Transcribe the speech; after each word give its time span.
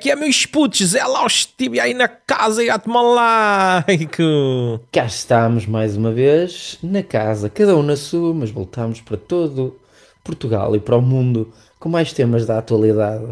Como 0.00 0.08
é 0.08 0.08
que 0.08 0.10
é, 0.10 0.16
meus 0.16 0.46
putos? 0.46 0.94
É 0.94 1.04
lá, 1.04 1.26
estive 1.26 1.78
aí 1.78 1.92
na 1.92 2.08
casa 2.08 2.64
e 2.64 2.70
a 2.70 2.78
tomar 2.78 3.02
like. 3.02 4.22
Cá 4.90 5.04
estamos 5.04 5.66
mais 5.66 5.94
uma 5.94 6.10
vez 6.10 6.78
na 6.82 7.02
casa, 7.02 7.50
cada 7.50 7.76
um 7.76 7.82
na 7.82 7.96
sua, 7.96 8.32
mas 8.32 8.50
voltamos 8.50 9.02
para 9.02 9.18
todo 9.18 9.78
Portugal 10.24 10.74
e 10.74 10.80
para 10.80 10.96
o 10.96 11.02
mundo 11.02 11.52
com 11.78 11.90
mais 11.90 12.14
temas 12.14 12.46
da 12.46 12.56
atualidade. 12.56 13.26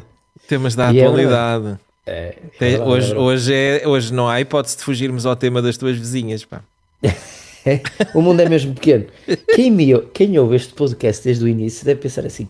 Temas 0.47 0.75
da 0.75 0.93
E 0.93 1.01
é 1.01 1.07
atualidade. 1.07 1.79
É, 2.05 2.37
é 2.61 2.79
hoje, 2.81 3.13
é 3.13 3.15
verdade. 3.15 3.15
hoje, 3.17 3.55
é, 3.55 3.89
hoje 3.89 4.13
não 4.13 4.29
há 4.29 4.39
hipótese 4.39 4.77
de 4.77 4.83
fugirmos 4.83 5.25
ao 5.25 5.35
tema 5.35 5.63
das 5.63 5.79
tuas 5.79 5.97
vizinhas, 5.97 6.45
pá. 6.45 6.61
o 8.15 8.21
mundo 8.21 8.41
é 8.41 8.49
mesmo 8.49 8.75
pequeno. 8.75 9.07
Quem, 9.55 9.71
me, 9.71 9.99
quem 10.13 10.39
ouve 10.39 10.57
este 10.57 10.75
podcast 10.75 11.25
desde 11.25 11.43
o 11.45 11.49
início 11.49 11.87
deve 11.87 12.03
pensar 12.03 12.27
assim: 12.27 12.47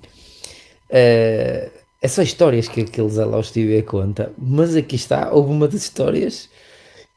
eh, 0.90 1.70
é 2.00 2.08
só 2.08 2.22
histórias 2.22 2.68
que 2.68 2.82
aqueles 2.82 3.16
os 3.18 3.50
TV 3.50 3.82
conta, 3.82 4.32
mas 4.38 4.76
aqui 4.76 4.96
está, 4.96 5.30
houve 5.32 5.50
uma 5.50 5.66
das 5.66 5.82
histórias 5.82 6.48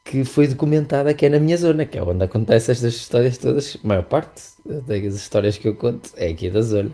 que 0.04 0.24
foi 0.24 0.48
documentada 0.48 1.14
que 1.14 1.26
é 1.26 1.28
na 1.28 1.38
minha 1.38 1.56
zona, 1.56 1.84
que 1.86 1.96
é 1.96 2.02
onde 2.02 2.24
acontecem 2.24 2.72
estas 2.72 2.94
histórias 2.94 3.38
todas. 3.38 3.76
A 3.82 3.86
maior 3.86 4.02
parte 4.02 4.42
das 4.64 5.14
histórias 5.14 5.56
que 5.56 5.68
eu 5.68 5.76
conto 5.76 6.10
é 6.16 6.28
aqui 6.28 6.50
da 6.50 6.60
zona. 6.60 6.90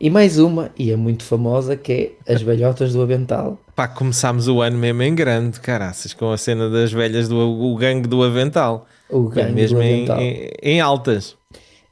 E 0.00 0.10
mais 0.10 0.38
uma, 0.38 0.70
e 0.78 0.92
é 0.92 0.96
muito 0.96 1.24
famosa, 1.24 1.74
que 1.76 2.14
é 2.26 2.32
as 2.34 2.40
velhotas 2.42 2.92
do 2.92 3.02
Avental. 3.02 3.58
Pá, 3.74 3.88
começámos 3.88 4.46
o 4.46 4.60
ano 4.60 4.78
mesmo 4.78 5.02
em 5.02 5.12
grande, 5.14 5.58
caraças, 5.58 6.12
com 6.12 6.30
a 6.30 6.36
cena 6.38 6.70
das 6.70 6.92
velhas 6.92 7.28
do 7.28 7.36
o 7.36 7.74
gangue 7.76 8.06
do 8.06 8.22
Avental. 8.22 8.86
O 9.10 9.28
É 9.32 9.36
gangue 9.42 9.54
mesmo 9.54 9.78
do 9.78 9.82
em, 9.82 9.94
Avental. 9.94 10.20
em- 10.20 10.50
em 10.62 10.80
altas. 10.80 11.37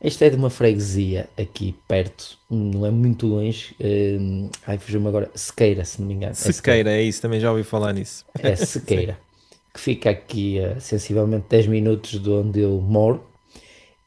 Este 0.06 0.26
é 0.26 0.30
de 0.30 0.36
uma 0.36 0.50
freguesia 0.50 1.28
aqui 1.36 1.74
perto, 1.88 2.38
não 2.48 2.86
é 2.86 2.92
muito 2.92 3.26
longe. 3.26 3.74
hum, 3.80 4.48
ai, 4.64 4.78
fugiu-me 4.78 5.08
agora. 5.08 5.28
Sequeira, 5.34 5.84
se 5.84 6.00
não 6.00 6.06
me 6.06 6.14
engano. 6.14 6.30
É 6.30 6.34
Sequeira, 6.34 6.92
é 6.92 7.02
isso, 7.02 7.20
também 7.20 7.40
já 7.40 7.50
ouvi 7.50 7.64
falar 7.64 7.92
nisso. 7.92 8.24
É 8.38 8.54
Sequeira. 8.54 9.18
que 9.74 9.80
fica 9.80 10.08
aqui 10.10 10.60
a 10.60 10.78
sensivelmente 10.78 11.46
10 11.50 11.66
minutos 11.66 12.22
de 12.22 12.30
onde 12.30 12.60
eu 12.60 12.80
moro. 12.80 13.20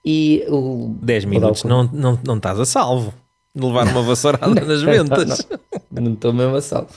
E 0.05 0.45
o. 0.47 0.95
10 1.01 1.25
vou 1.25 1.33
dar 1.33 1.37
o 1.37 1.41
minutos, 1.41 1.63
não, 1.65 1.83
não, 1.83 2.17
não 2.25 2.37
estás 2.37 2.61
a 2.61 2.65
salvo 2.65 3.13
de 3.53 3.65
levar 3.65 3.85
uma 3.85 4.01
vassourada 4.01 4.61
nas 4.61 4.81
Não, 4.81 4.93
ventas. 4.93 5.47
Não 5.91 6.03
não 6.03 6.13
estou 6.13 6.31
mesmo 6.31 6.55
a 6.55 6.61
salvo. 6.61 6.91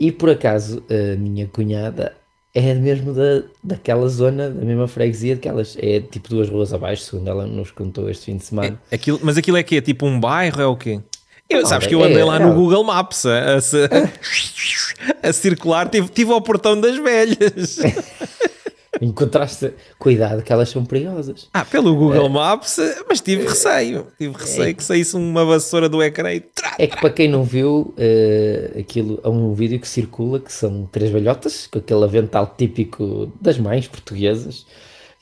E 0.00 0.10
por 0.10 0.30
acaso, 0.30 0.82
a 0.88 1.18
minha 1.18 1.46
cunhada 1.48 2.16
é 2.54 2.74
mesmo 2.74 3.14
da, 3.14 3.42
daquela 3.62 4.06
zona, 4.08 4.50
da 4.50 4.64
mesma 4.64 4.86
freguesia, 4.86 5.34
daquelas. 5.34 5.76
É 5.80 6.00
tipo 6.00 6.28
duas 6.28 6.48
ruas 6.48 6.72
abaixo, 6.72 7.02
segundo 7.04 7.28
ela 7.28 7.46
nos 7.46 7.70
contou 7.70 8.10
este 8.10 8.26
fim 8.26 8.36
de 8.36 8.44
semana. 8.44 8.80
Aquilo, 8.90 9.18
mas 9.22 9.36
aquilo 9.38 9.56
é 9.56 9.62
que 9.62 9.76
é 9.76 9.80
tipo 9.80 10.06
um 10.06 10.20
bairro, 10.20 10.60
é 10.60 10.66
o 10.66 10.76
quê? 10.76 11.00
Eu, 11.48 11.66
sabes 11.66 11.86
é- 11.86 11.88
que 11.88 11.94
eu 11.94 12.02
andei 12.02 12.20
é- 12.20 12.24
lá 12.24 12.36
é 12.36 12.38
no. 12.40 12.54
Google 12.54 12.84
Maps 12.84 13.24
a, 13.26 13.56
a, 13.56 13.58
a 15.28 15.32
circular, 15.32 15.88
tive, 15.88 16.08
tive 16.08 16.32
ao 16.32 16.40
portão 16.40 16.80
das 16.80 16.96
velhas. 16.96 17.78
Encontraste. 19.02 19.74
Cuidado, 19.98 20.42
que 20.42 20.52
elas 20.52 20.68
são 20.68 20.84
perigosas. 20.84 21.48
Ah, 21.52 21.64
pelo 21.64 21.94
Google 21.94 22.28
Maps, 22.28 22.78
mas 23.08 23.20
tive 23.20 23.46
receio. 23.48 24.06
Tive 24.16 24.34
receio 24.38 24.74
que 24.76 24.84
saísse 24.84 25.16
uma 25.16 25.44
vassoura 25.44 25.88
do 25.88 26.02
ecrã 26.02 26.32
e 26.32 26.40
trá, 26.40 26.76
É 26.78 26.86
que 26.86 27.00
para 27.00 27.10
quem 27.10 27.28
não 27.28 27.42
viu, 27.42 27.92
eh, 27.98 28.76
aquilo 28.78 29.20
é 29.24 29.28
um 29.28 29.52
vídeo 29.54 29.80
que 29.80 29.88
circula 29.88 30.38
que 30.38 30.52
são 30.52 30.88
três 30.90 31.10
velhotas 31.10 31.66
com 31.66 31.78
aquele 31.80 32.04
avental 32.04 32.54
típico 32.56 33.32
das 33.40 33.58
mães 33.58 33.88
portuguesas. 33.88 34.64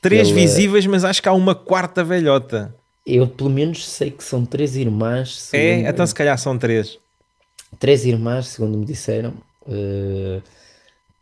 três 0.01 0.29
Ele, 0.29 0.39
visíveis, 0.41 0.85
mas 0.85 1.03
acho 1.03 1.21
que 1.21 1.27
há 1.29 1.33
uma 1.33 1.55
quarta 1.55 2.03
velhota. 2.03 2.73
Eu 3.05 3.27
pelo 3.27 3.49
menos 3.49 3.87
sei 3.89 4.11
que 4.11 4.23
são 4.23 4.45
três 4.45 4.75
irmãs, 4.75 5.49
É, 5.53 5.79
então 5.89 6.05
se 6.05 6.13
calhar 6.13 6.37
são 6.37 6.55
três. 6.57 6.99
três 7.79 8.05
irmãs, 8.05 8.47
segundo 8.47 8.77
me 8.77 8.85
disseram, 8.85 9.33
eh, 9.67 10.39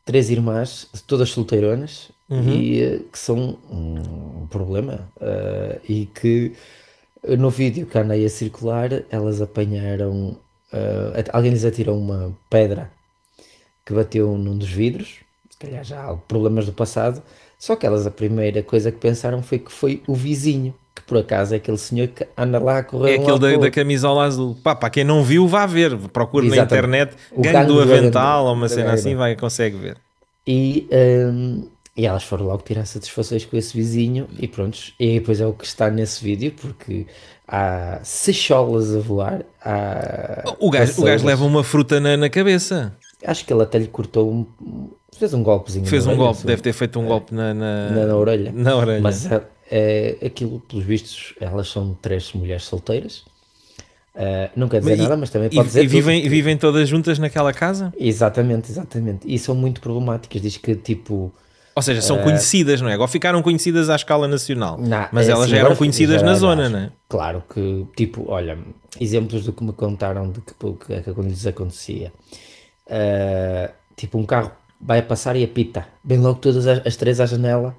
três 0.05 0.29
irmãs, 0.29 0.87
todas 1.07 1.29
solteironas, 1.29 2.09
e 2.35 2.81
eh, 2.81 2.99
que 3.11 3.17
são 3.19 3.57
um 3.71 4.47
problema, 4.49 5.07
eh, 5.21 5.79
e 5.89 6.05
que 6.07 6.53
eh, 7.23 7.35
no 7.37 7.49
vídeo 7.49 7.87
que 7.87 7.97
andei 7.97 8.25
a 8.25 8.29
circular, 8.29 8.89
elas 9.09 9.41
apanharam, 9.41 10.37
at- 11.15 11.29
alguém 11.33 11.51
lhes 11.51 11.65
atirou 11.65 11.97
uma 11.97 12.35
pedra 12.49 12.91
que 13.85 13.93
bateu 13.93 14.37
num 14.37 14.57
dos 14.57 14.69
vidros, 14.69 15.17
se 15.49 15.57
calhar 15.57 15.83
já 15.83 16.03
há 16.09 16.15
problemas 16.15 16.65
do 16.65 16.73
passado, 16.73 17.21
só 17.57 17.75
que 17.75 17.85
elas 17.85 18.05
a 18.07 18.11
primeira 18.11 18.63
coisa 18.63 18.91
que 18.91 18.97
pensaram 18.99 19.41
foi 19.41 19.59
que 19.59 19.71
foi 19.71 20.01
o 20.07 20.13
vizinho, 20.13 20.73
que 20.95 21.01
por 21.03 21.17
acaso 21.17 21.53
é 21.53 21.57
aquele 21.57 21.77
senhor 21.77 22.07
que 22.09 22.25
anda 22.37 22.59
lá 22.59 22.79
a 22.79 22.83
correr 22.83 23.15
É 23.15 23.19
um 23.19 23.23
aquele 23.23 23.39
da, 23.39 23.57
da 23.57 23.71
camisola 23.71 24.23
azul. 24.23 24.55
Pá, 24.63 24.75
para 24.75 24.89
quem 24.89 25.03
não 25.03 25.23
viu, 25.23 25.47
vá 25.47 25.65
ver. 25.65 25.97
Procure 26.09 26.47
na 26.47 26.57
internet. 26.57 27.15
O 27.31 27.41
Gangue 27.41 27.53
Gangue 27.53 27.67
do 27.67 27.81
Avental 27.81 28.45
ou 28.45 28.53
uma 28.53 28.69
cena 28.69 28.93
assim, 28.93 29.15
vai, 29.15 29.35
consegue 29.35 29.77
ver. 29.77 29.97
E, 30.47 30.87
hum, 30.91 31.67
e 31.99 32.05
elas 32.05 32.23
foram 32.23 32.45
logo 32.45 32.63
tirar 32.63 32.85
satisfações 32.85 33.43
com 33.43 33.57
esse 33.57 33.75
vizinho 33.75 34.25
e 34.39 34.47
prontos. 34.47 34.93
E 34.97 35.19
depois 35.19 35.41
é 35.41 35.45
o 35.45 35.51
que 35.51 35.65
está 35.65 35.89
nesse 35.89 36.23
vídeo, 36.23 36.53
porque 36.53 37.05
há 37.45 37.99
seixolas 38.03 38.95
a 38.95 38.99
voar. 38.99 39.43
Há 39.61 40.43
O 40.59 40.69
gajo, 40.69 41.01
o 41.01 41.03
gajo 41.03 41.25
leva 41.25 41.43
uma 41.43 41.61
fruta 41.61 41.99
na, 41.99 42.15
na 42.15 42.29
cabeça. 42.29 42.95
Acho 43.25 43.43
que 43.45 43.51
ele 43.51 43.63
até 43.63 43.77
lhe 43.79 43.87
cortou 43.87 44.31
um. 44.31 44.45
Fez 45.17 45.33
um 45.33 45.43
golpezinho. 45.43 45.85
Fez 45.85 46.05
um 46.05 46.11
orelha, 46.11 46.23
golpe, 46.23 46.37
assim, 46.37 46.47
deve 46.47 46.61
ter 46.61 46.71
feito 46.71 46.97
um 47.01 47.05
golpe 47.05 47.35
na, 47.35 47.53
na, 47.53 47.89
na, 47.89 48.05
na 48.05 48.15
orelha. 48.15 48.51
na 48.53 48.75
orelha. 48.77 49.01
Mas 49.01 49.29
é, 49.29 49.41
é 49.69 50.25
aquilo, 50.25 50.61
pelos 50.61 50.85
vistos, 50.85 51.33
elas 51.41 51.67
são 51.67 51.97
três 52.01 52.31
mulheres 52.31 52.63
solteiras. 52.63 53.25
Ah, 54.15 54.49
não 54.55 54.69
quer 54.69 54.79
dizer 54.79 54.91
Mas 54.91 54.99
e- 54.99 55.03
nada, 55.03 55.17
mas 55.17 55.29
também 55.29 55.49
E, 55.51 55.55
pode 55.55 55.67
dizer 55.67 55.83
e 55.83 55.87
vivem, 55.87 56.25
e 56.25 56.29
vivem 56.29 56.57
todas 56.57 56.87
juntas 56.87 57.19
naquela 57.19 57.51
casa? 57.51 57.93
Exatamente, 57.99 58.71
exatamente. 58.71 59.27
E 59.27 59.37
são 59.37 59.53
muito 59.53 59.81
problemáticas. 59.81 60.41
Diz 60.41 60.55
que 60.55 60.75
tipo. 60.75 61.33
Ou 61.75 61.81
seja, 61.81 62.01
são 62.01 62.17
conhecidas, 62.19 62.81
não 62.81 62.89
é? 62.89 62.93
Agora 62.93 63.07
ficaram 63.07 63.41
conhecidas 63.41 63.89
à 63.89 63.95
escala 63.95 64.27
nacional. 64.27 64.77
Não, 64.77 65.07
mas 65.11 65.27
é 65.27 65.31
elas 65.31 65.43
assim, 65.43 65.51
já 65.51 65.57
eram 65.57 65.75
conhecidas 65.75 66.21
já 66.21 66.25
na 66.25 66.35
zona, 66.35 66.69
não 66.69 66.79
é? 66.79 66.91
Claro 67.07 67.43
que, 67.53 67.85
tipo, 67.95 68.25
olha, 68.27 68.57
exemplos 68.99 69.45
do 69.45 69.53
que 69.53 69.63
me 69.63 69.71
contaram 69.71 70.29
de 70.29 70.41
que, 70.41 70.53
que 70.53 70.93
é 70.93 71.01
que 71.01 71.21
lhes 71.21 71.47
acontecia. 71.47 72.11
Ah, 72.89 73.71
tipo, 73.95 74.17
um 74.17 74.25
carro 74.25 74.51
vai 74.81 74.99
a 74.99 75.03
passar 75.03 75.35
e 75.35 75.43
apita. 75.43 75.87
Bem 76.03 76.17
logo 76.17 76.39
todas 76.39 76.67
as, 76.67 76.85
as 76.85 76.95
três 76.95 77.19
à 77.19 77.25
janela 77.25 77.75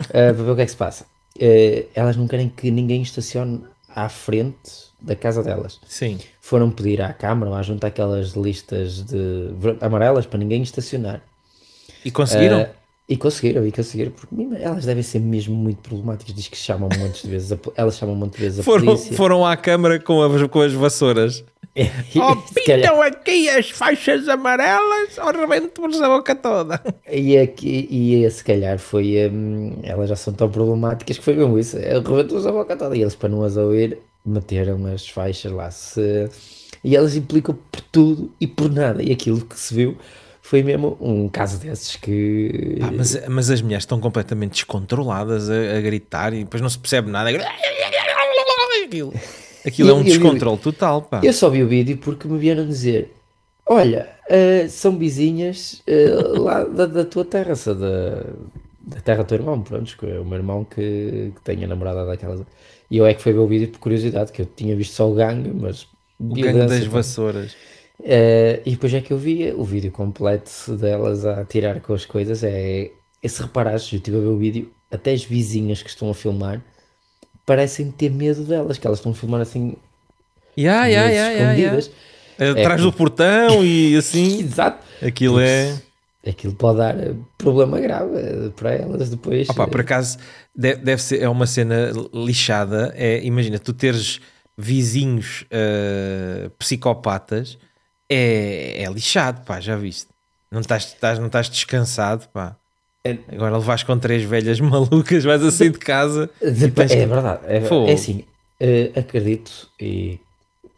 ah, 0.00 0.06
para 0.08 0.32
ver 0.32 0.50
o 0.50 0.56
que 0.56 0.62
é 0.62 0.64
que 0.64 0.70
se 0.70 0.76
passa. 0.76 1.06
Ah, 1.40 1.84
elas 1.94 2.16
não 2.16 2.26
querem 2.26 2.48
que 2.48 2.70
ninguém 2.70 3.02
estacione 3.02 3.62
à 3.94 4.08
frente 4.08 4.92
da 5.00 5.14
casa 5.14 5.42
delas. 5.42 5.78
Sim. 5.86 6.18
Foram 6.40 6.70
pedir 6.70 7.02
à 7.02 7.12
Câmara 7.12 7.50
ou 7.50 7.56
à 7.56 7.62
junta 7.62 7.86
aquelas 7.86 8.30
listas 8.30 9.02
de 9.02 9.50
amarelas 9.80 10.26
para 10.26 10.38
ninguém 10.38 10.62
estacionar. 10.62 11.20
E 12.04 12.10
conseguiram? 12.10 12.66
E 13.06 13.18
conseguiram, 13.18 13.66
e 13.66 13.70
conseguiram, 13.70 14.10
porque 14.12 14.34
elas 14.62 14.86
devem 14.86 15.02
ser 15.02 15.18
mesmo 15.20 15.54
muito 15.54 15.78
problemáticas. 15.86 16.34
Diz 16.34 16.48
que 16.48 16.56
chamam 16.56 16.88
montes 16.98 17.22
de 17.22 17.28
vezes, 17.28 17.52
a, 17.52 17.58
elas 17.76 17.98
chamam 17.98 18.14
montes 18.14 18.38
de 18.38 18.44
vezes 18.44 18.60
a 18.60 18.62
foram, 18.62 18.86
polícia. 18.86 19.14
foram 19.16 19.44
à 19.44 19.54
câmara 19.58 20.00
com 20.00 20.22
as, 20.22 20.42
com 20.48 20.60
as 20.62 20.72
vassouras. 20.72 21.44
E- 21.76 21.84
Oh, 22.16 22.34
calhar- 22.64 22.92
pintam 22.92 23.02
aqui 23.02 23.48
as 23.50 23.68
faixas 23.68 24.26
amarelas, 24.28 25.18
ou 25.18 25.32
rebento-vos 25.38 26.00
a 26.00 26.08
boca 26.08 26.34
toda. 26.34 26.80
E, 27.10 27.36
aqui, 27.36 27.86
e 27.90 28.30
se 28.30 28.42
calhar 28.42 28.78
foi. 28.78 29.28
hum, 29.30 29.76
elas 29.82 30.08
já 30.08 30.16
são 30.16 30.32
tão 30.32 30.48
problemáticas 30.50 31.18
que 31.18 31.24
foi 31.24 31.34
mesmo 31.34 31.58
isso. 31.58 31.76
Eu 31.76 32.00
rebentou-os 32.00 32.46
a 32.46 32.52
boca 32.52 32.74
toda. 32.74 32.96
E 32.96 33.02
eles, 33.02 33.14
para 33.14 33.28
não 33.28 33.42
as 33.42 33.56
ouvir, 33.58 33.98
meteram 34.24 34.86
as 34.86 35.06
faixas 35.06 35.52
lá. 35.52 35.70
Se, 35.70 36.30
e 36.82 36.96
elas 36.96 37.16
implicam 37.16 37.58
por 37.70 37.80
tudo 37.82 38.32
e 38.40 38.46
por 38.46 38.70
nada. 38.72 39.02
E 39.02 39.12
aquilo 39.12 39.44
que 39.44 39.58
se 39.58 39.74
viu 39.74 39.94
foi 40.44 40.62
mesmo 40.62 40.94
um 41.00 41.26
caso 41.26 41.58
desses 41.58 41.96
que. 41.96 42.76
Pá, 42.78 42.90
mas, 42.94 43.28
mas 43.28 43.50
as 43.50 43.62
mulheres 43.62 43.84
estão 43.84 43.98
completamente 43.98 44.52
descontroladas 44.52 45.48
a, 45.48 45.78
a 45.78 45.80
gritar 45.80 46.34
e 46.34 46.44
depois 46.44 46.60
não 46.60 46.68
se 46.68 46.78
percebe 46.78 47.10
nada. 47.10 47.30
Aquilo, 48.84 49.14
aquilo 49.66 49.88
é 49.90 49.94
um 49.94 50.04
descontrole 50.04 50.58
total, 50.58 51.00
pá. 51.00 51.22
Eu 51.24 51.32
só 51.32 51.48
vi 51.48 51.62
o 51.62 51.66
vídeo 51.66 51.96
porque 51.96 52.28
me 52.28 52.36
vieram 52.36 52.68
dizer: 52.68 53.10
Olha, 53.64 54.10
ah, 54.28 54.68
são 54.68 54.98
vizinhas 54.98 55.82
ah, 55.88 56.38
lá 56.38 56.64
da, 56.64 56.84
da 56.84 57.04
tua 57.06 57.24
terra, 57.24 57.54
da, 57.54 58.24
da 58.82 59.00
terra 59.02 59.22
do 59.24 59.26
teu 59.26 59.38
irmão, 59.38 59.62
pronto, 59.62 59.96
que 59.96 60.04
é 60.04 60.20
o 60.20 60.26
meu 60.26 60.36
irmão 60.36 60.62
que, 60.62 61.32
que 61.34 61.40
tem 61.42 61.64
a 61.64 61.66
namorada 61.66 62.04
daquelas. 62.04 62.42
E 62.90 62.98
eu 62.98 63.06
é 63.06 63.14
que 63.14 63.22
fui 63.22 63.32
ver 63.32 63.38
o 63.38 63.46
vídeo 63.46 63.68
por 63.68 63.78
curiosidade, 63.78 64.30
que 64.30 64.42
eu 64.42 64.46
tinha 64.46 64.76
visto 64.76 64.92
só 64.92 65.10
o 65.10 65.14
gangue, 65.14 65.50
mas. 65.54 65.88
O 66.20 66.34
gangue 66.34 66.66
das 66.66 66.84
vassouras. 66.84 67.56
Ah, 68.04 68.60
e 68.66 68.70
depois 68.72 68.92
é 68.94 69.00
que 69.00 69.12
eu 69.12 69.18
vi 69.18 69.52
o 69.52 69.64
vídeo 69.64 69.90
completo 69.90 70.76
delas 70.76 71.24
a 71.24 71.44
tirar 71.44 71.80
com 71.80 71.94
as 71.94 72.04
coisas. 72.04 72.42
É, 72.44 72.90
é 73.22 73.28
se 73.28 73.42
reparares, 73.42 73.90
eu 73.92 73.96
estive 73.96 74.16
a 74.18 74.20
ver 74.20 74.26
o 74.26 74.36
vídeo, 74.38 74.70
até 74.90 75.12
as 75.12 75.24
vizinhas 75.24 75.82
que 75.82 75.88
estão 75.88 76.10
a 76.10 76.14
filmar 76.14 76.62
parecem 77.46 77.90
ter 77.90 78.10
medo 78.10 78.42
delas, 78.44 78.78
que 78.78 78.86
elas 78.86 78.98
estão 78.98 79.12
a 79.12 79.14
filmar 79.14 79.40
assim, 79.40 79.74
Ya, 80.56 80.86
ya, 80.86 81.04
meio 81.06 81.14
ya, 81.14 81.14
ya, 81.14 81.30
ya. 81.30 81.42
escondidas. 81.42 81.90
Atrás 82.38 82.80
do 82.80 82.92
portão 82.92 83.64
e 83.64 83.96
assim. 83.96 84.40
Exato. 84.44 84.84
Aquilo 85.02 85.38
é. 85.40 85.76
Aquilo 86.26 86.54
pode 86.54 86.78
dar 86.78 86.98
eh, 86.98 87.14
problema 87.36 87.78
grave 87.80 88.16
eh, 88.16 88.50
para 88.56 88.72
elas 88.72 89.10
depois. 89.10 89.48
Opa, 89.50 89.66
por 89.68 89.80
acaso 89.80 90.16
de- 90.56 90.76
deve 90.76 91.02
ser 91.02 91.20
é 91.22 91.28
uma 91.28 91.46
cena 91.46 91.90
lixada. 92.14 92.92
É, 92.96 93.22
imagina, 93.24 93.58
tu 93.58 93.72
teres 93.74 94.20
vizinhos 94.56 95.44
eh, 95.50 96.50
psicopatas 96.58 97.58
é, 98.08 98.82
é 98.82 98.90
lixado, 98.90 99.44
pá, 99.44 99.60
já 99.60 99.76
viste? 99.76 100.08
Não 100.50 100.60
estás, 100.60 100.84
estás, 100.84 101.18
não 101.18 101.26
estás 101.26 101.48
descansado, 101.48 102.28
pá. 102.32 102.56
É- 103.04 103.18
Agora 103.32 103.58
levas 103.58 103.82
com 103.82 103.98
três 103.98 104.22
velhas 104.24 104.60
malucas, 104.60 105.24
vais 105.24 105.42
a 105.42 105.50
sair 105.50 105.70
de 105.70 105.78
casa. 105.78 106.30
De- 106.40 106.70
tens 106.70 106.92
é 106.92 107.06
verdade. 107.06 107.40
É, 107.46 107.56
é 107.90 107.92
assim, 107.92 108.24
eh, 108.60 108.92
acredito 108.96 109.68
e 109.80 110.18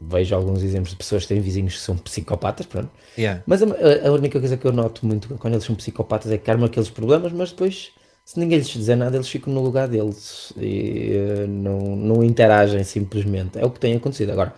vejo 0.01 0.35
alguns 0.35 0.63
exemplos 0.63 0.91
de 0.91 0.97
pessoas 0.97 1.23
que 1.23 1.29
têm 1.29 1.41
vizinhos 1.41 1.75
que 1.75 1.81
são 1.81 1.97
psicopatas, 1.97 2.67
pronto. 2.67 2.91
Yeah. 3.17 3.43
Mas 3.47 3.63
a, 3.63 3.67
a- 4.09 4.13
única 4.13 4.39
coisa 4.41 4.57
que 4.57 4.67
eu 4.67 4.73
noto 4.73 5.07
muito 5.07 5.29
quando 5.39 5.55
eles 5.55 5.65
são 5.65 5.75
psicopatas 5.75 6.31
é 6.33 6.39
que 6.39 6.51
armam 6.51 6.67
aqueles 6.67 6.91
problemas, 6.91 7.33
mas 7.33 7.51
depois, 7.51 7.91
se 8.25 8.39
ninguém 8.41 8.59
lhes 8.59 8.69
dizer 8.69 8.97
nada, 8.97 9.17
eles 9.17 9.29
ficam 9.29 9.53
no 9.53 9.63
lugar 9.63 9.87
deles 9.89 10.53
e 10.57 11.13
eh, 11.15 11.47
não, 11.47 11.79
não 11.97 12.25
interagem 12.25 12.83
simplesmente. 12.83 13.59
É 13.59 13.65
o 13.65 13.71
que 13.71 13.79
tem 13.81 13.95
acontecido. 13.95 14.33
Agora, 14.33 14.53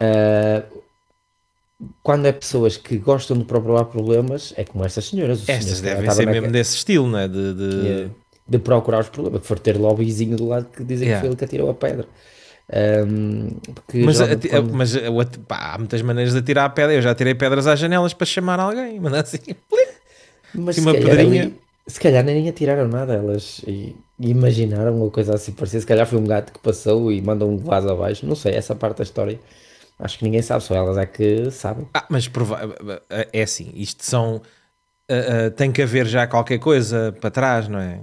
eh, 0.00 0.45
quando 2.06 2.26
é 2.26 2.30
pessoas 2.32 2.76
que 2.76 2.98
gostam 2.98 3.36
de 3.36 3.44
procurar 3.44 3.84
problemas, 3.86 4.54
é 4.56 4.62
como 4.64 4.84
estas 4.84 5.06
senhoras. 5.06 5.42
Estas 5.48 5.80
devem 5.80 6.08
ser 6.08 6.24
mesmo 6.26 6.52
desse 6.52 6.76
estilo, 6.76 7.08
não 7.08 7.18
é? 7.18 7.26
De, 7.26 7.52
de- 7.52 7.70
de, 8.04 8.10
de 8.48 8.58
procurar 8.60 9.00
os 9.00 9.08
problemas, 9.08 9.40
que 9.40 9.46
for 9.48 9.58
ter 9.58 9.76
lá 9.76 9.90
o 9.90 9.96
vizinho 9.96 10.36
do 10.36 10.46
lado 10.46 10.66
que 10.74 10.84
dizem 10.84 11.08
Yeah. 11.08 11.16
que 11.16 11.20
foi 11.22 11.28
ele 11.30 11.36
que 11.36 11.44
atirou 11.44 11.68
a 11.68 11.74
pedra. 11.74 12.06
Porque 13.74 13.98
Mas, 14.04 14.18
quando- 14.20 14.72
mas 14.72 14.96
pá, 15.48 15.72
há 15.74 15.78
muitas 15.78 16.00
maneiras 16.02 16.32
de 16.32 16.38
atirar 16.38 16.66
a 16.66 16.68
pedra. 16.68 16.94
Eu 16.94 17.02
já 17.02 17.12
tirei 17.12 17.34
pedras 17.34 17.66
às 17.66 17.78
janelas 17.78 18.14
para 18.14 18.24
chamar 18.26 18.60
alguém. 18.60 19.00
Mandar 19.00 19.20
assim. 19.22 19.38
Mas 20.54 20.68
Assim, 20.78 20.80
se 20.82 20.86
uma 20.86 20.92
calhar, 20.94 21.10
pedrinha. 21.16 21.42
ali- 21.42 21.54
se 21.88 21.98
calhar 22.00 22.24
nem 22.24 22.48
atiraram 22.48 22.86
nada, 22.88 23.14
elas 23.14 23.60
imaginaram 24.20 24.96
uma 24.96 25.10
coisa 25.10 25.34
assim 25.34 25.50
parecida. 25.52 25.80
Se 25.80 25.86
calhar 25.86 26.06
foi 26.06 26.18
um 26.20 26.24
gato 26.24 26.52
que 26.52 26.58
passou 26.60 27.10
e 27.12 27.20
mandou 27.20 27.50
um 27.50 27.56
vaso 27.56 27.88
abaixo. 27.88 28.24
Não 28.24 28.36
sei, 28.36 28.52
essa 28.54 28.74
parte 28.76 28.98
da 28.98 29.02
história 29.02 29.40
acho 29.98 30.18
que 30.18 30.24
ninguém 30.24 30.42
sabe, 30.42 30.62
só 30.62 30.74
elas 30.74 30.96
é 30.98 31.06
que 31.06 31.50
sabem. 31.50 31.88
Ah, 31.94 32.04
mas 32.08 32.30
é 33.32 33.42
assim, 33.42 33.70
isto 33.74 34.04
são. 34.04 34.40
ah, 35.08 35.46
ah, 35.46 35.50
tem 35.50 35.70
que 35.72 35.82
haver 35.82 36.06
já 36.06 36.26
qualquer 36.26 36.58
coisa 36.58 37.14
para 37.20 37.30
trás, 37.30 37.68
não 37.68 37.78
é? 37.78 38.00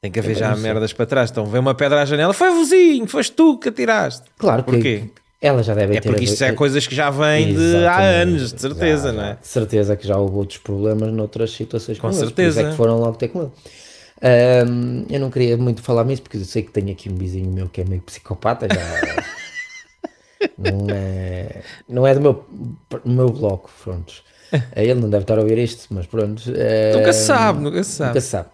Tem 0.00 0.10
que 0.10 0.18
haver 0.18 0.32
Eu 0.32 0.38
já 0.40 0.52
sei. 0.54 0.62
merdas 0.62 0.92
para 0.92 1.06
trás. 1.06 1.30
Então 1.30 1.46
vem 1.46 1.60
uma 1.60 1.74
pedra 1.74 2.02
à 2.02 2.04
janela, 2.04 2.32
foi 2.32 2.50
vizinho, 2.52 3.06
foste 3.06 3.32
tu 3.32 3.56
que 3.58 3.68
atiraste. 3.68 4.24
Claro 4.36 4.64
que 4.64 4.72
Porquê? 4.72 5.04
elas 5.40 5.64
já 5.64 5.74
devem 5.74 5.96
É 5.96 6.00
ter. 6.00 6.08
porque 6.08 6.24
isto 6.24 6.42
é 6.42 6.52
coisas 6.52 6.86
que 6.86 6.94
já 6.94 7.08
vêm 7.08 7.54
de 7.54 7.86
há 7.86 7.98
anos, 8.00 8.52
de 8.52 8.60
certeza, 8.60 9.08
Já, 9.10 9.12
não 9.12 9.24
é? 9.24 9.34
De 9.34 9.46
certeza 9.46 9.96
que 9.96 10.06
já 10.06 10.16
houve 10.16 10.34
outros 10.36 10.58
problemas 10.58 11.12
noutras 11.12 11.52
situações 11.52 11.98
Com 12.00 12.08
com, 12.10 12.14
por 12.14 12.18
certeza. 12.20 12.62
é 12.62 12.70
que 12.70 12.76
foram 12.76 12.98
logo 12.98 13.16
ter 13.16 13.28
com 13.28 13.42
ele. 13.42 13.50
Ahm, 14.24 15.04
eu 15.10 15.18
não 15.20 15.30
queria 15.30 15.56
muito 15.56 15.82
falar 15.82 16.04
nisso 16.04 16.22
porque 16.22 16.36
eu 16.36 16.44
sei 16.44 16.62
que 16.62 16.70
tenho 16.72 16.90
aqui 16.92 17.08
um 17.10 17.14
vizinho 17.16 17.50
meu 17.52 17.68
que 17.68 17.80
é 17.80 17.84
meio 17.84 18.00
psicopata, 18.02 18.66
já 18.72 18.80
não 20.58 20.92
é, 20.92 21.62
não 21.88 22.06
é 22.06 22.14
do 22.14 22.20
meu, 22.20 22.44
meu 23.04 23.28
bloco, 23.30 23.70
pronto. 23.82 24.22
Ele 24.76 24.94
não 24.94 25.08
deve 25.08 25.24
estar 25.24 25.38
a 25.38 25.42
ouvir 25.42 25.58
isto, 25.58 25.86
mas 25.94 26.06
pronto. 26.06 26.42
Nunca 26.92 27.10
ahm, 27.10 27.12
se 27.12 27.24
sabe, 27.26 27.60
nunca 27.62 27.82
se 27.84 27.90
sabe. 27.92 28.08
Nunca 28.08 28.20
sabe. 28.20 28.48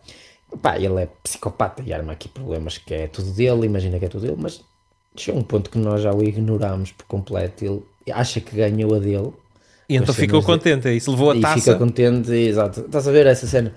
Pá, 0.63 0.79
ele 0.79 1.03
é 1.03 1.09
psicopata 1.23 1.83
e 1.85 1.93
arma 1.93 2.13
aqui 2.13 2.29
problemas 2.29 2.79
que 2.79 2.95
é 2.95 3.07
tudo 3.07 3.31
dele, 3.33 3.67
imagina 3.67 3.99
que 3.99 4.07
é 4.07 4.09
tudo 4.09 4.23
dele, 4.23 4.37
mas 4.39 4.63
chega 5.17 5.37
um 5.39 5.43
ponto 5.43 5.69
que 5.71 5.77
nós 5.79 6.01
já 6.01 6.13
o 6.15 6.23
ignoramos 6.23 6.93
por 6.93 7.05
completo. 7.07 7.65
Ele 7.65 7.83
acha 8.13 8.41
que 8.41 8.57
ganhou 8.57 8.95
a 8.95 8.99
dele 8.99 9.33
E 9.89 9.97
então 9.97 10.15
ficou 10.15 10.41
de- 10.41 10.47
contente, 10.47 10.89
é 10.89 10.95
isso 10.95 11.11
levou 11.11 11.33
a 11.33 11.37
e 11.37 11.41
taça. 11.43 11.61
fica 11.61 11.75
contente, 11.77 12.33
exato. 12.33 12.81
Estás 12.81 13.07
a 13.09 13.13
ver 13.13 13.27
essa 13.27 13.47
cena? 13.47 13.75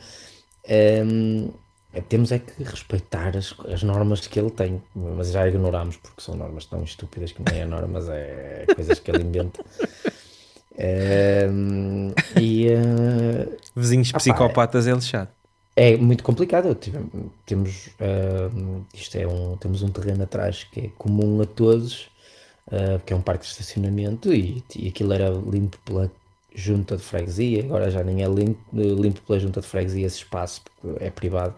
Ehm, 0.67 1.49
é, 1.93 2.01
temos 2.01 2.31
é 2.31 2.39
que 2.39 2.63
respeitar 2.63 3.35
as, 3.35 3.53
as 3.67 3.83
normas 3.83 4.25
que 4.27 4.39
ele 4.39 4.49
tem, 4.51 4.81
mas 4.95 5.31
já 5.31 5.47
ignoramos 5.47 5.97
porque 5.97 6.21
são 6.21 6.35
normas 6.35 6.65
tão 6.65 6.83
estúpidas 6.83 7.31
que 7.31 7.41
nem 7.43 7.61
é 7.61 7.65
normas, 7.65 8.07
é 8.09 8.65
coisas 8.75 8.99
que 8.99 9.11
ele 9.11 9.23
inventa. 9.23 9.63
Ehm, 10.77 12.13
e 12.39 12.67
eh, 12.69 13.57
Vizinhos 13.75 14.11
pá, 14.11 14.19
psicopatas 14.19 14.87
é 14.87 14.93
lixado. 14.93 15.29
é 15.75 15.97
muito 15.97 16.23
complicado. 16.23 16.73
Tive- 16.75 16.99
temos, 17.45 17.89
ehm, 17.99 18.81
isto 18.93 19.17
é 19.17 19.27
um, 19.27 19.57
temos 19.57 19.83
um 19.83 19.89
terreno 19.89 20.23
atrás 20.23 20.63
que 20.63 20.79
é 20.79 20.89
comum 20.97 21.41
a 21.41 21.45
todos, 21.45 22.09
eh, 22.71 22.99
que 23.05 23.13
é 23.13 23.15
um 23.15 23.21
parque 23.21 23.43
de 23.45 23.51
estacionamento 23.51 24.33
e, 24.33 24.63
e 24.75 24.87
aquilo 24.87 25.13
era 25.13 25.29
limpo 25.29 25.77
pela 25.85 26.09
junta 26.55 26.97
de 26.97 27.03
freguesia, 27.03 27.63
agora 27.63 27.89
já 27.91 28.03
nem 28.03 28.23
é 28.23 28.27
limpo, 28.27 28.59
limpo 28.73 29.21
pela 29.21 29.39
junta 29.39 29.61
de 29.61 29.67
freguesia 29.67 30.07
esse 30.07 30.17
espaço, 30.17 30.61
porque 30.63 31.03
é 31.03 31.09
privado. 31.09 31.55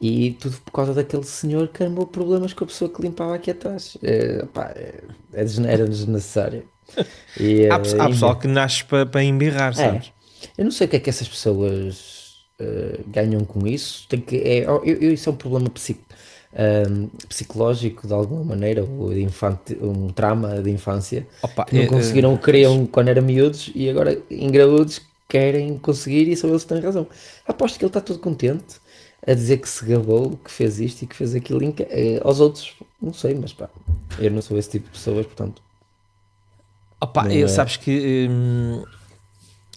E 0.00 0.32
tudo 0.32 0.58
por 0.60 0.72
causa 0.72 0.92
daquele 0.92 1.24
senhor 1.24 1.68
que 1.68 1.82
armou 1.82 2.06
problemas 2.06 2.52
com 2.52 2.64
a 2.64 2.66
pessoa 2.66 2.90
que 2.92 3.00
limpava 3.00 3.34
aqui 3.34 3.50
atrás. 3.50 3.96
É, 4.02 4.44
pá, 4.46 4.72
é- 4.76 5.02
é 5.32 5.72
era 5.72 5.86
desnecessário. 5.88 6.68
E, 7.36 7.62
Há, 7.68 7.78
eh, 7.78 7.96
há 7.98 8.08
pessoal 8.08 8.38
que 8.38 8.46
nasce 8.48 8.84
para, 8.84 9.06
para 9.06 9.22
embirrar, 9.22 9.74
é. 9.76 10.00
sabes? 10.00 10.12
Eu 10.56 10.64
não 10.64 10.70
sei 10.72 10.86
o 10.86 10.90
que 10.90 10.96
é 10.96 11.00
que 11.00 11.10
essas 11.10 11.28
pessoas 11.28 12.46
eh, 12.58 13.00
ganham 13.08 13.44
com 13.44 13.66
isso. 13.66 14.06
Tem 14.08 14.20
que, 14.20 14.36
é, 14.36 14.66
eu, 14.66 14.84
eu- 14.84 15.12
isso 15.12 15.28
é 15.28 15.32
um 15.32 15.36
problema 15.36 15.70
psi- 15.70 16.05
ahm, 16.56 17.08
psicológico 17.28 18.06
de 18.06 18.12
alguma 18.14 18.42
maneira, 18.44 18.84
ou 18.84 19.12
de 19.12 19.22
infante, 19.22 19.76
um 19.80 20.08
trauma 20.08 20.62
de 20.62 20.70
infância 20.70 21.26
Opa, 21.42 21.64
que 21.64 21.76
não 21.76 21.82
é, 21.82 21.86
conseguiram, 21.86 22.36
que 22.36 22.44
queriam 22.44 22.86
quando 22.86 23.08
eram 23.08 23.22
miúdos 23.22 23.70
e 23.74 23.88
agora 23.90 24.18
engraúdos 24.30 25.00
querem 25.28 25.78
conseguir 25.78 26.28
e 26.28 26.36
são 26.36 26.50
eles 26.50 26.62
que 26.62 26.68
têm 26.68 26.80
razão. 26.80 27.06
Aposto 27.46 27.78
que 27.78 27.84
ele 27.84 27.90
está 27.90 28.00
todo 28.00 28.18
contente 28.18 28.76
a 29.26 29.34
dizer 29.34 29.58
que 29.58 29.68
se 29.68 29.84
gabou, 29.84 30.38
que 30.44 30.50
fez 30.50 30.80
isto 30.80 31.02
e 31.02 31.06
que 31.06 31.16
fez 31.16 31.34
aquilo 31.34 31.62
em 31.62 31.74
eh, 31.90 32.20
aos 32.22 32.40
outros. 32.40 32.74
Não 33.02 33.12
sei, 33.12 33.34
mas 33.34 33.52
pá, 33.52 33.68
eu 34.18 34.30
não 34.30 34.40
sou 34.40 34.56
esse 34.56 34.70
tipo 34.70 34.86
de 34.86 34.92
pessoas, 34.92 35.26
portanto. 35.26 35.60
Opa, 37.00 37.26
eu- 37.32 37.44
é. 37.44 37.48
sabes 37.48 37.76
que 37.76 38.28
hum, 38.30 38.84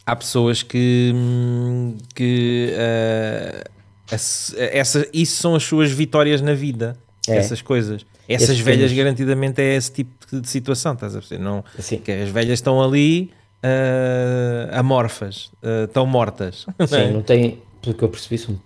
há 0.05 0.15
pessoas 0.15 0.63
que, 0.63 1.11
hum, 1.13 1.97
que 2.15 2.73
ah, 2.77 3.69
essa, 4.11 4.55
essa- 4.59 5.07
isso 5.13 5.37
são 5.41 5.55
as 5.55 5.63
suas 5.63 5.91
vitórias 5.91 6.41
na 6.41 6.53
vida, 6.53 6.97
É. 7.27 7.37
essas 7.37 7.61
coisas. 7.61 8.05
Essas 8.27 8.49
Esses 8.49 8.59
velhas 8.59 8.91
pequenos- 8.91 8.97
garantidamente 8.97 9.61
é 9.61 9.75
esse 9.75 9.91
tipo 9.91 10.11
de, 10.39 10.47
situação, 10.47 10.93
estás 10.93 11.15
a 11.15 11.19
perceber? 11.19 11.41
Não, 11.43 11.63
Assim, 11.77 11.97
que 11.97 12.11
as 12.11 12.29
velhas 12.29 12.53
estão 12.59 12.81
ali 12.81 13.31
ah, 13.63 14.79
amorfas, 14.79 15.51
ah, 15.63 15.85
estão 15.85 16.05
mortas. 16.05 16.65
não 16.77 16.83
é? 16.85 16.87
Sim, 17.07 17.11
não 17.13 17.21
tem, 17.21 17.59
pelo 17.81 17.95
que 17.95 18.03
eu 18.03 18.09
percebi, 18.09 18.37
são 18.37 18.59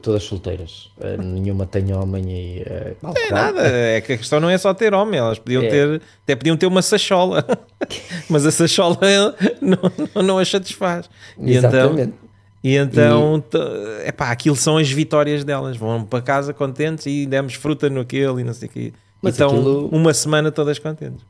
todas 0.00 0.22
solteiras. 0.22 0.90
Eh, 0.98 1.18
nenhuma 1.18 1.66
tem 1.66 1.92
homem 1.92 2.24
e. 2.30 2.62
eh, 2.64 2.94
mal, 3.02 3.12
É 3.14 3.30
nada, 3.30 3.60
é 3.68 4.00
que 4.00 4.14
a 4.14 4.16
questão 4.16 4.40
não 4.40 4.48
é 4.48 4.56
só 4.56 4.72
ter 4.72 4.94
homem, 4.94 5.20
elas 5.20 5.38
podiam 5.38 5.62
É. 5.62 5.68
ter, 5.68 6.02
até 6.22 6.34
podiam 6.34 6.56
ter 6.56 6.64
uma 6.66 6.80
sachola, 6.80 7.44
mas 8.30 8.46
a 8.46 8.50
sachola 8.50 8.96
não, 9.60 9.78
não, 10.14 10.22
não 10.22 10.38
as 10.38 10.48
satisfaz. 10.48 11.08
E 11.38 11.54
então, 11.56 11.68
Exatamente. 11.70 12.14
E 12.64 12.74
então 12.76 13.44
é 14.04 14.10
pá, 14.10 14.30
aquilo 14.30 14.56
são 14.56 14.78
as 14.78 14.90
vitórias 14.90 15.44
delas, 15.44 15.76
vão 15.76 16.02
para 16.04 16.22
casa 16.22 16.52
contentes 16.54 17.04
e 17.06 17.26
demos 17.26 17.54
fruta 17.54 17.90
no 17.90 18.00
aquele 18.00 18.40
e 18.40 18.44
não 18.44 18.54
sei 18.54 18.68
o 18.68 18.72
quê. 18.72 18.92
Mas 19.22 19.34
então, 19.34 19.50
aquilo- 19.50 19.88
uma 19.92 20.12
semana 20.14 20.50
todas 20.50 20.78
contentes. 20.78 21.24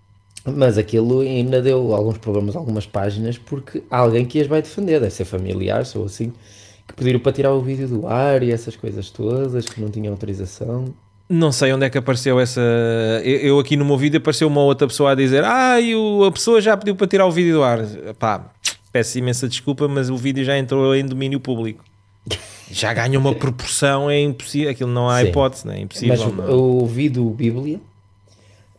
Mas 0.46 0.76
aquilo 0.78 1.20
ainda 1.20 1.60
deu 1.62 1.94
alguns 1.94 2.18
problemas 2.18 2.54
algumas 2.54 2.86
páginas 2.86 3.36
porque 3.38 3.82
há 3.90 3.98
alguém 3.98 4.24
que 4.24 4.40
as 4.40 4.46
vai 4.46 4.62
defender, 4.62 5.00
deve 5.00 5.10
ser 5.12 5.24
familiar 5.24 5.82
ou 5.96 6.04
assim, 6.04 6.32
que 6.86 6.94
pediram 6.94 7.18
para 7.18 7.32
tirar 7.32 7.52
o 7.52 7.60
vídeo 7.62 7.88
do 7.88 8.06
ar 8.06 8.42
e 8.42 8.52
essas 8.52 8.76
coisas 8.76 9.08
todas, 9.10 9.64
que 9.64 9.80
não 9.80 9.90
tinham 9.90 10.12
autorização. 10.12 10.94
Não 11.30 11.50
sei 11.50 11.72
onde 11.72 11.86
é 11.86 11.90
que 11.90 11.96
apareceu 11.96 12.38
essa. 12.38 12.60
Eu, 13.24 13.36
eu 13.38 13.58
aqui 13.58 13.74
no 13.76 13.84
meu 13.86 13.96
vídeo 13.96 14.18
apareceu 14.18 14.46
uma 14.46 14.60
outra 14.60 14.86
pessoa 14.86 15.12
a 15.12 15.14
dizer: 15.14 15.42
Ah, 15.42 15.80
e 15.80 15.94
o- 15.96 16.22
a 16.24 16.30
pessoa 16.30 16.60
já 16.60 16.76
pediu 16.76 16.94
para 16.94 17.06
tirar 17.06 17.24
o 17.26 17.30
vídeo 17.32 17.54
do 17.54 17.62
ar. 17.62 17.78
Pá, 18.18 18.50
peço 18.94 19.18
imensa 19.18 19.48
desculpa, 19.48 19.88
mas 19.88 20.08
o 20.08 20.16
vídeo 20.16 20.44
já 20.44 20.56
entrou 20.56 20.94
em 20.94 21.04
domínio 21.04 21.40
público. 21.40 21.84
Já 22.70 22.94
ganha 22.94 23.18
uma 23.18 23.34
proporção, 23.34 24.08
é 24.08 24.20
impossível. 24.20 24.70
Aquilo 24.70 24.90
não 24.90 25.10
há 25.10 25.20
Sim. 25.20 25.26
hipótese, 25.26 25.66
não 25.66 25.74
é 25.74 25.80
impossível. 25.80 26.16
Mas 26.16 26.36
não. 26.36 26.44
eu 26.44 26.60
ouvi 26.60 27.08
do 27.08 27.28
Bíblia 27.28 27.80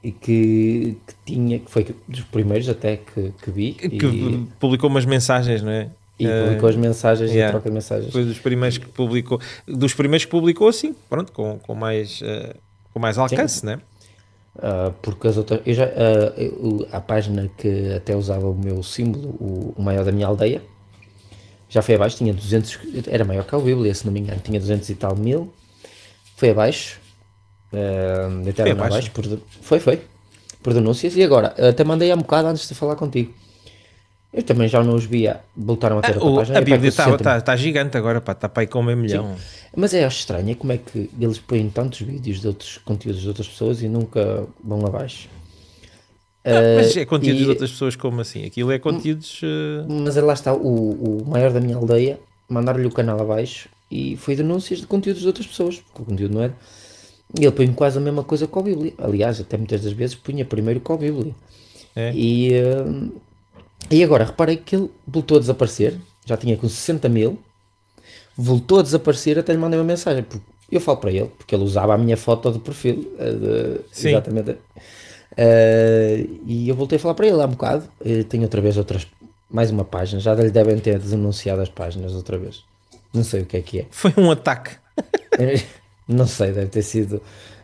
e 0.02 0.14
que, 0.14 0.98
que 1.06 1.14
tinha, 1.26 1.60
que 1.60 1.70
foi 1.70 1.86
dos 2.08 2.22
primeiros 2.22 2.70
até 2.70 2.96
que, 2.96 3.34
que 3.44 3.52
vi, 3.52 3.74
Que 3.74 4.06
e, 4.06 4.48
publicou 4.58 4.90
umas 4.90 5.04
mensagens, 5.04 5.62
não 5.62 5.72
é? 5.72 5.90
e 6.18 6.26
Eh, 6.26 6.44
publicou 6.46 6.70
as 6.70 6.76
mensagens 6.78 7.32
e 7.32 7.34
yeah. 7.34 7.50
a 7.50 7.52
troca 7.52 7.70
de 7.70 7.76
mensagens. 7.76 8.14
Foi 8.14 8.24
dos 8.24 8.40
primeiros 8.40 8.78
que 8.78 8.86
publicou, 8.86 9.42
dos 9.68 9.94
primeiros 9.94 10.24
que 10.24 10.32
publicou 10.32 10.70
assim, 10.70 10.96
pronto, 11.10 11.34
com, 11.34 11.60
com 11.60 11.76
mais 11.76 12.22
eh, 12.24 12.56
com 12.94 13.00
mais 13.00 13.18
alcance, 13.18 13.66
né? 13.66 13.80
Ah, 14.58 14.92
porque 15.02 15.28
as 15.28 15.38
outras, 15.38 15.62
eu 15.66 15.74
já, 15.74 15.86
eu- 16.38 16.88
a 16.92 17.02
página 17.02 17.50
que 17.58 17.94
até 17.94 18.16
usava 18.16 18.48
o 18.50 18.56
meu 18.56 18.82
símbolo, 18.84 19.30
o, 19.40 19.74
o 19.78 19.82
maior 19.82 20.06
da 20.06 20.12
minha 20.12 20.28
aldeia, 20.28 20.62
já 21.70 21.82
foi 21.82 21.96
abaixo, 21.96 22.18
tinha 22.18 22.34
200, 22.34 22.80
era 23.08 23.26
maior 23.26 23.44
que 23.46 23.54
a 23.56 23.60
Bíblia, 23.60 23.94
se 23.94 24.06
não 24.06 24.14
me 24.14 24.20
engano, 24.22 24.40
tinha 24.42 24.60
200 24.60 24.90
e 24.90 24.96
tal 24.96 25.16
mil, 25.16 25.52
foi 26.38 26.52
abaixo, 26.52 27.00
uh, 27.74 28.54
Foi 28.54 28.72
abaixo, 28.72 28.72
abaixo? 28.72 29.12
por, 29.12 29.26
foi, 29.62 29.80
foi, 29.80 30.02
por 30.64 30.74
denúncias, 30.74 31.16
e 31.18 31.24
agora, 31.24 31.54
até 31.68 31.84
mandei 31.84 32.12
há 32.12 32.16
um 32.16 32.20
bocado 32.20 32.48
antes 32.48 32.68
de 32.68 32.76
falar 32.76 32.96
contigo, 32.96 33.34
eu 34.36 34.44
também 34.44 34.68
já 34.68 34.84
não 34.84 34.94
os 34.96 35.06
via, 35.06 35.40
voltaram 35.56 35.98
a 36.00 36.02
ter 36.02 36.18
O- 36.18 36.22
outra 36.26 36.40
página, 36.40 36.58
a 36.58 36.62
é 36.62 36.66
Bíblia 36.66 36.92
com 36.92 36.96
60 36.98 37.16
está 37.16 37.42
tá, 37.42 37.56
gigante 37.56 37.98
agora, 37.98 38.20
pá, 38.22 38.34
está 38.34 38.50
para 38.50 38.62
aí 38.64 38.68
com 38.68 38.84
meio 38.84 38.98
milhão. 38.98 39.36
mas 39.76 39.94
é 39.94 40.06
estranho 40.08 40.52
é 40.52 40.56
como 40.56 40.74
é 40.74 40.78
que 40.78 41.10
eles 41.20 41.40
põem 41.40 41.70
tantos 41.70 42.02
vídeos 42.02 42.42
de 42.42 42.48
outros 42.48 42.78
conteúdos 42.80 43.22
de 43.22 43.28
outras 43.28 43.48
pessoas 43.48 43.82
e 43.82 43.88
nunca 43.88 44.46
vão 44.64 44.86
abaixo. 44.86 45.30
Ah, 46.44 46.52
mas 46.76 46.96
Uh, 46.96 47.00
é 47.00 47.06
conteúdos 47.06 47.42
e- 47.42 47.44
de 47.46 47.50
outras 47.50 47.72
pessoas 47.72 47.96
como 47.96 48.22
assim? 48.22 48.46
Aquilo 48.46 48.72
é 48.72 48.78
conteúdos. 48.78 49.42
uh, 49.42 49.92
Mas 49.92 50.16
lá 50.18 50.34
está, 50.34 50.54
o, 50.54 51.22
o 51.22 51.26
maior 51.28 51.52
da 51.52 51.60
minha 51.60 51.76
aldeia, 51.76 52.20
mandaram-lhe 52.48 52.86
o 52.86 52.92
canal 52.92 53.20
abaixo 53.20 53.68
e 53.90 54.16
foi 54.18 54.36
denúncias 54.36 54.80
de 54.80 54.86
conteúdos 54.86 55.22
de 55.22 55.28
outras 55.28 55.48
pessoas, 55.48 55.78
porque 55.80 56.02
o 56.04 56.06
conteúdo 56.06 56.36
não 56.36 56.44
era. 56.44 56.54
E 57.40 57.44
ele 57.44 57.52
põe 57.52 57.68
quase 57.74 57.98
a 57.98 58.02
mesma 58.02 58.24
coisa 58.24 58.46
com 58.46 58.60
a 58.60 58.64
Bíblia. 58.64 58.94
Aliás, 59.00 59.40
até 59.42 59.58
muitas 59.58 59.82
das 59.82 59.94
vezes 59.94 60.16
punha 60.16 60.46
primeiro 60.46 60.80
com 60.82 60.94
a 60.94 60.98
Bíblia. 60.98 61.34
É. 61.96 62.12
E, 62.14 62.52
e 63.90 64.04
agora 64.04 64.26
reparei 64.26 64.58
que 64.58 64.76
ele 64.76 64.90
voltou 65.08 65.38
a 65.38 65.40
desaparecer, 65.40 66.00
já 66.26 66.36
tinha 66.38 66.58
com 66.58 66.68
60 66.68 67.08
mil, 67.10 67.40
voltou 68.38 68.80
a 68.80 68.82
desaparecer, 68.82 69.38
até 69.40 69.54
lhe 69.54 69.60
mandei 69.60 69.80
uma 69.80 69.86
mensagem. 69.86 70.24
porque 70.24 70.44
Eu 70.72 70.82
falo 70.82 70.98
para 70.98 71.12
ele, 71.12 71.32
porque 71.38 71.54
ele 71.56 71.64
usava 71.64 71.94
a 71.94 71.98
minha 71.98 72.18
foto 72.18 72.52
de 72.52 72.60
perfil, 72.60 73.16
a 73.20 73.24
de- 73.26 73.80
Sim. 73.92 74.10
exatamente. 74.10 74.58
Eh, 75.38 76.26
e 76.46 76.70
eu 76.70 76.76
voltei 76.76 76.98
a 76.98 77.00
falar 77.00 77.14
para 77.14 77.28
ele 77.28 77.42
há 77.42 77.46
um 77.46 77.52
bocado. 77.52 77.88
Eh, 78.04 78.24
tenho 78.24 78.44
outra 78.44 78.62
vez 78.62 78.78
outras, 78.78 79.06
mais 79.50 79.70
uma 79.72 79.84
página, 79.86 80.20
já 80.20 80.34
lhe 80.34 80.50
devem 80.50 80.78
ter 80.80 80.98
denunciado 81.00 81.62
as 81.62 81.70
páginas 81.70 82.14
outra 82.14 82.38
vez. 82.38 82.64
Não 83.14 83.24
sei 83.24 83.42
o 83.42 83.46
que 83.46 83.58
é 83.58 83.62
que 83.62 83.80
é. 83.82 83.86
Foi 83.92 84.14
um 84.18 84.32
ataque. 84.32 84.72
Não 86.08 86.28
sei, 86.28 86.52
deve 86.52 86.68
ter 86.68 86.84
sido 86.84 87.22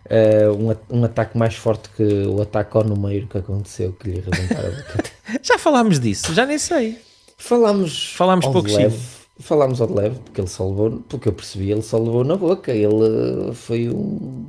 eh, 0.10 0.48
um, 0.50 0.98
um 1.00 1.03
ataque 1.03 1.38
mais 1.38 1.55
forte 1.55 1.89
que 1.96 2.03
o 2.03 2.41
ataque 2.41 2.75
ao 2.77 2.84
número 2.84 3.27
que 3.27 3.38
aconteceu, 3.38 3.93
que 3.93 4.10
lhe 4.10 4.20
arrebentaram 4.20 4.70
a 4.70 4.72
boca. 4.72 5.03
Já 5.43 5.58
falámos 5.58 6.00
disso, 6.00 6.34
já 6.34 6.46
nem 6.46 6.58
sei. 6.58 6.98
Falámos, 7.38 8.13
Falámos 8.15 8.46
ao 8.46 8.51
pouco 8.51 8.67
de 8.67 8.75
leve, 8.75 8.98
falámos 9.39 9.79
ao 9.81 9.88
de 9.88 9.93
leve, 9.93 10.20
porque 10.24 10.41
ele 10.41 10.48
só 10.48 10.67
levou, 10.67 11.01
porque 11.10 11.29
eu 11.29 11.34
percebi, 11.34 11.72
ele 11.72 11.81
só 11.81 11.98
levou 11.98 12.24
na 12.24 12.36
boca, 12.36 12.72
ele 12.72 13.50
eh, 13.50 13.53
foi 13.53 13.89
um, 13.89 14.46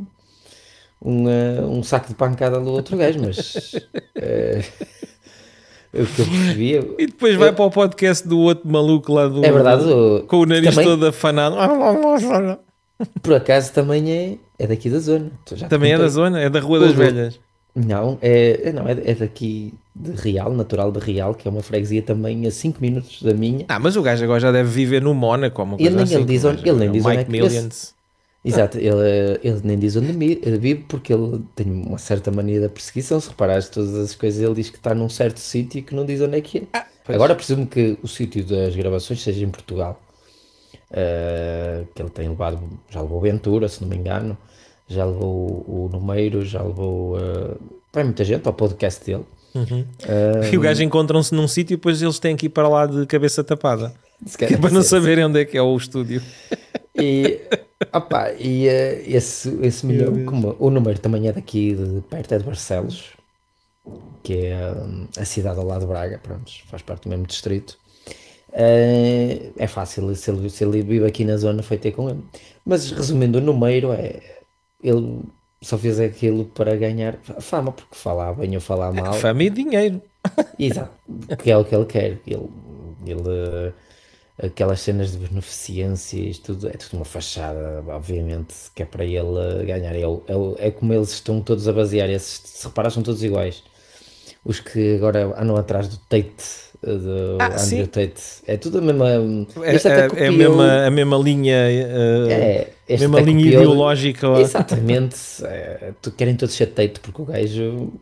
um, 1.00 1.28
eh, 1.28 1.60
um 1.62 1.82
saco 1.82 2.08
de 2.08 2.14
pancada 2.14 2.58
do 2.60 2.70
outro 2.70 2.96
gajo, 2.96 3.20
mas 3.24 3.54
o 5.94 6.06
que 6.06 6.20
eu 6.22 6.26
percebi, 6.26 6.70
eu- 6.72 6.96
E 6.98 7.06
depois 7.06 7.36
vai 7.36 7.52
para 7.52 7.64
o 7.64 7.70
podcast 7.70 8.26
do 8.26 8.38
outro 8.40 8.68
maluco 8.68 9.12
lá 9.12 9.28
do. 9.28 9.44
é 9.44 9.52
verdade, 9.52 9.84
o- 9.84 10.24
Com 10.26 10.38
o 10.40 10.46
nariz 10.46 10.70
também, 10.74 10.84
todo 10.84 11.06
afanado. 11.06 11.56
Por 13.22 13.34
acaso 13.34 13.72
também 13.72 14.10
é, 14.12 14.36
é 14.58 14.66
daqui 14.66 14.88
da 14.90 14.98
zona. 14.98 15.30
Também 15.68 15.92
é 15.92 15.98
da 15.98 16.08
zona, 16.08 16.40
é 16.40 16.48
da 16.50 16.60
Rua 16.60 16.80
das 16.80 16.92
Velhas. 16.92 17.38
Não, 17.74 18.18
é, 18.20 18.68
é- 18.68 18.72
não, 18.72 18.86
é, 18.86 18.92
é 19.04 19.14
daqui 19.14 19.72
de 19.96 20.10
Real, 20.12 20.52
natural 20.52 20.92
de 20.92 20.98
Real, 21.00 21.34
que 21.34 21.48
é 21.48 21.50
uma 21.50 21.62
freguesia 21.62 22.02
também 22.02 22.46
a 22.46 22.50
5 22.50 22.78
minutos 22.82 23.22
da 23.22 23.32
minha. 23.32 23.64
Ah, 23.68 23.78
mas 23.78 23.96
o 23.96 24.02
gajo 24.02 24.22
agora 24.24 24.40
já 24.40 24.52
deve 24.52 24.68
viver 24.68 25.00
no 25.00 25.14
Mónaco. 25.14 25.62
Uma 25.62 25.76
Ele 25.76 25.84
coisa 25.84 25.96
nem- 25.96 26.04
assim, 26.04 26.14
ele 26.16 26.24
diz 26.24 26.44
o 26.44 26.48
onde- 26.50 26.68
ele 26.68 26.78
nem 26.78 26.88
é 26.88 26.92
diz 26.92 27.04
onde 27.06 27.16
é 27.16 27.24
que 27.24 27.36
esse- 27.36 27.46
Millions. 27.54 27.94
Exato, 28.44 28.76
ele, 28.76 29.38
ele 29.42 29.60
nem 29.62 29.78
diz 29.78 29.94
onde 29.96 30.12
vive 30.12 30.84
porque 30.88 31.12
ele 31.14 31.42
tem 31.54 31.70
uma 31.70 31.96
certa 31.96 32.30
mania 32.30 32.60
da 32.60 32.68
perseguição. 32.68 33.20
Se 33.20 33.28
reparares 33.28 33.68
todas 33.68 33.94
as 33.94 34.14
coisas, 34.16 34.42
ele 34.42 34.54
diz 34.54 34.68
que 34.68 34.76
está 34.76 34.94
num 34.94 35.08
certo 35.08 35.38
sítio 35.38 35.78
e 35.78 35.82
que 35.82 35.94
não 35.94 36.04
diz 36.04 36.20
onde 36.20 36.36
é 36.36 36.40
que 36.40 36.58
é. 36.58 36.62
Ah. 36.74 36.84
Agora 37.08 37.34
presumo 37.36 37.66
que 37.66 37.96
o 38.02 38.08
sítio 38.08 38.44
das 38.44 38.74
gravações 38.74 39.22
seja 39.22 39.44
em 39.44 39.48
Portugal. 39.48 39.98
Uh, 40.92 41.86
que 41.94 42.02
ele 42.02 42.10
tem 42.10 42.28
levado, 42.28 42.60
já 42.90 43.00
levou 43.00 43.18
Ventura, 43.18 43.66
se 43.66 43.80
não 43.80 43.88
me 43.88 43.96
engano, 43.96 44.36
já 44.86 45.06
levou 45.06 45.64
o, 45.66 45.88
Numeiro, 45.90 46.44
já 46.44 46.62
levou 46.62 47.16
uh, 47.16 47.58
vai 47.90 48.04
muita 48.04 48.24
gente 48.24 48.46
ao 48.46 48.52
podcast 48.52 49.04
dele. 49.04 49.24
Uhum. 49.54 49.86
Uh, 50.02 50.44
E 50.52 50.58
o 50.58 50.60
gajo 50.60 50.82
encontram-se 50.82 51.34
num 51.34 51.48
sítio 51.48 51.74
e 51.74 51.76
depois 51.76 52.00
eles 52.02 52.18
têm 52.18 52.36
que 52.36 52.46
ir 52.46 52.48
para 52.50 52.68
lá 52.68 52.86
de 52.86 53.06
cabeça 53.06 53.42
tapada. 53.42 53.94
é 54.40 54.56
para 54.56 54.70
não 54.70 54.82
saberem 54.82 55.24
onde 55.24 55.40
é 55.40 55.44
que 55.44 55.56
é 55.56 55.62
o 55.62 55.76
estúdio. 55.76 56.22
E, 56.94 57.40
opá, 57.92 58.32
e 58.32 58.68
eh, 58.68 59.02
esse, 59.06 59.48
esse 59.62 59.86
milhão, 59.86 60.24
como 60.26 60.54
o 60.58 60.70
número 60.70 60.98
também 60.98 61.26
é 61.26 61.32
daqui 61.32 61.74
de 61.74 62.02
perto, 62.02 62.34
é 62.34 62.38
de 62.38 62.44
Barcelos, 62.44 63.12
que 64.22 64.46
é 64.46 64.72
hum, 64.72 65.08
a 65.16 65.24
cidade 65.24 65.58
ao 65.58 65.66
lado 65.66 65.80
de 65.80 65.86
Braga, 65.86 66.20
pronto, 66.22 66.52
faz 66.66 66.82
parte 66.82 67.04
do 67.04 67.08
mesmo 67.08 67.26
distrito. 67.26 67.78
Eh, 68.52 69.52
é 69.56 69.66
fácil, 69.66 70.14
se 70.14 70.30
ele, 70.30 70.50
se 70.50 70.64
ele 70.64 70.82
vive 70.82 71.06
aqui 71.06 71.24
na 71.24 71.36
zona, 71.36 71.62
foi 71.62 71.78
ter 71.78 71.92
com 71.92 72.10
ele. 72.10 72.22
Mas 72.64 72.90
resumindo, 72.90 73.38
o 73.38 73.40
número 73.40 73.92
é. 73.92 74.20
Ele 74.82 75.22
só 75.62 75.78
fez 75.78 76.00
aquilo 76.00 76.46
para 76.46 76.76
ganhar 76.76 77.18
fama, 77.40 77.72
porque 77.72 77.94
falar 77.94 78.34
bem 78.34 78.54
ou 78.54 78.60
falar 78.60 78.92
mal. 78.92 79.14
Fama 79.14 79.44
e 79.44 79.50
dinheiro. 79.50 80.02
Exato, 80.58 80.92
que 81.42 81.50
é 81.50 81.56
o 81.56 81.64
que 81.64 81.74
ele 81.74 81.86
quer. 81.86 82.20
Ele, 82.26 82.48
ele, 83.06 83.72
aquelas 84.42 84.80
cenas 84.80 85.12
de 85.12 85.18
beneficência, 85.18 86.18
isto 86.20 86.54
tudo, 86.54 86.68
é 86.68 86.72
tudo 86.72 86.96
uma 86.96 87.04
fachada, 87.04 87.84
obviamente, 87.88 88.54
que 88.74 88.82
é 88.82 88.86
para 88.86 89.04
ele 89.04 89.64
ganhar. 89.66 89.94
É, 89.96 90.06
o- 90.06 90.22
é, 90.60 90.68
é 90.68 90.70
como 90.70 90.92
eles 90.92 91.12
estão 91.12 91.40
todos 91.42 91.68
a 91.68 91.72
basear, 91.72 92.08
esses, 92.10 92.40
se 92.44 92.66
reparar, 92.66 92.90
são 92.90 93.02
todos 93.02 93.22
iguais. 93.22 93.62
Os 94.44 94.60
que 94.60 94.96
agora 94.96 95.34
andam 95.40 95.56
atrás 95.56 95.88
do 95.88 95.98
Tate, 95.98 96.71
do 96.82 97.38
Ah, 97.40 97.46
Andrew 97.46 97.58
sim. 97.58 97.86
Tate, 97.86 98.22
é 98.46 98.56
tudo 98.56 98.78
a 98.78 98.80
mesma. 98.80 99.08
É, 99.64 99.74
este 99.74 99.88
até 99.88 99.96
é- 99.96 100.02
é 100.02 100.04
a, 100.04 100.08
copiou- 100.08 100.32
mesma, 100.32 100.86
a 100.86 100.90
mesma 100.90 101.16
linha, 101.16 101.54
eh, 101.54 102.26
é, 102.30 102.72
este 102.88 103.00
mesma 103.06 103.20
linha 103.20 103.44
copiou- 103.44 103.62
ideológica. 103.62 104.26
Exatamente, 104.40 105.16
é, 105.44 105.92
querem 106.16 106.34
todos 106.36 106.54
ser 106.54 106.66
Tate 106.66 106.98
porque 107.00 107.22
o 107.22 107.24
gajo 107.24 107.92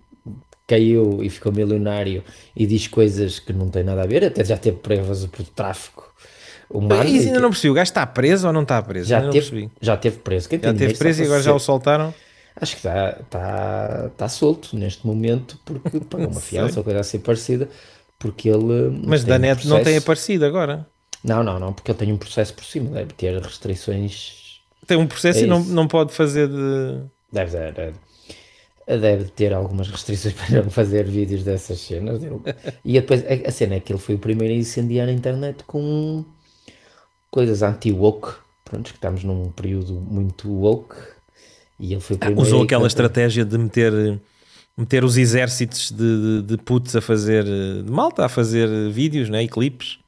caiu 0.67 1.19
e 1.23 1.29
ficou 1.29 1.53
milionário 1.53 2.23
e 2.55 2.65
diz 2.67 2.87
coisas 2.87 3.39
que 3.39 3.53
não 3.53 3.69
têm 3.69 3.83
nada 3.83 4.03
a 4.03 4.07
ver, 4.07 4.25
até 4.25 4.45
já 4.45 4.57
teve 4.57 4.77
provas 4.79 5.27
por 5.27 5.45
tráfico 5.47 6.09
humano. 6.71 7.05
E 7.05 7.17
e 7.17 7.19
ainda 7.21 7.33
que- 7.35 7.39
não 7.41 7.51
percebi, 7.51 7.71
o 7.71 7.75
gajo 7.75 7.91
está 7.91 8.07
preso 8.07 8.47
ou 8.47 8.53
não 8.53 8.63
está 8.63 8.81
preso? 8.81 9.09
já, 9.09 9.17
Ainda 9.17 9.27
não 9.27 9.33
teve, 9.33 9.51
percebi. 9.51 9.71
já 9.81 9.97
teve 9.97 10.19
preso. 10.19 10.49
Quem 10.49 10.61
Já 10.63 10.73
teve 10.73 10.95
preso 10.95 11.23
e 11.23 11.25
agora 11.27 11.43
já 11.43 11.53
o 11.53 11.59
soltaram. 11.59 12.15
Acho 12.61 12.73
que 12.73 12.79
está 12.87 13.13
tá, 13.31 14.11
tá 14.17 14.29
solto 14.29 14.77
neste 14.77 15.07
momento 15.07 15.59
porque 15.65 16.01
pagou 16.01 16.29
uma 16.29 16.41
fiança 16.41 16.79
ou 16.81 16.85
coisa 16.85 17.01
assim 17.01 17.19
parecida. 17.19 17.69
Porque 18.21 18.49
ele. 18.49 19.01
Mas 19.05 19.25
tem 19.25 19.31
da 19.31 19.37
um 19.37 19.39
net 19.41 19.67
não 19.67 19.83
tem 19.83 19.97
aparecido 19.97 20.45
agora. 20.45 20.87
Não, 21.25 21.43
não, 21.43 21.59
não, 21.59 21.73
porque 21.73 21.91
ele 21.91 21.99
tem 21.99 22.13
um 22.13 22.17
processo 22.17 22.55
por 22.55 22.65
cima, 22.65 22.91
deve 22.91 23.13
ter 23.15 23.37
restrições 23.43 24.61
Tem 24.87 24.97
um 24.97 25.07
processo 25.07 25.41
É 25.41 25.43
e 25.43 25.47
não, 25.47 25.65
não 25.65 25.89
pode 25.89 26.13
fazer 26.13 26.47
de. 26.49 27.01
Deve, 27.33 27.51
deve, 27.73 27.95
deve 28.87 29.25
ter 29.31 29.53
algumas 29.53 29.89
restrições 29.89 30.35
para 30.39 30.63
não 30.63 30.71
fazer 30.71 31.05
vídeos 31.07 31.43
dessas 31.43 31.81
cenas. 31.81 32.21
E 32.85 32.93
depois 32.95 33.25
a, 33.25 33.49
a 33.49 33.51
cena 33.51 33.75
é 33.75 33.81
que 33.81 33.93
ele 33.93 33.99
foi 33.99 34.15
o 34.15 34.19
primeiro 34.19 34.55
a 34.55 34.57
incendiar 34.57 35.09
a 35.09 35.13
internet 35.13 35.65
com 35.65 36.25
coisas 37.31 37.63
anti-woke. 37.63 38.33
Pronto, 38.65 38.91
que 38.91 38.97
estamos 38.97 39.25
num 39.25 39.51
período 39.51 39.95
muito 39.95 40.49
woke. 40.51 40.95
E 41.79 41.93
ele 41.93 42.01
foi 42.01 42.17
o 42.17 42.19
primeiro 42.19 42.41
Ah, 42.41 42.45
Usou 42.45 42.63
aquela 42.63 42.81
contra- 42.83 42.87
estratégia 42.89 43.45
de 43.45 43.57
meter, 43.59 44.21
meter 44.81 45.05
os 45.05 45.17
exércitos 45.17 45.91
de, 45.91 45.97
de, 45.97 46.43
de 46.43 46.57
putos 46.59 46.97
a 46.97 47.01
fazer, 47.01 47.45
de 47.45 47.91
malta 47.91 48.25
a 48.25 48.29
fazer 48.29 48.69
vídeos 48.91 49.29
né, 49.29 49.43
e 49.43 49.49
clipes. 49.49 49.99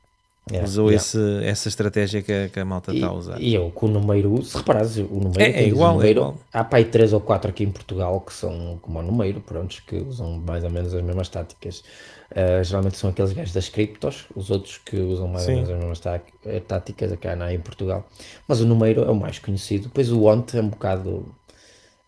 Yeah, 0.51 0.67
Usou 0.69 0.91
yeah. 0.91 0.97
esse, 1.01 1.45
essa 1.45 1.69
estratégia 1.69 2.21
que 2.21 2.33
a, 2.33 2.49
que 2.49 2.59
a 2.59 2.65
malta 2.65 2.93
está 2.93 3.07
a 3.07 3.13
usar. 3.13 3.41
E, 3.41 3.55
eu 3.55 3.71
com 3.71 3.87
o 3.87 3.89
número, 3.89 4.43
se 4.43 4.57
reparares, 4.57 4.97
o 4.97 5.03
número, 5.05 5.41
É, 5.41 5.51
é 5.63 5.69
igual, 5.69 5.93
é 5.93 5.95
número, 5.95 6.11
igual. 6.11 6.39
há 6.53 6.65
para 6.65 6.79
aí 6.79 6.85
3 6.85 7.13
ou 7.13 7.21
4 7.21 7.49
aqui 7.51 7.63
em 7.63 7.71
Portugal 7.71 8.21
que 8.21 8.33
são 8.33 8.77
como 8.83 8.99
o 8.99 9.03
número, 9.03 9.41
prontos, 9.41 9.79
que 9.79 9.95
usam 9.97 10.43
mais 10.45 10.65
ou 10.65 10.71
menos 10.71 10.93
as 10.93 11.01
mesmas 11.03 11.29
táticas. 11.29 11.85
Uh, 12.33 12.65
geralmente 12.65 12.97
são 12.97 13.11
aqueles 13.11 13.33
gajos 13.33 13.53
das 13.53 13.69
criptos, 13.69 14.25
os 14.35 14.51
outros 14.51 14.79
que 14.79 14.97
usam 14.97 15.29
mais 15.29 15.45
Sim. 15.45 15.51
ou 15.53 15.57
menos 15.59 15.71
as 15.71 15.79
mesmas 15.79 16.01
tá- 16.01 16.21
eh, 16.47 16.61
táticas 16.61 17.13
cá 17.21 17.37
na, 17.37 17.53
em 17.55 17.61
Portugal. 17.61 18.09
Mas 18.49 18.61
o 18.61 18.67
número 18.67 19.05
é 19.05 19.11
o 19.11 19.15
mais 19.15 19.39
conhecido. 19.39 19.85
Depois 19.85 20.11
o 20.11 20.23
ONT 20.25 20.57
é 20.59 20.61
um 20.61 20.69
bocado. 20.71 21.27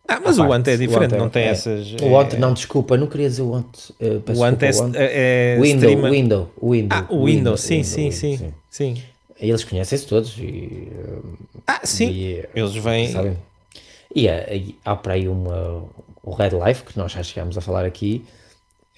Ah, 0.06 0.20
mas 0.22 0.38
à 0.38 0.44
o 0.44 0.48
parte. 0.48 0.60
ante 0.60 0.70
é 0.70 0.76
diferente, 0.76 1.16
não 1.16 1.30
tem 1.30 1.44
é- 1.44 1.48
essas. 1.48 1.92
O 1.94 2.06
ONT, 2.12 2.36
não, 2.36 2.52
desculpa, 2.52 2.96
não 2.96 3.06
queria 3.06 3.28
dizer 3.28 3.42
o 3.42 3.50
ONT. 3.52 3.94
eh, 4.00 4.20
O 4.36 4.44
ante 4.44 4.66
é, 4.66 4.70
o 4.70 4.96
é, 4.96 5.54
é 5.56 5.58
Window, 5.60 5.76
streamer- 5.90 6.10
Window, 6.12 6.50
Window. 6.62 6.98
Ah, 6.98 7.06
o 7.08 7.24
Windows, 7.24 7.60
sim, 7.62 7.76
Window, 7.82 7.84
sim, 7.90 8.10
sim, 8.10 8.30
Window, 8.36 8.52
sim. 8.70 9.02
Eles 9.40 9.64
conhecem-se 9.64 10.06
todos 10.06 10.36
e. 10.38 10.88
eh, 10.92 11.18
Ah, 11.66 11.80
sim. 11.84 12.08
e, 12.10 12.44
Eles 12.54 12.74
vêm. 12.76 13.08
sabem? 13.08 13.36
E 14.14 14.28
há, 14.28 14.54
e 14.54 14.76
há 14.84 14.94
para 14.94 15.14
aí 15.14 15.26
uma, 15.26 15.84
o 16.22 16.30
Red 16.32 16.50
Life, 16.64 16.84
que 16.84 16.96
nós 16.98 17.10
já 17.12 17.22
chegámos 17.22 17.56
a 17.58 17.60
falar 17.62 17.84
aqui, 17.86 18.24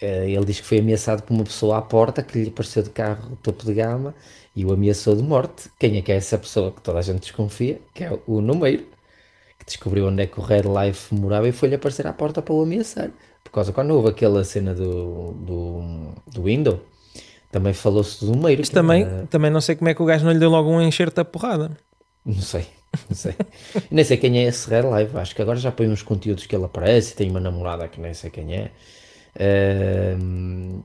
eh, 0.01 0.29
ele 0.29 0.45
diz 0.45 0.61
que 0.61 0.67
foi 0.67 0.81
ameaçado 0.81 1.23
por 1.23 1.33
uma 1.33 1.45
pessoa 1.45 1.79
à 1.79 1.83
porta 1.83 2.23
que 2.23 2.37
lhe 2.43 2.49
apareceu 2.49 2.83
de 2.83 2.91
carro 2.91 3.39
topo 3.43 3.65
de 3.65 3.73
gama 3.73 4.13
e 4.55 4.65
o 4.65 4.73
ameaçou 4.73 5.15
de 5.17 5.23
morte. 5.23 5.71
Quem 5.79 5.97
é 5.97 6.03
que 6.03 6.11
é 6.13 6.17
essa 6.17 6.37
pessoa 6.37 6.71
que 6.73 6.81
toda 6.83 6.99
a 6.99 7.03
gente 7.03 7.21
desconfia? 7.21 7.81
Que 7.95 8.05
é 8.05 8.19
o 8.27 8.41
número, 8.41 8.85
que 9.59 9.65
descobriu 9.67 10.07
onde 10.07 10.23
é 10.23 10.27
que 10.27 10.39
o 10.39 10.43
Red 10.43 10.63
Life 10.63 11.15
morava 11.15 11.49
e 11.49 11.53
foi-lhe 11.53 11.75
aparecer 11.75 12.07
à 12.07 12.13
porta 12.13 12.41
para 12.43 12.55
o 12.55 12.63
ameaçar. 12.63 13.11
Por 13.43 13.51
causa 13.51 13.73
quando 13.73 13.91
houve 13.93 14.09
aquela 14.11 14.43
cena 14.45 14.75
do, 14.75 15.33
do, 15.33 16.13
do 16.33 16.43
Window, 16.43 16.81
também 17.51 17.73
falou-se 17.73 18.25
do 18.25 18.33
número. 18.33 18.59
Mas 18.61 18.69
também, 18.69 19.03
era- 19.05 19.27
também 19.29 19.51
não 19.51 19.61
sei 19.61 19.77
como 19.77 19.89
é 19.89 19.95
que 19.95 20.03
o 20.03 20.07
gajo 20.07 20.25
não 20.25 20.33
lhe 20.33 20.39
deu 20.39 20.51
logo 20.51 20.69
um 20.71 20.83
enxerto 20.83 21.15
da 21.17 21.25
porrada. 21.25 21.77
Não 22.25 22.35
sei, 22.43 22.67
não 23.09 23.17
sei. 23.17 23.35
nem 23.91 24.05
sei 24.05 24.17
quem 24.17 24.39
é 24.39 24.43
esse 24.49 24.69
Red 24.69 24.83
Live. 24.83 25.17
Acho 25.17 25.35
que 25.35 25.41
agora 25.43 25.59
já 25.59 25.71
põe 25.73 25.89
uns 25.89 26.03
conteúdos 26.03 26.45
que 26.47 26.55
ele 26.55 26.65
aparece. 26.65 27.15
Tem 27.15 27.31
uma 27.31 27.41
namorada 27.41 27.87
que 27.89 28.01
nem 28.01 28.13
sei 28.13 28.31
quem 28.31 28.53
é. 28.55 28.71
Ahm, 29.39 30.81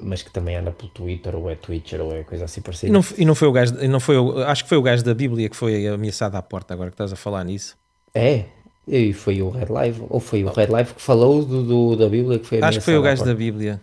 mas 0.00 0.22
que 0.22 0.30
também 0.30 0.56
anda 0.56 0.72
pelo 0.72 0.88
Twitter 0.90 1.34
ou 1.36 1.48
é 1.48 1.54
Twitcher 1.54 2.00
ou 2.00 2.12
é 2.14 2.24
coisa 2.24 2.44
assim 2.46 2.60
E 2.60 2.64
parecida. 2.64 2.92
não, 2.92 3.04
e 3.16 3.24
não 3.24 3.34
foi 3.34 3.48
o 3.48 3.52
gajo, 3.52 3.76
e 3.80 3.86
não 3.88 4.00
foi 4.00 4.16
acho 4.46 4.64
que 4.64 4.68
foi 4.68 4.78
o 4.78 4.82
gajo 4.82 5.04
da 5.04 5.14
Bíblia 5.14 5.48
que 5.48 5.56
foi 5.56 5.86
ameaçado 5.86 6.34
à 6.36 6.42
porta, 6.42 6.74
agora 6.74 6.90
que 6.90 6.94
estás 6.94 7.12
a 7.12 7.16
falar 7.16 7.44
nisso. 7.44 7.76
É? 8.14 8.44
E 8.86 9.12
foi 9.12 9.40
o 9.42 9.48
Red 9.50 9.66
Live, 9.70 10.02
ou 10.08 10.20
foi 10.20 10.44
o 10.44 10.50
Red 10.52 10.66
Live 10.66 10.94
que 10.94 11.00
falou 11.02 11.44
do, 11.44 11.62
do- 11.62 11.96
da 11.96 12.08
Bíblia 12.08 12.38
que 12.38 12.46
foi 12.46 12.60
Acho 12.62 12.78
que 12.78 12.84
foi 12.84 12.96
o 12.98 13.02
gajo 13.02 13.24
da. 13.24 13.34
Bíblia. 13.34 13.80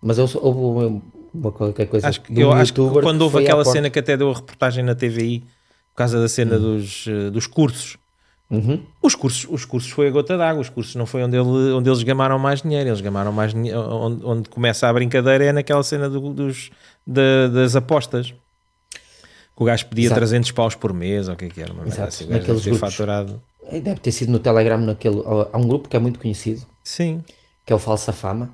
Mas 0.00 0.18
houve, 0.18 0.38
houve 0.40 1.00
uma, 1.34 1.52
qualquer 1.52 1.86
coisa 1.86 2.08
Acho 2.08 2.20
que, 2.22 2.40
eu 2.40 2.50
acho 2.52 2.72
que 2.72 2.80
quando 3.02 3.22
houve 3.22 3.38
aquela 3.38 3.64
cena 3.64 3.88
que 3.90 3.98
até 3.98 4.16
deu 4.16 4.30
a 4.30 4.34
reportagem 4.34 4.82
na 4.82 4.94
TVI 4.94 5.40
por 5.92 5.96
causa 5.96 6.18
da 6.20 6.28
cena 6.28 6.56
Hum. 6.56 6.60
dos, 6.60 7.04
eh, 7.06 7.30
dos 7.30 7.46
cursos. 7.46 7.98
Uhum. 8.50 8.82
Os 9.02 9.14
cursos, 9.14 9.46
os 9.50 9.64
cursos 9.64 9.90
foi 9.92 10.08
a 10.08 10.10
gota 10.10 10.36
d'água, 10.36 10.60
os 10.60 10.68
cursos 10.68 10.94
não 10.94 11.06
foi 11.06 11.22
onde, 11.22 11.36
ele, 11.36 11.72
onde 11.72 11.88
eles 11.88 12.02
gamaram 12.02 12.38
mais 12.38 12.60
dinheiro, 12.62 12.88
eles 12.90 13.00
gamaram 13.00 13.32
mais 13.32 13.52
dinheiro, 13.54 13.78
onde, 13.80 14.24
onde 14.24 14.48
começa 14.48 14.88
a 14.88 14.92
brincadeira 14.92 15.44
é 15.44 15.52
naquela 15.52 15.82
cena 15.82 16.08
do- 16.10 16.32
dos, 16.32 16.70
da- 17.06 17.48
das 17.48 17.76
apostas. 17.76 18.34
Que 19.56 19.62
o 19.62 19.64
gajo 19.64 19.86
pedia 19.86 20.06
Exato. 20.06 20.18
300 20.20 20.50
paus 20.52 20.74
por 20.74 20.92
mês, 20.92 21.28
ou 21.28 21.34
o 21.34 21.36
que 21.36 21.44
é 21.44 21.48
que 21.48 21.60
era, 21.62 21.72
uma 21.72 21.86
Exato, 21.86 22.08
assim, 22.08 22.24
o 22.24 22.28
gajo 22.28 22.74
faturado. 22.76 23.40
E 23.70 23.80
Deve 23.80 24.00
ter 24.00 24.12
sido 24.12 24.32
no 24.32 24.38
Telegram 24.38 24.78
naquele. 24.78 25.22
Há 25.52 25.56
um 25.58 25.66
grupo 25.68 25.88
que 25.88 25.96
é 25.96 26.00
muito 26.00 26.18
conhecido, 26.18 26.62
Sim, 26.82 27.22
que 27.64 27.72
é 27.72 27.76
o 27.76 27.78
Falsa 27.78 28.12
Fama, 28.12 28.50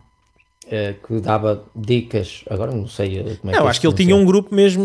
eh, 0.70 0.94
que 1.06 1.20
dava 1.20 1.64
dicas. 1.74 2.44
Agora 2.50 2.70
não 2.72 2.86
sei 2.86 3.18
eh, 3.18 3.36
como 3.40 3.50
é 3.52 3.56
não, 3.56 3.62
que 3.64 3.68
acho 3.68 3.80
que 3.80 3.86
ele 3.86 3.96
tinha 3.96 4.14
um 4.14 4.24
grupo 4.24 4.54
mesmo 4.54 4.84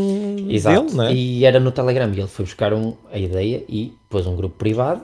Exato. 0.50 0.82
dele, 0.86 0.96
não 0.96 1.04
é? 1.06 1.14
E, 1.14 1.40
E 1.40 1.46
era 1.46 1.60
no 1.60 1.72
Telegram. 1.72 2.12
E 2.14 2.20
ele 2.20 2.28
foi 2.28 2.46
buscar 2.46 2.74
um, 2.74 2.96
a 3.12 3.18
ideia 3.18 3.64
e 3.68 3.94
pôs 4.10 4.26
um 4.26 4.36
grupo 4.36 4.56
privado 4.58 5.02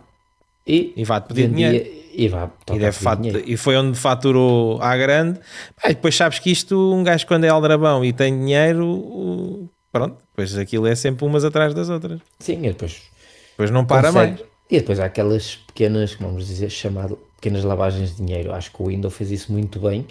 e, 0.65 0.93
vai-te 1.03 1.27
pedir 1.27 1.47
vendia- 1.47 1.69
dinheiro. 1.71 1.99
E, 2.11 2.27
vá, 2.27 2.49
E, 2.73 2.79
deve 2.79 3.43
e 3.45 3.55
foi 3.55 3.77
onde 3.77 3.97
faturou 3.97 4.81
à 4.81 4.97
grande. 4.97 5.39
E 5.85 5.89
depois 5.89 6.15
sabes 6.15 6.39
que 6.39 6.49
isto, 6.51 6.75
um 6.93 7.03
gajo 7.03 7.25
quando 7.27 7.43
é 7.43 7.49
aldrabão 7.49 8.03
e 8.03 8.11
tem 8.11 8.38
dinheiro, 8.38 9.69
pronto, 9.91 10.17
depois 10.31 10.57
aquilo 10.57 10.88
é 10.88 10.95
sempre 10.95 11.23
umas 11.25 11.45
atrás 11.45 11.73
das 11.73 11.88
outras. 11.88 12.19
Sim, 12.39 12.59
e 12.65 12.69
depois 12.69 13.03
Depois 13.51 13.69
não 13.71 13.85
para 13.85 14.07
consegue. 14.11 14.31
mais. 14.31 14.49
E 14.69 14.77
depois 14.79 14.99
há 14.99 15.05
aquelas 15.05 15.55
pequenas, 15.67 16.15
como 16.15 16.29
vamos 16.29 16.47
dizer, 16.47 16.69
chamado 16.69 17.17
pequenas 17.35 17.63
lavagens 17.63 18.11
de 18.15 18.17
dinheiro. 18.23 18.53
Acho 18.53 18.71
que 18.71 18.81
o 18.81 18.88
Windows 18.88 19.13
fez 19.15 19.31
isso 19.31 19.51
muito 19.51 19.79
bem, 19.79 20.05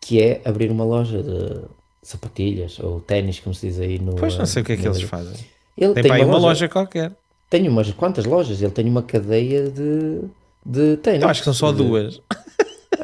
que 0.00 0.22
é 0.22 0.40
abrir 0.44 0.70
uma 0.70 0.84
loja 0.84 1.22
de 1.22 1.62
sapatilhas 2.02 2.78
ou 2.78 3.00
ténis, 3.00 3.40
como 3.40 3.54
se 3.54 3.66
diz 3.68 3.80
aí 3.80 3.98
no. 3.98 4.14
Pois 4.14 4.36
não 4.38 4.46
sei 4.46 4.62
o 4.62 4.64
que 4.64 4.72
é 4.72 4.76
que 4.76 4.82
no- 4.84 4.90
eles 4.94 5.02
fazem. 5.02 5.44
Ele 5.76 5.94
Tem 5.94 6.02
tem, 6.04 6.12
uma, 6.12 6.24
loja, 6.34 6.46
loja 6.46 6.68
qualquer. 6.68 7.12
Tem 7.50 7.66
umas 7.68 7.90
quantas 7.92 8.24
lojas? 8.24 8.60
Ele 8.62 8.70
tem 8.70 8.86
uma 8.88 9.02
cadeia 9.02 9.68
de, 9.70 10.20
de 10.64 10.96
ténis. 10.98 11.22
Eu 11.22 11.28
acho 11.28 11.40
que 11.40 11.44
são 11.44 11.54
só 11.54 11.70
De- 11.72 11.78
duas. 11.78 12.20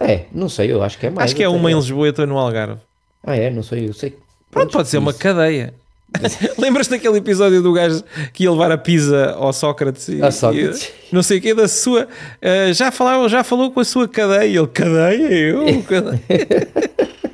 É, 0.01 0.27
não 0.33 0.49
sei, 0.49 0.71
eu 0.73 0.83
acho 0.83 0.99
que 0.99 1.07
é 1.07 1.11
mais. 1.11 1.27
Acho 1.27 1.37
que 1.37 1.43
é 1.43 1.49
uma 1.49 1.71
em 1.71 1.75
Lisboa 1.75 2.07
e 2.07 2.09
outra 2.09 2.27
no 2.27 2.37
Algarve. 2.39 2.81
Ah, 3.23 3.37
é, 3.37 3.49
não 3.51 3.63
sei, 3.63 3.89
eu 3.89 3.93
sei. 3.95 4.11
que- 4.11 4.19
Pronto, 4.51 4.73
pode 4.73 4.89
ser 4.89 4.99
uma 4.99 5.13
cadeia. 5.15 5.75
Lembras-te 6.59 6.91
daquele 6.91 7.19
episódio 7.19 7.61
do 7.63 7.73
gajo 7.73 8.03
que 8.33 8.45
ia 8.45 8.51
levar 8.51 8.71
a 8.73 8.79
pizza 8.79 9.33
ao 9.33 9.53
Sócrates? 9.53 10.09
E, 10.09 10.33
Sócrates. 10.33 10.85
e- 10.85 11.15
não 11.15 11.23
sei 11.23 11.39
o 11.39 11.41
que, 11.41 11.55
da 11.55 11.69
sua. 11.69 12.09
eh, 12.41 12.73
já, 12.73 12.91
falava, 12.91 13.29
já 13.29 13.43
falou 13.45 13.71
com 13.71 13.81
a 13.81 13.85
sua 13.85 14.09
cadeia. 14.09 14.59
Ele, 14.59 14.67
cadeia? 14.69 15.29
Eu? 15.33 15.83
Cadeia? 15.83 16.23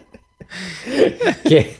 Que 1.45 1.55
é, 1.57 1.71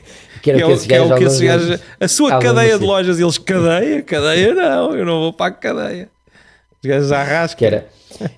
que 0.41 0.51
era 0.51 0.59
Que 0.59 0.71
é, 0.71 0.77
que 0.77 0.93
é 0.93 1.01
o 1.01 1.17
que 1.17 1.23
esses 1.25 1.41
gajos. 1.41 1.79
A 1.99 2.07
sua 2.07 2.39
cadeia 2.39 2.79
de 2.79 2.85
lojas, 2.85 3.19
eles, 3.19 3.37
cadeia? 3.37 4.01
Cadeia 4.01 4.53
não, 4.53 4.95
eu 4.95 5.05
não 5.05 5.19
vou 5.19 5.33
para 5.33 5.47
a 5.47 5.51
cadeia. 5.51 6.09
Os 6.81 6.87
gajos 6.89 7.11
arrascam. 7.11 7.57
que 7.57 7.65
era. 7.65 7.87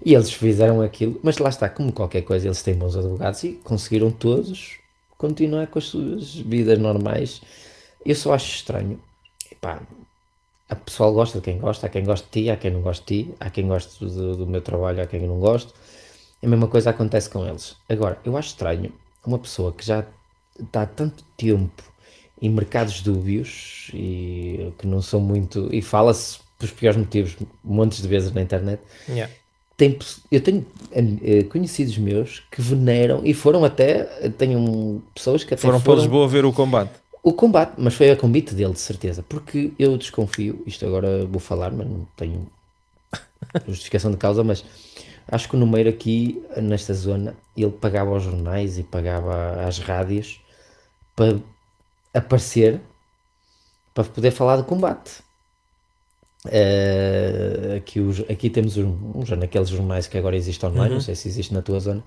E 0.05 0.13
eles 0.13 0.31
fizeram 0.31 0.81
aquilo, 0.81 1.19
mas 1.23 1.37
lá 1.37 1.49
está, 1.49 1.67
como 1.69 1.91
qualquer 1.91 2.21
coisa, 2.21 2.47
eles 2.47 2.61
têm 2.61 2.73
bons 2.73 2.95
advogados 2.95 3.43
e 3.43 3.59
conseguiram 3.63 4.11
todos 4.11 4.77
continuar 5.17 5.67
com 5.67 5.79
as 5.79 5.85
suas 5.85 6.35
vidas 6.35 6.77
normais. 6.79 7.41
Eu 8.05 8.15
só 8.15 8.33
acho 8.33 8.55
estranho. 8.55 8.99
Epá, 9.51 9.81
a 10.69 10.75
pessoal 10.75 11.13
gosta 11.13 11.39
de 11.39 11.43
quem 11.43 11.59
gosta, 11.59 11.85
há 11.85 11.89
quem 11.89 12.03
goste 12.03 12.25
de 12.25 12.43
ti, 12.43 12.49
há 12.49 12.57
quem 12.57 12.71
não 12.71 12.81
goste 12.81 13.05
de 13.05 13.23
ti, 13.23 13.35
há 13.39 13.49
quem 13.49 13.67
goste 13.67 14.03
do, 14.03 14.37
do 14.37 14.47
meu 14.47 14.61
trabalho, 14.61 15.01
há 15.01 15.07
quem 15.07 15.21
não 15.21 15.39
goste. 15.39 15.73
A 16.41 16.47
mesma 16.47 16.67
coisa 16.67 16.89
acontece 16.89 17.29
com 17.29 17.45
eles. 17.45 17.75
Agora, 17.87 18.19
eu 18.25 18.35
acho 18.35 18.49
estranho 18.49 18.91
uma 19.25 19.39
pessoa 19.39 19.71
que 19.71 19.85
já 19.85 20.05
está 20.59 20.81
há 20.81 20.85
tanto 20.85 21.23
tempo 21.37 21.83
em 22.41 22.49
mercados 22.49 23.01
dúbios 23.01 23.89
e 23.93 24.73
que 24.77 24.85
não 24.85 25.01
são 25.01 25.21
muito. 25.21 25.69
e 25.73 25.81
fala-se 25.81 26.39
pelos 26.57 26.73
piores 26.73 26.97
motivos, 26.97 27.37
montes 27.63 28.01
de 28.01 28.07
vezes 28.07 28.31
na 28.31 28.41
internet. 28.41 28.81
Yeah. 29.07 29.33
Tem, 29.75 29.97
eu 30.31 30.41
tenho 30.41 30.65
eh, 30.91 31.43
conhecidos 31.43 31.97
meus 31.97 32.43
que 32.51 32.61
veneram 32.61 33.21
e 33.23 33.33
foram 33.33 33.63
até. 33.63 34.03
Tenho 34.37 35.01
pessoas 35.15 35.43
que 35.43 35.53
até 35.53 35.61
Foram 35.61 35.79
para 35.79 35.85
foram 35.85 36.01
Lisboa 36.01 36.27
ver 36.27 36.45
o 36.45 36.53
combate. 36.53 37.02
O 37.23 37.33
combate, 37.33 37.75
mas 37.77 37.93
foi 37.95 38.11
a 38.11 38.17
convite 38.17 38.53
dele, 38.53 38.73
de 38.73 38.79
certeza, 38.79 39.23
porque 39.23 39.73
eu 39.79 39.97
desconfio, 39.97 40.61
isto 40.67 40.85
agora 40.85 41.25
vou 41.25 41.39
falar, 41.39 41.71
mas 41.71 41.87
não 41.87 42.05
tenho 42.17 42.51
justificação 43.65 44.11
de 44.11 44.17
causa, 44.17 44.43
mas 44.43 44.65
acho 45.27 45.47
que 45.47 45.55
o 45.55 45.59
número 45.59 45.89
aqui, 45.89 46.43
nesta 46.57 46.93
zona, 46.93 47.35
ele 47.55 47.71
pagava 47.71 48.11
aos 48.11 48.23
jornais 48.23 48.77
e 48.77 48.83
pagava 48.83 49.65
às 49.65 49.79
rádios 49.79 50.41
para 51.15 51.39
aparecer, 52.13 52.81
para 53.93 54.03
poder 54.03 54.31
falar 54.31 54.57
do 54.57 54.65
combate. 54.65 55.22
Eh, 56.51 57.75
aqui, 57.77 57.99
os, 58.01 58.19
aqui 58.29 58.49
temos 58.49 58.75
um, 58.77 58.95
um, 59.15 59.25
já 59.25 59.35
naqueles 59.35 59.69
jornais 59.69 60.07
que 60.07 60.17
agora 60.17 60.35
existem 60.35 60.69
online, 60.69 60.93
não 60.95 61.01
sei 61.01 61.15
se 61.15 61.27
existe 61.27 61.53
na 61.53 61.61
tua 61.61 61.79
zona, 61.79 62.03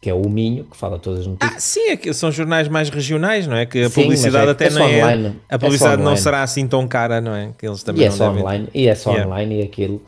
que 0.00 0.08
é 0.08 0.14
o 0.14 0.26
Minho, 0.28 0.64
que 0.64 0.76
fala 0.76 0.98
todas 0.98 1.20
as 1.20 1.26
notícias. 1.26 1.54
Ah, 1.56 1.60
sim, 1.60 1.90
é 1.90 1.96
que 1.96 2.12
são 2.14 2.32
jornais 2.32 2.66
mais 2.68 2.88
regionais, 2.88 3.46
não 3.46 3.56
é? 3.56 3.66
Que 3.66 3.82
a 3.82 3.90
Sim, 3.90 4.02
publicidade 4.02 4.48
é- 4.48 4.50
até 4.52 4.66
é 4.66 4.70
não 4.70 4.82
é. 4.86 5.04
online. 5.04 5.26
É 5.48 5.54
A 5.54 5.58
só 5.58 5.58
publicidade 5.58 6.02
não 6.02 6.16
será 6.16 6.42
assim 6.42 6.66
tão 6.66 6.88
cara, 6.88 7.20
não 7.20 7.34
é? 7.34 7.52
Que 7.58 7.66
eles 7.66 7.82
também 7.82 8.02
E 8.02 8.06
é 8.06 8.10
só 8.10 8.28
devem- 8.28 8.42
online, 8.42 8.68
e 8.74 8.88
é 8.88 8.94
só 8.94 9.10
Yeah. 9.12 9.30
online 9.30 9.60
e 9.60 9.62
aquilo. 9.62 10.02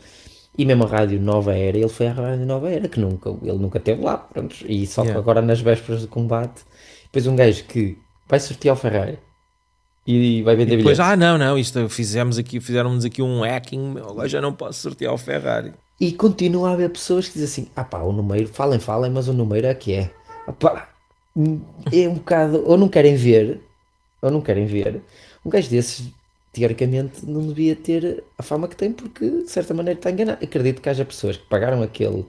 E 0.59 0.65
mesmo 0.65 0.85
a 0.85 0.87
Rádio 0.87 1.21
Nova 1.21 1.55
Era, 1.55 1.77
ele 1.77 1.89
foi 1.89 2.07
à 2.09 2.13
Rádio 2.13 2.47
Nova 2.47 2.71
Era, 2.71 2.89
que 2.89 2.99
nunca, 2.99 3.29
ele 3.43 3.59
nunca 3.59 3.77
esteve 3.79 4.03
lá, 4.03 4.17
pronto. 4.17 4.57
E 4.67 4.87
só 4.87 5.03
Yeah. 5.03 5.21
agora 5.21 5.43
nas 5.43 5.61
vésperas 5.61 6.01
do 6.03 6.09
combate, 6.09 6.63
depois 7.05 7.27
um 7.27 7.37
gajo 7.37 7.65
que 7.65 7.99
vai 8.27 8.41
sortear 8.41 8.75
o 8.75 8.79
Ferrari 8.79 9.19
e 10.07 10.43
vai 10.43 10.55
vender 10.55 10.77
Depois, 10.77 10.99
bilhetes. 10.99 11.01
ah, 11.01 11.17
não, 11.17 11.37
não, 11.37 11.59
isto 11.59 11.89
fizemos 11.89 12.39
aqui, 12.39 12.61
fizeram-nos 12.61 13.05
aqui 13.05 13.21
um 13.23 13.43
hacking, 13.43 13.97
agora 13.99 14.29
já 14.29 14.41
não 14.41 14.53
posso 14.53 14.81
sortear 14.81 15.13
o 15.13 15.19
Ferrari. 15.19 15.73
E 16.01 16.13
continua 16.13 16.71
a 16.71 16.73
haver 16.75 16.91
pessoas 16.91 17.27
que 17.29 17.39
dizem 17.39 17.65
assim: 17.65 17.73
ah 17.75 17.85
pá, 17.85 17.99
o 18.03 18.13
número, 18.13 18.47
falem, 18.49 18.79
falem, 18.79 19.11
mas 19.11 19.29
o 19.29 19.33
número 19.33 19.67
é 19.67 19.75
que 19.75 19.95
é. 19.95 20.11
Ah 20.47 20.53
pá, 20.53 20.89
é 21.93 22.09
um 22.09 22.15
bocado, 22.15 22.63
ou 22.67 22.77
não 22.79 22.89
querem 22.89 23.17
ver, 23.17 23.61
ou 24.23 24.31
não 24.31 24.41
querem 24.41 24.67
ver. 24.67 25.03
Um 25.45 25.51
gajo 25.51 25.69
desses, 25.71 26.09
teoricamente, 26.53 27.25
não 27.27 27.47
devia 27.47 27.75
ter 27.77 28.25
a 28.39 28.43
fama 28.43 28.69
que 28.69 28.77
tem, 28.77 28.93
porque 28.93 29.29
de 29.43 29.51
certa 29.51 29.75
maneira 29.75 29.99
está 29.99 30.11
enganado. 30.11 30.45
Acredito 30.45 30.81
que 30.83 30.89
haja 30.89 31.05
pessoas 31.05 31.37
que 31.37 31.47
pagaram 31.49 31.83
aquele 31.83 32.25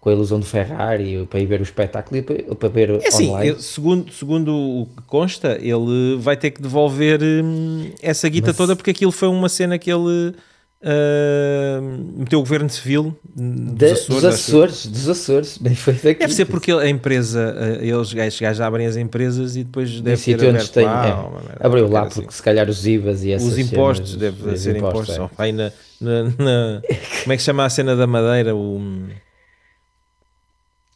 com 0.00 0.08
a 0.08 0.12
ilusão 0.12 0.40
do 0.40 0.46
Ferrari 0.46 1.26
para 1.28 1.40
ir 1.40 1.46
ver 1.46 1.60
o 1.60 1.62
espetáculo 1.62 2.16
e 2.16 2.22
para, 2.54 2.68
ver 2.70 2.90
É 3.02 3.08
assim, 3.08 3.28
online. 3.28 3.50
ele- 3.50 3.60
segundo, 3.62 4.10
segundo 4.12 4.54
o 4.56 4.86
que 4.96 5.02
consta, 5.06 5.58
ele 5.60 6.16
vai 6.18 6.36
ter 6.36 6.50
que 6.52 6.62
devolver 6.62 7.20
hum, 7.22 7.90
essa 8.02 8.28
guita 8.28 8.48
Mas- 8.48 8.56
toda 8.56 8.74
porque 8.74 8.90
aquilo 8.90 9.12
foi 9.12 9.28
uma 9.28 9.48
cena 9.48 9.78
que 9.78 9.90
ele 9.92 10.34
ah, 10.82 11.80
meteu 12.16 12.38
o 12.38 12.42
governo 12.42 12.70
civil 12.70 13.14
dos 13.36 13.92
Açores. 13.92 14.06
dos. 14.08 14.24
Açores, 14.24 14.86
dos 14.86 15.08
Açores, 15.10 15.58
nem 15.60 15.74
foi 15.74 15.92
daqui. 15.94 16.20
Deve 16.20 16.32
ser 16.32 16.46
porque 16.46 16.72
a 16.72 16.88
empresa, 16.88 17.54
ah, 17.58 17.84
eles 17.84 18.12
gajos, 18.14 18.40
gajos 18.40 18.60
abrem 18.62 18.86
as 18.86 18.96
empresas 18.96 19.56
e 19.56 19.64
depois 19.64 19.90
deve 20.00 20.16
ter 20.16 20.16
sítio 20.16 20.48
onde 20.48 20.56
aberto 20.56 20.72
tem, 20.72 20.84
lá, 20.86 21.30
é, 21.60 21.66
abriu 21.66 21.88
lá 21.88 22.06
porque 22.06 22.20
assim. 22.20 22.30
se 22.30 22.42
calhar 22.42 22.68
os 22.70 22.86
IVAs 22.86 23.22
e 23.24 23.32
essas 23.32 23.48
Os 23.52 23.58
impostos, 23.58 24.12
cenas, 24.12 24.34
deve 24.34 24.50
os 24.54 24.60
ser 24.60 24.76
impostos, 24.76 25.16
é. 25.38 25.52
na, 25.52 25.72
na- 26.00 26.22
na- 26.24 26.82
como 27.22 27.32
é 27.32 27.36
que 27.36 27.42
se 27.42 27.44
chama 27.46 27.64
a 27.66 27.68
cena 27.70 27.94
da 27.94 28.06
Madeira? 28.06 28.54
O, 28.56 28.80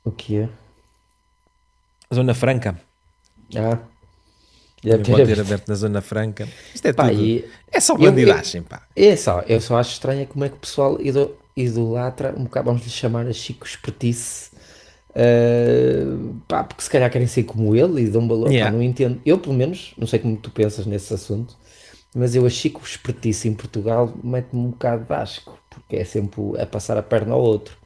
O 0.05 0.11
que 0.11 0.37
é? 0.37 0.49
a 2.11 2.15
Zona 2.15 2.35
Franca. 2.35 2.79
Ah, 3.57 3.79
deve 4.83 5.03
ter 5.03 5.11
pode 5.13 5.27
ter 5.27 5.41
aberto 5.41 5.69
na 5.69 5.75
Zona 5.75 6.01
Franca. 6.01 6.47
Isto 6.75 6.87
é 6.89 6.93
Pá, 6.93 7.09
tudo. 7.09 7.21
e- 7.23 7.49
É 7.73 7.81
só 7.81 7.95
eu- 7.95 7.99
bandidagem, 7.99 8.63
pá. 8.63 8.83
É 8.95 9.17
só, 9.17 9.41
eu 9.43 9.61
só 9.61 9.79
acho 9.79 9.93
estranho 9.93 10.23
é 10.23 10.27
como 10.27 10.45
é 10.45 10.49
que 10.49 10.57
o 10.57 10.59
pessoal 10.59 11.01
ido- 11.01 11.35
idolatra 11.57 12.35
um 12.37 12.45
bocado, 12.45 12.67
vamos 12.67 12.83
lhe 12.85 12.91
chamar 12.91 13.27
a 13.27 13.33
Chico 13.33 13.67
Espertice, 13.67 14.51
uh, 15.11 16.35
pá, 16.47 16.65
porque 16.65 16.83
se 16.83 16.91
calhar 16.91 17.11
querem 17.11 17.27
ser 17.27 17.45
como 17.45 17.75
ele 17.75 18.03
e 18.03 18.09
dão 18.09 18.27
valor, 18.29 18.47
pá, 18.47 18.53
Yeah. 18.53 18.77
não 18.77 18.83
entendo. 18.83 19.21
Eu, 19.25 19.39
pelo 19.39 19.55
menos, 19.55 19.95
não 19.97 20.07
sei 20.07 20.19
como 20.19 20.37
tu 20.37 20.51
pensas 20.51 20.85
nesse 20.87 21.13
assunto, 21.15 21.57
mas 22.15 22.35
eu 22.35 22.45
a 22.47 22.51
Chico 22.51 22.83
Espertice 22.85 23.49
em 23.49 23.55
Portugal 23.55 24.13
mete-me 24.23 24.61
um 24.61 24.71
bocado 24.71 25.05
de 25.05 25.13
asco, 25.15 25.59
porque 25.71 25.97
é 25.97 26.05
sempre 26.05 26.41
a 26.61 26.67
passar 26.67 26.97
a 26.99 27.03
perna 27.03 27.35
ao 27.35 27.41
outro. 27.41 27.77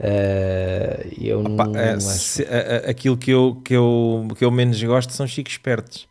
Uh, 0.00 1.08
eu 1.20 1.42
Pá, 1.56 1.66
não, 1.66 1.78
é, 1.80 1.98
se- 2.00 2.44
a- 2.44 2.86
a- 2.86 2.90
aquilo 2.90 3.16
que 3.16 3.30
eu, 3.30 3.60
que, 3.64 3.74
eu, 3.74 4.28
que 4.36 4.44
eu 4.44 4.50
menos 4.50 4.82
gosto 4.82 5.12
são 5.12 5.26
chicos 5.26 5.52
espertos. 5.54 6.06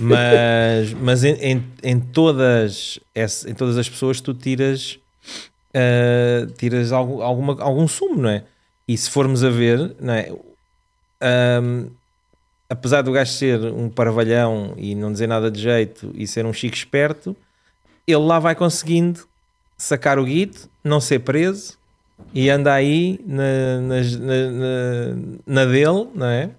Mas, 0.00 0.92
mas 0.94 1.24
em, 1.24 1.34
em, 1.34 1.64
em 1.82 2.00
todas, 2.00 2.98
em 3.46 3.54
todas 3.54 3.76
as 3.76 3.88
pessoas 3.88 4.20
tu 4.20 4.32
tiras, 4.32 4.98
ah, 5.74 6.46
tiras 6.56 6.92
algum, 6.92 7.20
alguma, 7.22 7.60
algum 7.60 7.88
sumo, 7.88 8.22
não 8.22 8.30
é? 8.30 8.44
E 8.86 8.96
se 8.96 9.10
formos 9.10 9.44
a 9.44 9.50
ver, 9.50 9.94
não 10.00 10.14
é? 10.14 10.32
Ahm, 11.20 11.88
apesar 12.68 13.02
do 13.02 13.12
gajo 13.12 13.32
ser 13.32 13.60
um 13.60 13.88
parvalhão 13.90 14.74
e 14.76 14.94
não 14.94 15.12
dizer 15.12 15.26
nada 15.26 15.50
de 15.50 15.60
jeito 15.60 16.10
e 16.14 16.26
ser 16.26 16.46
um 16.46 16.52
chico 16.52 16.76
esperto, 16.76 17.36
ele 18.06 18.18
lá 18.24 18.38
vai 18.38 18.54
conseguindo 18.54 19.20
sacar 19.76 20.18
o 20.18 20.24
guito, 20.24 20.68
não 20.82 21.00
ser 21.00 21.18
preso 21.20 21.76
e 22.34 22.48
anda 22.48 22.72
aí 22.72 23.20
na, 23.26 23.80
na, 23.80 23.96
na, 24.02 25.16
na 25.46 25.64
dele, 25.64 26.08
não 26.14 26.26
é? 26.26 26.50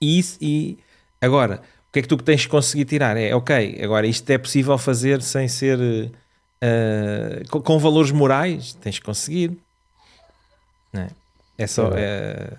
E, 0.00 0.20
e 0.40 0.78
agora, 1.20 1.62
o 1.88 1.92
que 1.92 1.98
é 1.98 2.02
que 2.02 2.08
tu 2.08 2.16
tens 2.16 2.44
que 2.44 2.50
conseguir 2.50 2.84
tirar? 2.84 3.16
É 3.16 3.34
ok, 3.34 3.80
agora 3.82 4.06
isto 4.06 4.28
é 4.30 4.38
possível 4.38 4.78
fazer 4.78 5.22
sem 5.22 5.48
ser 5.48 5.78
uh, 5.78 7.48
com, 7.50 7.60
com, 7.60 7.78
valores 7.78 8.10
morais, 8.10 8.74
tens 8.74 8.98
que 8.98 9.04
conseguir, 9.04 9.58
não 10.92 11.02
é? 11.02 11.08
É 11.58 11.66
só. 11.66 11.90
É, 11.94 12.56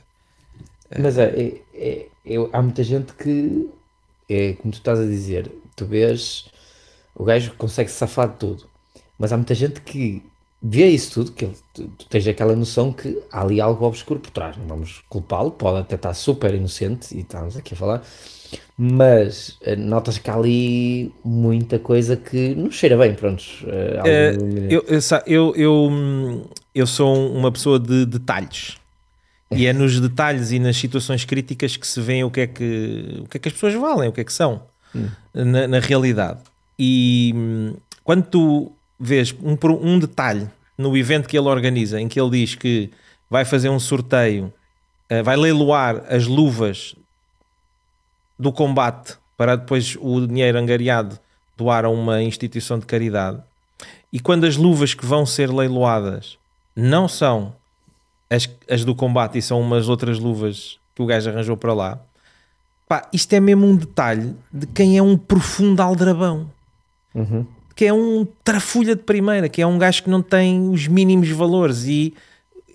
é, 0.92 1.02
Mas 1.02 1.18
é, 1.18 1.26
é, 1.26 1.62
é, 1.74 2.08
é, 2.26 2.50
há 2.52 2.62
muita 2.62 2.84
gente 2.84 3.14
que 3.14 3.70
é 4.30 4.54
como 4.54 4.72
tu 4.72 4.78
estás 4.78 5.00
a 5.00 5.06
dizer, 5.06 5.52
tu 5.76 5.86
vês 5.86 6.52
o 7.16 7.24
gajo 7.24 7.54
consegue 7.58 7.90
safar 7.90 8.30
de 8.30 8.38
tudo, 8.38 8.70
mas 9.18 9.34
há 9.34 9.38
muita 9.38 9.54
gente 9.54 9.82
que 9.82 10.24
vê 10.62 10.88
isso 10.88 11.14
tudo, 11.14 11.32
que 11.32 11.46
ele, 11.46 11.56
tu, 11.74 11.88
tu, 11.98 12.06
tens 12.08 12.28
aquela 12.28 12.56
noção 12.56 12.92
que 12.92 13.18
há 13.32 13.42
ali 13.42 13.62
algo 13.62 13.86
obscuro 13.86 14.20
por 14.20 14.30
trás. 14.32 14.58
Não 14.58 14.68
vamos 14.68 15.02
culpá-lo, 15.08 15.52
pode 15.52 15.80
até 15.80 15.96
estar 15.96 16.14
super 16.14 16.54
inocente 16.54 17.16
e 17.16 17.22
estamos 17.22 17.56
aqui 17.56 17.74
a 17.74 17.78
falar, 17.78 18.04
mas 18.78 19.58
uh, 19.62 19.76
notas 19.78 20.18
que 20.18 20.30
há 20.30 20.36
ali 20.36 21.14
muita 21.24 21.80
coisa 21.80 22.16
que 22.18 22.56
não 22.56 22.70
cheira 22.70 22.98
bem. 22.98 23.14
Prontos, 23.14 23.62
uh, 23.64 24.06
eu, 24.70 24.84
eu, 25.26 25.56
eu, 25.56 26.52
eu, 26.76 26.88
sou 26.88 27.32
uma 27.32 27.52
pessoa 27.52 27.80
de 27.80 28.06
detalhes. 28.06 28.78
E 29.52 29.66
é 29.66 29.74
nos 29.74 30.00
detalhes 30.00 30.52
e 30.52 30.60
nas 30.60 30.78
situações 30.78 31.26
críticas 31.26 31.76
que 31.76 31.88
se 31.88 32.00
vê 32.00 32.24
o 32.24 32.30
que 32.30 32.42
é 32.42 32.48
que, 32.48 33.22
o 33.24 33.28
que, 33.28 33.38
é 33.38 33.40
que 33.40 33.48
as 33.48 33.54
pessoas 33.54 33.74
valem, 33.74 34.08
o 34.08 34.12
que 34.12 34.22
é 34.22 34.24
que 34.24 34.32
são 34.32 34.62
hum. 34.96 35.10
na, 35.34 35.68
na 35.68 35.80
realidade. 35.80 36.40
E 36.78 37.34
hum, 37.36 37.74
quando 38.04 38.26
tu 38.26 38.72
vês 39.00 39.34
um, 39.42 39.58
um 39.82 39.98
detalhe 39.98 40.50
no 40.78 40.96
evento 40.98 41.28
que 41.28 41.38
ele 41.38 41.48
organiza, 41.48 42.00
em 42.00 42.08
que 42.08 42.20
ele 42.20 42.32
diz 42.32 42.56
que 42.56 42.92
vai 43.30 43.46
fazer 43.46 43.70
um 43.70 43.80
sorteio, 43.80 44.52
uh, 45.12 45.24
vai 45.24 45.38
leiloar 45.38 46.04
as 46.10 46.26
luvas 46.26 46.96
do 48.38 48.52
combate 48.52 49.18
para 49.38 49.56
depois 49.56 49.98
o 50.00 50.26
dinheiro 50.26 50.58
angariado 50.58 51.18
doar 51.56 51.86
a 51.86 51.90
uma 51.90 52.22
instituição 52.22 52.80
de 52.80 52.86
caridade. 52.86 53.42
E 54.12 54.20
quando 54.20 54.46
as 54.46 54.56
luvas 54.56 54.94
que 54.94 55.06
vão 55.06 55.26
ser 55.26 55.52
leiloadas 55.52 56.38
não 56.76 57.08
são 57.08 57.54
as, 58.30 58.50
as 58.70 58.84
do 58.84 58.96
combate 58.96 59.38
e 59.38 59.42
são 59.42 59.60
umas 59.60 59.90
outras 59.90 60.18
luvas 60.18 60.80
que 60.96 61.02
o 61.02 61.06
gajo 61.06 61.30
arranjou 61.30 61.58
para 61.58 61.74
lá, 61.74 62.00
pá, 62.88 63.08
isto 63.12 63.34
é 63.34 63.40
mesmo 63.40 63.68
um 63.68 63.76
detalhe 63.76 64.36
de 64.52 64.66
quem 64.68 64.98
é 64.98 65.02
um 65.02 65.18
profundo 65.18 65.82
aldrabão. 65.82 66.50
Uhum 67.14 67.46
que 67.80 67.86
é 67.86 67.94
um 67.94 68.28
trafulha 68.44 68.94
de 68.94 69.04
primeira, 69.04 69.48
que 69.48 69.62
é 69.62 69.66
um 69.66 69.78
gajo 69.78 70.04
que 70.04 70.10
não 70.10 70.22
tem 70.22 70.70
os 70.70 70.86
mínimos 70.86 71.30
valores 71.30 71.86
e 71.86 72.14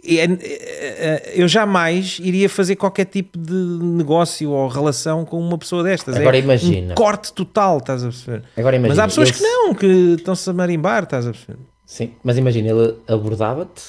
é, 0.03 0.25
é, 0.25 0.29
é, 0.31 1.33
eu 1.35 1.47
jamais 1.47 2.19
iria 2.23 2.49
fazer 2.49 2.75
qualquer 2.77 3.05
tipo 3.05 3.39
de 3.39 3.53
negócio 3.53 4.51
ou 4.51 4.67
relação 4.67 5.27
com 5.27 5.39
uma 5.39 5.59
pessoa 5.59 5.83
destas. 5.83 6.17
Agora 6.17 6.39
é 6.39 6.41
imagina. 6.41 6.93
Um 6.93 6.95
corte 6.95 7.35
total, 7.35 7.77
estás 7.77 8.03
a 8.03 8.07
perceber? 8.07 8.45
Agora 8.57 8.77
imagina. 8.77 8.89
Mas 8.89 8.99
há 8.99 9.07
pessoas 9.07 9.31
que 9.31 9.43
não, 9.43 9.75
que 9.75 9.87
estão-se 10.17 10.49
a 10.49 10.55
marimbar, 10.55 11.03
estás 11.03 11.27
a 11.27 11.33
perceber? 11.33 11.59
Sim, 11.85 12.13
mas 12.25 12.39
imagina, 12.39 12.71
ele 12.71 12.97
abordava-te 13.07 13.83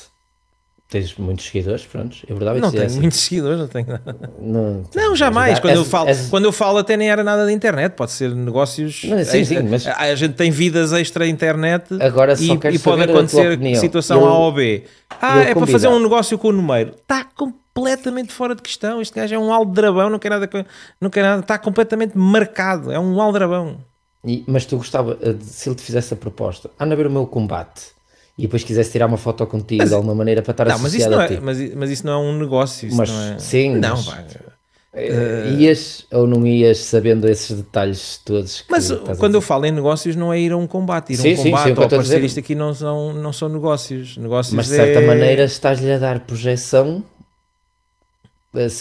tens 0.89 1.15
muitos 1.15 1.45
seguidores, 1.45 1.83
pronto, 1.85 2.17
é 2.27 2.33
verdade. 2.33 2.59
Não 2.59 2.71
tenho 2.71 2.85
assim. 2.85 2.99
muitos 2.99 3.19
seguidores, 3.19 3.59
não 3.59 3.67
tenho 3.67 3.87
Não, 4.39 4.83
não 4.93 5.15
jamais. 5.15 5.59
Quando, 5.59 5.75
eu 5.75 5.85
falo, 5.85 6.09
quando 6.29 6.45
eu 6.45 6.51
falo, 6.51 6.77
até 6.77 6.95
nem 6.95 7.09
era 7.09 7.23
nada 7.23 7.45
da 7.45 7.51
internet, 7.51 7.93
pode 7.93 8.11
ser 8.11 8.33
negócios. 8.33 9.03
Não, 9.03 9.23
sim, 9.23 9.43
sim, 9.43 9.61
mas 9.63 9.87
a, 9.87 10.13
gente 10.15 10.35
tem 10.35 10.51
vidas 10.51 10.93
extra 10.93 11.27
internet 11.27 11.85
agora 11.99 12.35
e, 12.39 12.51
e 12.51 12.79
pode 12.79 13.03
acontecer 13.03 13.59
situação 13.77 14.21
eu, 14.21 14.27
A 14.27 14.39
ou 14.39 14.51
B. 14.51 14.83
Ah, 15.21 15.39
é 15.39 15.53
para 15.53 15.67
fazer 15.67 15.87
um 15.87 15.99
negócio 15.99 16.37
com 16.37 16.49
o 16.49 16.51
número. 16.51 16.91
Está 16.91 17.23
completamente 17.23 18.31
fora 18.31 18.53
de 18.55 18.61
questão. 18.61 19.01
Este 19.01 19.15
gajo 19.15 19.33
é 19.33 19.39
um 19.39 19.51
aldrabão, 19.51 20.09
não 20.09 20.19
quer 20.19 20.29
nada, 20.29 20.49
não 21.01 21.09
quer 21.09 21.23
nada, 21.23 21.41
está 21.41 21.57
completamente 21.57 22.17
marcado. 22.17 22.91
É 22.91 22.99
um 22.99 23.19
aldrabão. 23.19 23.77
E, 24.23 24.43
mas 24.47 24.65
tu 24.65 24.77
gostava, 24.77 25.17
se 25.41 25.69
ele 25.69 25.75
te 25.75 25.83
fizesse 25.83 26.13
a 26.13 26.17
proposta, 26.17 26.69
anda 26.79 26.93
a 26.93 26.97
ver 26.97 27.05
o 27.05 27.11
meu 27.11 27.27
combate 27.27 27.94
e 28.37 28.43
depois 28.43 28.63
quisesse 28.63 28.91
tirar 28.91 29.07
uma 29.07 29.17
foto 29.17 29.45
contigo 29.47 29.81
mas, 29.81 29.89
de 29.89 29.95
alguma 29.95 30.13
maneira 30.13 30.41
para 30.41 30.51
estar 30.51 30.65
não, 30.65 30.79
mas 30.79 30.93
isso 30.93 31.09
não 31.09 31.21
é, 31.21 31.39
mas, 31.39 31.75
mas, 31.75 31.89
isso 31.89 32.05
não 32.05 32.13
é 32.13 32.17
um 32.17 32.37
negócio. 32.37 32.89
mas, 32.93 33.09
não 33.09 33.21
é... 33.21 33.39
Sim, 33.39 33.75
não, 33.75 33.95
mas, 33.95 34.07
uh, 34.07 35.59
ias 35.59 36.05
ou 36.11 36.27
não 36.27 36.45
ias 36.45 36.79
sabendo 36.79 37.29
esses 37.29 37.55
detalhes 37.55 38.19
todos? 38.25 38.65
mas 38.69 38.91
quando 39.17 39.35
eu 39.35 39.41
falo 39.41 39.65
em 39.65 39.71
negócios, 39.71 40.15
não 40.15 40.33
é 40.33 40.39
ir 40.39 40.51
a 40.51 40.57
um 40.57 40.67
combate. 40.67 41.13
Ir 41.13 41.19
a 41.19 41.21
um 41.21 41.43
combate 41.43 41.63
sim, 41.63 41.73
ou 41.77 41.83
aparecer 41.85 42.23
isto 42.23 42.39
aqui 42.39 42.55
não 42.55 42.73
são, 42.73 43.13
não 43.13 43.31
são 43.31 43.47
negócios. 43.47 44.17
negócios 44.17 44.53
mas 44.53 44.67
de 44.67 44.75
certa 44.75 44.99
é... 44.99 45.07
maneira 45.07 45.43
estás-lhe 45.45 45.91
a 45.91 45.97
dar 45.97 46.19
projeção 46.21 47.03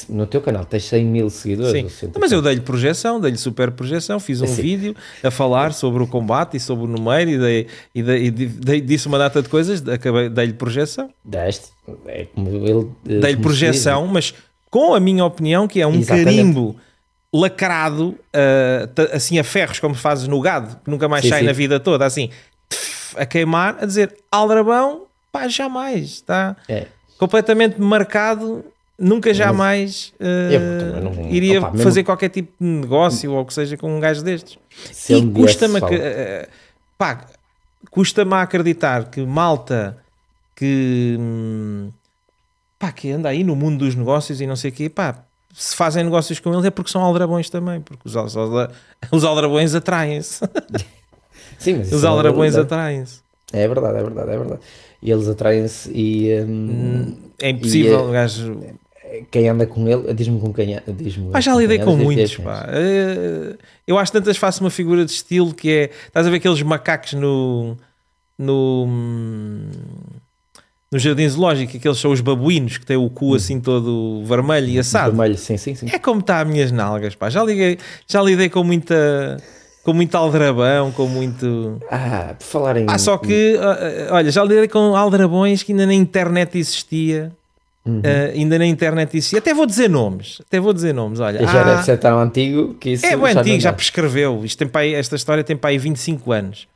no 0.09 0.27
teu 0.27 0.41
canal 0.41 0.65
tens 0.65 0.85
100 0.85 1.05
mil 1.05 1.31
seguidores. 1.31 1.93
Sim. 1.93 2.11
Mas 2.19 2.33
eu 2.33 2.41
dei-lhe 2.41 2.61
projeção, 2.61 3.21
dei-lhe 3.21 3.37
super 3.37 3.71
projeção, 3.71 4.21
fiz 4.21 4.41
um 4.41 4.47
Sim. 4.47 4.63
vídeo 4.63 4.97
a 5.23 5.31
falar 5.31 5.73
sobre 5.73 6.03
o 6.03 6.07
combate 6.07 6.57
e 6.57 6.61
sobre 6.61 6.85
o 6.85 6.89
número 6.89 7.31
e, 7.31 7.39
dei, 7.39 7.67
e, 7.95 8.03
dei, 8.03 8.27
e 8.27 8.31
dei, 8.31 8.81
disse 8.81 9.07
uma 9.07 9.19
data 9.19 9.43
de 9.43 9.49
coisas, 9.49 9.87
acabei, 9.89 10.29
dei-lhe 10.29 10.53
projeção. 10.55 11.11
Deste, 11.25 11.69
é 12.07 12.27
como 12.35 12.49
ele. 12.49 12.91
Eh, 13.09 13.21
dei-lhe 13.21 13.41
projeção, 13.41 14.07
mas 14.07 14.35
com 14.71 14.95
a 14.95 15.01
minha 15.01 15.25
opinião, 15.25 15.69
que 15.69 15.81
é 15.81 15.87
um 15.87 15.95
Exatamente. 15.95 16.25
carimbo 16.25 16.77
lacrado, 17.33 18.09
uh, 18.09 19.13
assim 19.13 19.39
a 19.41 19.45
ferros, 19.45 19.81
como 19.81 19.95
fazes 19.95 20.29
no 20.29 20.41
gado, 20.41 20.79
que 20.85 20.91
nunca 20.91 21.09
mais 21.09 21.25
sim, 21.25 21.31
sai 21.31 21.41
sim. 21.41 21.47
na 21.47 21.53
vida 21.53 21.81
toda, 21.81 22.07
assim, 22.07 22.31
a 23.17 23.27
queimar, 23.27 23.77
a 23.81 23.87
dizer 23.87 24.15
Aldrabão, 24.31 25.03
pá, 25.33 25.49
jamais, 25.49 26.05
está 26.05 26.57
é. 26.69 26.87
completamente 27.19 27.81
marcado 27.81 28.65
nunca 28.99 29.35
jamais 29.35 30.13
uh, 30.21 31.03
não, 31.03 31.29
iria 31.29 31.59
opa, 31.61 31.71
fazer 31.73 31.85
mesmo... 31.85 32.05
qualquer 32.05 32.29
tipo 32.29 32.53
de 32.61 32.67
negócio 32.67 33.33
ou 33.33 33.41
o 33.41 33.45
que 33.45 33.55
seja 33.55 33.77
com 33.77 33.97
um 33.97 34.01
gajo 34.01 34.23
destes. 34.23 34.59
Se 34.93 35.15
e 35.15 35.31
custa-me 35.31 35.79
uh, 35.79 36.49
pá, 36.97 37.27
custa-me 37.91 38.35
a 38.35 38.43
acreditar 38.43 39.11
que 39.11 39.21
malta 39.25 39.97
que 40.55 41.17
hum, 41.19 41.91
pá, 42.79 42.93
que 42.93 43.11
anda 43.11 43.29
aí 43.29 43.43
no 43.43 43.57
mundo 43.57 43.79
dos 43.79 43.95
negócios 43.95 44.41
e 44.41 44.47
não 44.47 44.57
sei 44.57 44.71
o 44.71 44.75
quê, 44.75 44.89
pá, 44.89 45.25
se 45.53 45.75
fazem 45.75 46.05
negócios 46.05 46.39
com 46.39 46.57
ele 46.57 46.67
é 46.67 46.71
porque 46.71 46.91
são 46.91 47.03
aldrabões 47.03 47.49
também, 47.51 47.81
porque 47.81 48.03
os, 48.07 48.15
os, 48.15 48.37
os 49.11 49.25
aldrabões 49.25 49.75
atraem-se. 49.75 50.45
Sim, 51.59 51.79
mas 51.79 51.93
os 51.93 52.05
é 52.05 52.07
aldrabões 52.07 52.57
atraem-se. 52.57 53.23
É 53.53 53.69
verdade, 53.69 53.99
é 53.99 54.03
verdade, 54.03 54.31
é 54.31 54.37
verdade. 54.37 54.61
E 55.01 55.11
eles 55.11 55.29
atraem-se 55.29 55.91
e. 55.93 56.41
Hum, 56.43 57.17
é 57.41 57.51
impossível, 57.51 58.07
e, 58.07 58.11
é, 58.11 58.13
gajo 58.13 58.59
quem 59.31 59.49
anda 59.49 59.67
com 59.67 59.87
ele, 59.89 60.13
diz-me 60.15 60.41
com 60.41 60.53
quem 60.53 60.81
diz-me. 60.89 61.31
Pá, 61.31 61.41
já 61.41 61.55
lidei 61.55 61.79
com 61.79 61.97
muitos, 61.97 62.37
pá. 62.37 62.67
Eh, 62.69 63.57
eu 63.87 63.99
acho 63.99 64.13
tantas 64.13 64.37
faço 64.37 64.63
uma 64.63 64.71
figura 64.71 65.05
de 65.05 65.11
estilo 65.11 65.55
que 65.55 65.71
é. 65.71 65.91
Estás 66.07 66.27
a 66.27 66.31
ver 66.31 66.37
aqueles 66.37 66.63
macacos 66.63 67.15
no. 67.15 67.77
no. 68.39 68.87
no 70.91 70.99
jardim 70.99 71.29
zoológico, 71.29 71.77
aqueles 71.77 71.99
são 71.99 72.13
os 72.13 72.21
babuínos 72.21 72.79
que 72.79 72.87
têm 72.87 72.97
o 72.97 73.11
cu 73.11 73.33
hum. 73.33 73.35
assim 73.35 73.61
todo 73.61 74.23
vermelho 74.25 74.69
e 74.69 74.79
assado. 74.79 75.13
Vermelho, 75.13 75.39
sim, 75.39 75.57
sim, 75.57 75.75
sim. 75.75 75.89
É 75.93 75.99
como 75.99 76.21
está 76.21 76.41
as 76.41 76.49
minhas 76.49 76.73
nalgas, 76.73 77.15
pá. 77.15 77.31
Já, 77.31 77.43
liguei, 77.45 77.79
já 78.07 78.23
lidei 78.23 78.49
com 78.49 78.65
muita 78.65 79.39
com 79.85 79.93
muito 79.93 80.15
aldrabão, 80.17 80.91
com 80.93 81.07
muito. 81.07 81.79
Ah, 81.91 82.35
por 82.39 82.45
falar 82.45 82.79
em. 82.79 82.87
Ah, 82.89 82.99
só 82.99 83.19
que, 83.19 83.59
olha, 84.11 84.31
já 84.31 84.43
lidei 84.43 84.67
com 84.67 84.97
aldrabões 84.97 85.63
que 85.63 85.73
ainda 85.73 85.85
na 85.87 85.95
internet 85.95 86.59
existia. 86.59 87.31
Uhum. 87.87 87.99
Uh, 87.99 88.33
ainda 88.35 88.59
na 88.59 88.67
internet 88.67 89.17
isso. 89.19 89.37
até 89.37 89.53
vou 89.53 89.67
dizer 89.67 89.91
nomes. 89.91 90.41
Até 90.47 90.59
vou 90.59 90.73
dizer 90.73 90.95
nomes. 90.95 91.21
Olha, 91.21 91.47
já 91.47 91.63
deve 91.63 91.83
ser 91.83 91.99
tão 91.99 92.19
antigo 92.19 92.75
que 92.75 92.91
isso. 92.91 93.05
É 93.05 93.17
bem 93.17 93.37
antigo, 93.37 93.61
já 93.61 93.73
prescreveu. 93.73 94.43
Isto 94.45 94.59
tem 94.59 94.69
pai, 94.69 94.95
esta 94.95 95.17
história 95.17 95.45
tem 95.45 95.57
para 95.57 95.71
aí 95.71 95.79
25 95.79 96.33
anos. 96.33 96.67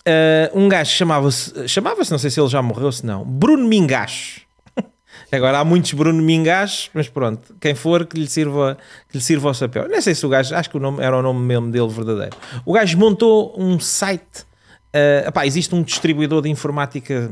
Uh, 0.00 0.58
um 0.58 0.68
gajo 0.68 0.90
chamava-se, 0.90 1.68
chamava-se, 1.68 2.10
não 2.10 2.18
sei 2.18 2.30
se 2.30 2.40
ele 2.40 2.48
já 2.48 2.62
morreu, 2.62 2.90
se 2.90 3.04
não, 3.04 3.24
Bruno 3.24 3.68
Mingacho. 3.68 4.40
Agora 5.30 5.58
há 5.58 5.64
muitos 5.64 5.92
Bruno 5.92 6.22
Mingachos, 6.22 6.90
mas 6.94 7.06
pronto, 7.06 7.54
quem 7.60 7.74
for 7.74 8.06
que 8.06 8.18
lhe 8.18 8.26
sirva, 8.26 8.78
que 9.08 9.18
lhe 9.18 9.22
sirva 9.22 9.50
o 9.50 9.54
chapéu. 9.54 9.88
Não 9.88 10.00
sei 10.00 10.14
se 10.14 10.24
o 10.24 10.28
gajo, 10.28 10.54
acho 10.54 10.70
que 10.70 10.76
o 10.76 10.80
nome 10.80 11.02
era 11.02 11.16
o 11.16 11.22
nome 11.22 11.40
mesmo 11.40 11.70
dele 11.70 11.88
verdadeiro. 11.88 12.36
O 12.64 12.72
gajo 12.72 12.98
montou 12.98 13.54
um 13.56 13.78
site. 13.78 14.48
Uh, 14.92 15.28
epá, 15.28 15.46
existe 15.46 15.72
um 15.74 15.82
distribuidor 15.82 16.42
de 16.42 16.48
informática 16.48 17.30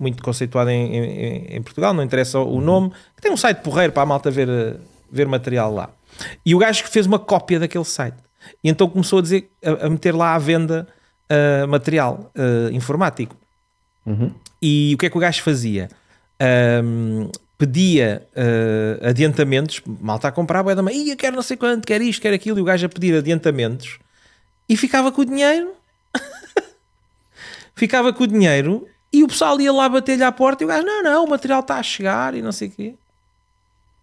muito 0.00 0.22
conceituado 0.22 0.70
em, 0.70 0.96
em, 0.96 1.56
em, 1.56 1.62
Portugal, 1.62 1.92
não 1.92 2.02
interessa 2.02 2.38
o 2.38 2.60
nome, 2.60 2.90
que 3.14 3.22
tem 3.22 3.30
um 3.30 3.36
site 3.36 3.58
porreiro 3.58 3.92
para 3.92 4.02
a 4.02 4.06
malta 4.06 4.30
ver, 4.30 4.80
ver 5.12 5.28
material 5.28 5.72
lá. 5.72 5.90
E 6.44 6.54
o 6.54 6.58
gajo 6.58 6.84
fez 6.86 7.06
uma 7.06 7.18
cópia 7.18 7.60
daquele 7.60 7.84
site. 7.84 8.16
E 8.64 8.70
então 8.70 8.88
começou 8.88 9.18
a 9.18 9.22
dizer, 9.22 9.50
a, 9.62 9.86
a 9.86 9.90
meter 9.90 10.14
lá 10.14 10.34
à 10.34 10.38
venda 10.38 10.88
uh, 11.30 11.68
material 11.68 12.32
uh, 12.34 12.72
informático. 12.72 13.36
Uhum. 14.06 14.32
E 14.60 14.92
o 14.94 14.98
que 14.98 15.06
é 15.06 15.10
que 15.10 15.16
o 15.16 15.20
gajo 15.20 15.42
fazia? 15.42 15.88
Um, 16.82 17.30
pedia 17.58 18.26
uh, 18.34 19.06
adiantamentos, 19.06 19.82
malta 20.00 20.28
a 20.28 20.32
comprar, 20.32 20.62
boia 20.62 20.74
da 20.74 20.82
mãe, 20.82 21.10
eu 21.10 21.16
quero 21.16 21.36
não 21.36 21.42
sei 21.42 21.58
quanto, 21.58 21.86
quer 21.86 22.00
isto, 22.00 22.22
quer 22.22 22.32
aquilo, 22.32 22.58
e 22.58 22.62
o 22.62 22.64
gajo 22.64 22.86
a 22.86 22.88
pedir 22.88 23.14
adiantamentos 23.14 23.98
e 24.66 24.76
ficava 24.76 25.12
com 25.12 25.20
o 25.20 25.24
dinheiro. 25.26 25.74
ficava 27.76 28.12
com 28.12 28.24
o 28.24 28.26
dinheiro 28.26 28.88
E 29.12 29.24
o 29.24 29.28
pessoal 29.28 29.60
ia 29.60 29.72
lá 29.72 29.88
bater-lhe 29.88 30.22
à 30.22 30.30
porta 30.30 30.62
e 30.62 30.66
o 30.66 30.68
gajo, 30.68 30.84
não, 30.86 31.02
não, 31.02 31.24
o 31.24 31.28
material 31.30 31.60
está 31.60 31.76
a 31.76 31.82
chegar 31.82 32.34
e 32.34 32.42
não 32.42 32.52
sei 32.52 32.68
o 32.68 32.70
quê. 32.70 32.94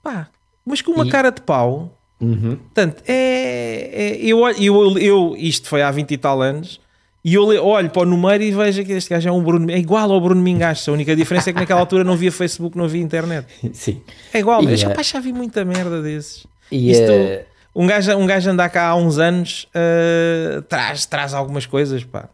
Pá, 0.04 0.28
mas 0.66 0.82
com 0.82 0.92
uma 0.92 1.06
E- 1.06 1.10
cara 1.10 1.32
de 1.32 1.42
pau. 1.42 1.94
Portanto, 2.20 3.04
é, 3.08 3.90
é- 3.94 4.18
eu, 4.22 4.40
olho- 4.40 4.58
eu, 4.64 4.98
eu, 4.98 5.36
isto 5.38 5.68
foi 5.70 5.82
há 5.82 5.92
20 5.92 6.12
e 6.12 6.18
tal 6.18 6.42
anos, 6.42 6.82
e 7.24 7.34
eu 7.36 7.44
olho 7.66 7.90
para 7.90 8.02
o 8.02 8.06
número 8.06 8.42
e 8.44 8.52
vejo 8.52 8.84
que 8.84 8.92
este 8.94 9.10
gajo 9.10 9.30
é 9.30 9.32
um 9.32 9.42
Bruno, 9.44 9.70
é 9.72 9.78
igual 9.78 10.12
ao 10.12 10.20
Bruno 10.20 10.42
Mingacho. 10.42 10.90
A 10.90 10.94
única 10.94 11.16
diferença 11.16 11.50
é 11.50 11.54
que 11.54 11.60
naquela 11.60 11.80
altura 11.82 12.04
não 12.04 12.14
havia 12.14 12.32
Facebook, 12.32 12.76
não 12.78 12.86
havia 12.86 13.02
internet. 13.02 13.46
Sim. 13.74 14.02
É 14.34 14.40
igual, 14.40 14.62
mas 14.64 14.82
rapaz, 14.84 15.08
já 15.08 15.20
vi 15.20 15.32
muita 15.32 15.64
merda 15.64 16.02
desses. 16.02 16.48
E 16.72 16.92
Isto- 16.92 17.12
eh, 17.12 17.46
Um 17.76 17.86
gajo, 17.86 18.12
um 18.18 18.26
gajo 18.26 18.50
anda 18.50 18.68
cá 18.70 18.88
há 18.88 18.96
uns 18.96 19.20
anos, 19.20 19.68
eh, 19.74 20.64
traz, 20.68 21.06
traz 21.06 21.34
algumas 21.36 21.66
coisas, 21.68 22.04
pá. 22.04 22.28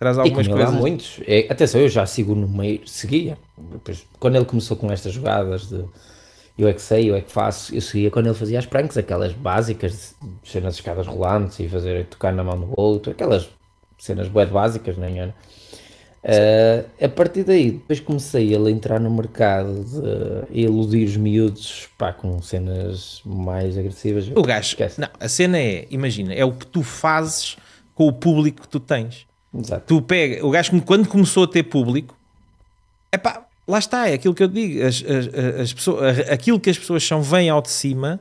Traz 0.00 0.16
E 0.16 0.20
algumas 0.20 0.46
ele 0.46 0.54
há 0.54 0.56
coisas. 0.56 0.74
muitos. 0.74 1.20
É, 1.26 1.46
atenção, 1.50 1.78
eu 1.78 1.88
já 1.90 2.06
sigo 2.06 2.34
no 2.34 2.48
meio, 2.48 2.80
seguia. 2.88 3.36
Depois, 3.56 4.06
quando 4.18 4.36
ele 4.36 4.46
começou 4.46 4.74
com 4.76 4.90
estas 4.90 5.12
jogadas 5.12 5.68
de 5.68 5.84
eu 6.58 6.66
é 6.68 6.72
que 6.72 6.80
sei, 6.80 7.10
eu 7.10 7.14
é 7.14 7.20
que 7.20 7.30
faço, 7.30 7.74
eu 7.74 7.80
seguia 7.80 8.10
quando 8.10 8.26
ele 8.26 8.34
fazia 8.34 8.58
as 8.58 8.66
pranks, 8.66 8.96
aquelas 8.96 9.32
básicas 9.32 10.14
de 10.20 10.48
ser 10.50 10.62
nas 10.62 10.74
escadas 10.74 11.06
rolantes 11.06 11.60
e 11.60 11.68
fazer 11.68 12.06
tocar 12.06 12.32
na 12.32 12.42
mão 12.42 12.58
do 12.58 12.72
outro, 12.76 13.12
aquelas 13.12 13.48
cenas 13.98 14.28
bué 14.28 14.46
básicas, 14.46 14.96
nem 14.96 15.20
era. 15.20 15.34
Eh, 16.22 16.84
a 17.02 17.08
partir 17.08 17.44
daí, 17.44 17.70
depois 17.72 18.00
comecei 18.00 18.54
a 18.54 18.70
entrar 18.70 19.00
no 19.00 19.10
mercado 19.10 19.84
de 19.84 20.60
iludir 20.60 21.04
os 21.04 21.16
miúdos 21.16 21.88
pá, 21.96 22.12
com 22.12 22.40
cenas 22.42 23.22
mais 23.24 23.78
agressivas. 23.78 24.30
O 24.34 24.42
gajo, 24.42 24.76
não, 24.98 25.08
a 25.18 25.28
cena 25.28 25.58
é, 25.58 25.86
imagina, 25.90 26.34
é 26.34 26.44
o 26.44 26.52
que 26.52 26.66
tu 26.66 26.82
fazes 26.82 27.56
com 27.94 28.06
o 28.06 28.12
público 28.12 28.62
que 28.62 28.68
tu 28.68 28.80
tens. 28.80 29.29
Exato. 29.56 29.84
Tu 29.86 30.02
pega, 30.02 30.44
o 30.46 30.50
gajo 30.50 30.80
quando 30.82 31.08
começou 31.08 31.44
a 31.44 31.48
ter 31.48 31.64
público, 31.64 32.16
é 33.12 33.18
pá, 33.18 33.44
lá 33.66 33.78
está, 33.78 34.08
é 34.08 34.14
aquilo 34.14 34.34
que 34.34 34.42
eu 34.42 34.48
digo, 34.48 34.84
as, 34.84 35.02
as, 35.04 35.60
as 35.60 35.72
pessoas, 35.72 36.18
aquilo 36.30 36.60
que 36.60 36.70
as 36.70 36.78
pessoas 36.78 37.04
são 37.04 37.20
vêm 37.22 37.50
ao 37.50 37.60
de 37.60 37.70
cima 37.70 38.20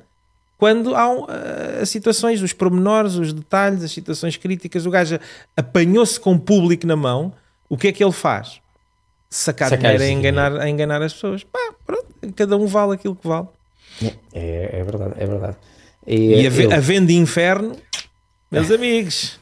quando 0.57 0.93
há 0.95 1.03
ah, 1.05 1.81
as 1.81 1.89
situações, 1.89 2.41
os 2.41 2.51
pormenores, 2.51 3.15
os 3.15 3.31
detalhes, 3.31 3.81
as 3.83 3.91
situações 3.91 4.35
críticas, 4.35 4.85
o 4.85 4.89
gajo 4.91 5.17
apanhou-se 5.55 6.19
com 6.19 6.33
o 6.33 6.39
público 6.39 6.85
na 6.85 6.95
mão, 6.95 7.31
o 7.69 7.77
que 7.77 7.87
é 7.87 7.91
que 7.91 8.03
ele 8.03 8.11
faz? 8.11 8.59
Sacar, 9.29 9.69
Sacar 9.69 9.95
dinheiro 9.95 10.03
a 10.03 10.19
enganar, 10.19 10.57
a 10.59 10.67
enganar 10.69 11.01
as 11.03 11.13
pessoas. 11.13 11.43
Pá, 11.43 11.59
pronto, 11.85 12.07
cada 12.35 12.57
um 12.57 12.65
vale 12.65 12.93
aquilo 12.95 13.15
que 13.15 13.27
vale. 13.27 13.47
É, 14.33 14.79
é 14.79 14.83
verdade, 14.83 15.13
é 15.17 15.25
verdade. 15.25 15.55
E 16.07 16.47
a, 16.47 16.49
ve- 16.49 16.65
eu- 16.65 16.73
a 16.73 16.79
venda 16.79 17.11
inferno, 17.13 17.75
meus 18.51 18.69
amigos, 18.71 19.37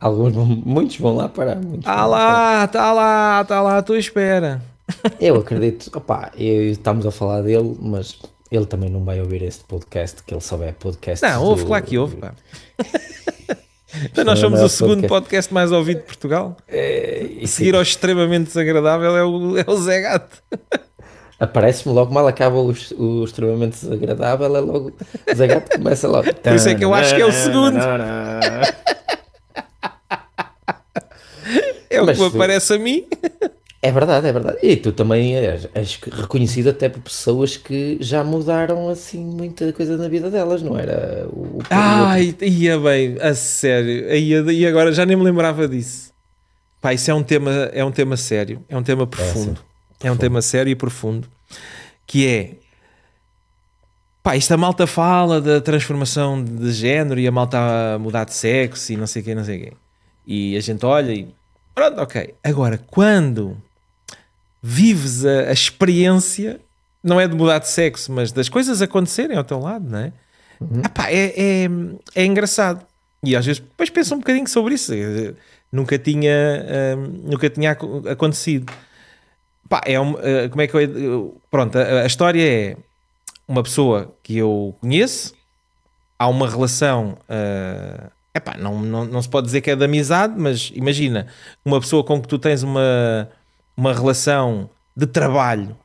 Alguns 0.00 0.34
muitos 0.34 0.96
vão 0.96 1.16
lá 1.16 1.28
parar. 1.28 1.56
Muitos 1.56 1.84
vão 1.84 1.94
lá 1.94 2.06
lá, 2.06 2.64
está 2.64 2.92
lá, 2.92 3.40
está 3.42 3.60
lá 3.60 3.78
à 3.78 3.82
tua 3.82 3.98
espera. 3.98 4.62
Eu 5.20 5.36
acredito, 5.36 5.90
opá, 5.96 6.32
eu- 6.36 6.70
estamos 6.70 7.06
a 7.06 7.12
falar 7.12 7.42
dele, 7.42 7.76
mas 7.80 8.18
ele 8.50 8.66
também 8.66 8.90
não 8.90 9.04
vai 9.04 9.20
ouvir 9.20 9.40
este 9.42 9.62
podcast, 9.64 10.20
que 10.24 10.34
ele 10.34 10.40
só 10.40 10.60
é 10.64 10.72
podcast. 10.72 11.24
Não, 11.24 11.44
ouve, 11.44 11.62
do- 11.62 11.66
claro 11.68 11.84
que 11.84 11.96
ouve, 11.98 12.16
pá. 12.16 12.32
Então 14.04 14.24
nós 14.24 14.38
é 14.38 14.42
somos 14.42 14.60
o 14.60 14.68
segundo 14.68 15.00
podcast. 15.02 15.08
podcast 15.24 15.54
mais 15.54 15.72
ouvido 15.72 15.98
de 15.98 16.04
Portugal. 16.04 16.56
É, 16.68 17.26
e 17.40 17.46
Seguir 17.48 17.74
ao 17.74 17.82
extremamente 17.82 18.46
desagradável 18.46 19.16
é 19.16 19.24
o, 19.24 19.58
é 19.58 19.64
o 19.66 19.76
Zé 19.78 20.00
Gato. 20.00 20.42
Aparece-me 21.40 21.92
logo 21.94 22.14
mal 22.14 22.26
acaba 22.28 22.56
o, 22.56 22.72
o 22.98 23.24
extremamente 23.24 23.80
desagradável, 23.80 24.54
é 24.56 24.60
logo 24.60 24.92
o 25.30 25.34
Zé 25.34 25.46
Gato 25.48 25.76
começa 25.76 26.06
logo. 26.06 26.32
Por 26.34 26.52
isso 26.52 26.68
é 26.68 26.74
que 26.76 26.84
eu 26.84 26.94
acho 26.94 27.16
que 27.16 27.20
é 27.22 27.26
o 27.26 27.32
segundo. 27.32 27.78
É 31.90 32.00
o 32.00 32.06
Mas 32.06 32.16
que 32.16 32.24
me 32.24 32.30
tu- 32.30 32.36
aparece 32.36 32.72
a 32.74 32.78
mim. 32.78 33.04
É 33.82 33.90
verdade, 33.90 34.26
é 34.26 34.32
verdade. 34.32 34.58
E 34.62 34.76
tu 34.76 34.92
também 34.92 35.36
és, 35.36 35.66
és 35.74 35.98
reconhecido 36.12 36.68
até 36.68 36.88
por 36.88 37.00
pessoas 37.00 37.56
que 37.56 37.96
já 38.00 38.22
mudaram 38.22 38.88
assim 38.90 39.24
muita 39.24 39.72
coisa 39.72 39.96
na 39.96 40.06
vida 40.06 40.30
delas, 40.30 40.62
não 40.62 40.78
era 40.78 41.26
o, 41.32 41.58
o 41.58 41.62
Ai, 41.70 42.36
ia 42.42 42.78
bem, 42.78 43.16
a 43.20 43.34
sério. 43.34 44.14
Ia, 44.14 44.52
e 44.52 44.66
agora 44.66 44.92
já 44.92 45.06
nem 45.06 45.16
me 45.16 45.24
lembrava 45.24 45.66
disso. 45.66 46.12
Pá, 46.80 46.92
isso 46.94 47.10
é 47.10 47.14
um 47.14 47.22
tema, 47.22 47.50
é 47.72 47.84
um 47.84 47.90
tema 47.90 48.16
sério, 48.18 48.62
é 48.68 48.76
um 48.76 48.82
tema 48.82 49.06
profundo. 49.06 49.58
É, 50.02 50.10
um 50.12 50.16
tema 50.16 50.40
sério 50.42 50.70
e 50.70 50.74
profundo. 50.74 51.26
Que 52.06 52.26
é. 52.26 52.50
Pá, 54.22 54.36
isto 54.36 54.52
a 54.52 54.56
malta 54.58 54.86
fala 54.86 55.40
da 55.40 55.58
transformação 55.60 56.42
de 56.44 56.70
género 56.72 57.18
e 57.18 57.26
a 57.26 57.32
malta 57.32 57.58
a 57.94 57.98
mudar 57.98 58.24
de 58.24 58.34
sexo 58.34 58.92
e 58.92 58.96
não 58.96 59.06
sei 59.06 59.22
o 59.22 59.24
quê, 59.24 59.34
não 59.34 59.44
sei 59.44 59.56
o 59.56 59.60
quê. 59.64 59.72
E 60.26 60.56
a 60.56 60.60
gente 60.60 60.84
olha 60.84 61.12
e. 61.12 61.28
Pronto, 61.80 61.98
ok. 62.02 62.34
Agora, 62.44 62.76
quando 62.76 63.56
vives 64.62 65.24
a, 65.24 65.48
a 65.48 65.52
experiência, 65.52 66.60
não 67.02 67.18
é 67.18 67.26
de 67.26 67.34
mudar 67.34 67.58
de 67.58 67.68
sexo, 67.68 68.12
mas 68.12 68.32
das 68.32 68.50
coisas 68.50 68.82
acontecerem 68.82 69.34
ao 69.34 69.44
teu 69.44 69.58
lado, 69.58 69.88
não 69.88 69.98
é? 69.98 70.12
Ah 70.84 70.88
pá, 70.90 71.08
é, 71.10 71.32
é, 71.64 71.68
é 72.14 72.24
engraçado. 72.26 72.84
E 73.24 73.34
às 73.34 73.46
vezes 73.46 73.60
depois 73.60 73.88
penso 73.88 74.14
um 74.14 74.18
bocadinho 74.18 74.46
sobre 74.46 74.74
isso. 74.74 74.92
Nunca 75.72 75.98
tinha, 75.98 76.66
hum, 76.98 77.22
nunca 77.30 77.48
tinha 77.48 77.70
aco- 77.70 78.06
acontecido. 78.06 78.70
Pá, 79.66 79.80
é 79.86 79.98
um, 79.98 80.18
eh, 80.20 80.50
como 80.50 80.60
é 80.60 80.66
que 80.66 80.76
eu, 80.76 81.40
pronto, 81.50 81.78
a, 81.78 82.02
a 82.02 82.06
história 82.06 82.42
é 82.46 82.76
uma 83.48 83.62
pessoa 83.62 84.14
que 84.22 84.36
eu 84.36 84.76
conheço, 84.82 85.32
há 86.18 86.28
uma 86.28 86.46
relação, 86.46 87.16
eh, 87.26 88.10
epá, 88.34 88.56
não, 88.58 88.80
não, 88.80 89.04
não 89.04 89.22
se 89.22 89.28
pode 89.28 89.46
dizer 89.46 89.60
que 89.60 89.70
é 89.70 89.76
de 89.76 89.84
amizade, 89.84 90.34
mas 90.36 90.70
imagina, 90.74 91.26
uma 91.64 91.80
pessoa 91.80 92.04
com 92.04 92.20
que 92.20 92.28
tu 92.28 92.38
tens 92.38 92.62
uma, 92.62 93.28
uma 93.76 93.92
relação 93.92 94.68
de 94.96 95.06
trabalho 95.06 95.76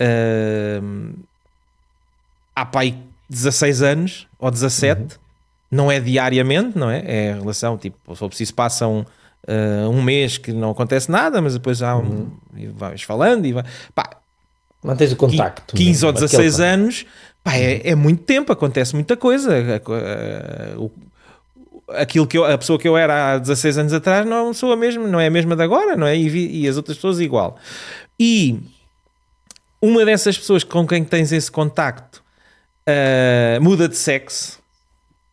eh, 0.00 0.80
há 2.54 2.64
pá, 2.64 2.80
aí 2.80 2.96
16 3.28 3.82
anos 3.82 4.26
ou 4.38 4.50
17, 4.50 5.18
não 5.70 5.90
é 5.90 5.98
diariamente, 5.98 6.78
não 6.78 6.90
é? 6.90 7.02
É 7.06 7.32
a 7.32 7.36
relação, 7.36 7.76
tipo, 7.76 7.96
se 8.14 8.18
for 8.18 8.28
preciso 8.28 8.54
passam 8.54 9.04
eh, 9.46 9.86
um 9.88 10.02
mês 10.02 10.38
que 10.38 10.52
não 10.52 10.70
acontece 10.70 11.10
nada, 11.10 11.40
mas 11.42 11.54
depois 11.54 11.82
há 11.82 11.96
um, 11.96 12.30
e 12.56 12.66
vais 12.68 13.02
falando 13.02 13.46
e 13.46 13.52
vai, 13.52 13.64
pá, 13.94 14.10
Mantens 14.82 15.12
o 15.12 15.16
contacto. 15.16 15.74
15 15.74 16.04
ou 16.04 16.12
mesmo, 16.12 16.26
16 16.28 16.54
aquele 16.60 16.68
anos, 16.74 17.06
pá, 17.42 17.56
é, 17.56 17.88
é 17.90 17.94
muito 17.94 18.22
tempo, 18.22 18.52
acontece 18.52 18.94
muita 18.94 19.16
coisa. 19.16 19.50
O- 20.76 20.90
Aquilo 21.88 22.26
que 22.26 22.38
eu, 22.38 22.44
a 22.44 22.56
pessoa 22.56 22.78
que 22.78 22.88
eu 22.88 22.96
era 22.96 23.34
há 23.34 23.38
16 23.38 23.78
anos 23.78 23.92
atrás 23.92 24.26
não 24.26 24.54
sou 24.54 24.72
a 24.72 24.76
mesma, 24.76 25.06
não 25.06 25.20
é 25.20 25.26
a 25.26 25.30
mesma 25.30 25.54
de 25.54 25.62
agora, 25.62 25.96
não 25.96 26.06
é? 26.06 26.16
E, 26.16 26.62
e 26.62 26.68
as 26.68 26.76
outras 26.76 26.96
pessoas 26.96 27.20
igual. 27.20 27.58
E 28.18 28.58
uma 29.80 30.04
dessas 30.04 30.38
pessoas 30.38 30.64
com 30.64 30.86
quem 30.86 31.04
tens 31.04 31.30
esse 31.30 31.50
contacto 31.50 32.24
ah, 32.86 33.58
muda 33.60 33.88
de 33.88 33.96
sexo, 33.96 34.58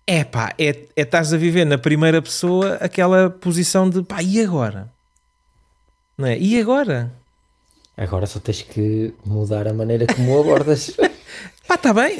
é 0.07 0.23
pá, 0.23 0.53
é, 0.57 0.69
é 0.95 1.01
estás 1.01 1.33
a 1.33 1.37
viver 1.37 1.65
na 1.65 1.77
primeira 1.77 2.21
pessoa 2.21 2.75
aquela 2.75 3.29
posição 3.29 3.89
de 3.89 4.01
pá, 4.03 4.21
e 4.23 4.41
agora? 4.41 4.89
Não 6.17 6.27
é? 6.27 6.37
E 6.37 6.59
agora? 6.59 7.11
Agora 7.97 8.25
só 8.25 8.39
tens 8.39 8.61
que 8.61 9.13
mudar 9.25 9.67
a 9.67 9.73
maneira 9.73 10.07
como 10.07 10.39
abordas. 10.39 10.95
Pá, 11.71 11.75
está 11.75 11.93
bem, 11.93 12.17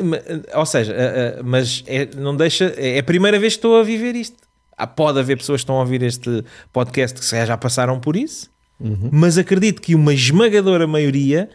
ou 0.56 0.66
seja, 0.66 0.96
ah, 0.98 1.40
ah, 1.40 1.44
mas 1.44 1.84
é, 1.86 2.08
não 2.16 2.34
deixa, 2.38 2.74
é 2.78 3.00
a 3.00 3.04
primeira 3.04 3.38
vez 3.38 3.52
que 3.52 3.58
estou 3.58 3.78
a 3.78 3.84
viver 3.84 4.16
isto. 4.16 4.38
Pode 4.96 5.20
haver 5.20 5.36
pessoas 5.36 5.60
que 5.60 5.64
estão 5.64 5.76
a 5.76 5.82
ouvir 5.82 6.02
este 6.04 6.42
podcast 6.72 7.20
que 7.20 7.46
já 7.46 7.58
passaram 7.58 8.00
por 8.00 8.16
isso, 8.16 8.50
mas 9.12 9.38
acredito 9.38 9.82
que 9.82 9.94
uma 9.94 10.14
esmagadora 10.14 10.88
maioria 10.88 11.50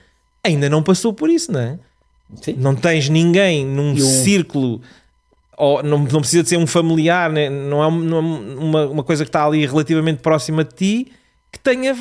ainda 0.45 0.69
não 0.69 0.83
passou 0.83 1.15
por 1.15 1.31
isso, 1.31 1.51
não 1.51 1.61
é? 1.61 1.79
Sim. 2.43 2.57
Não 2.59 2.77
tens 2.77 3.09
ninguém 3.09 3.65
num 3.65 3.97
Eu- 3.97 4.05
círculo, 4.05 4.83
ou 5.57 5.83
não, 5.83 6.01
não 6.01 6.21
precisa 6.21 6.43
de 6.43 6.51
ser 6.51 6.59
um 6.59 6.67
familiar, 6.67 7.33
né? 7.33 7.49
não 7.49 7.83
é 7.83 7.91
não 7.91 8.17
é 8.19 8.21
uma, 8.21 8.87
uma 8.89 9.05
coisa 9.05 9.25
que 9.25 9.31
está 9.31 9.43
ali 9.43 9.65
relativamente 9.65 10.21
próxima 10.21 10.63
de 10.63 10.75
ti 10.75 11.13
que 11.51 11.59
tenha 11.59 11.97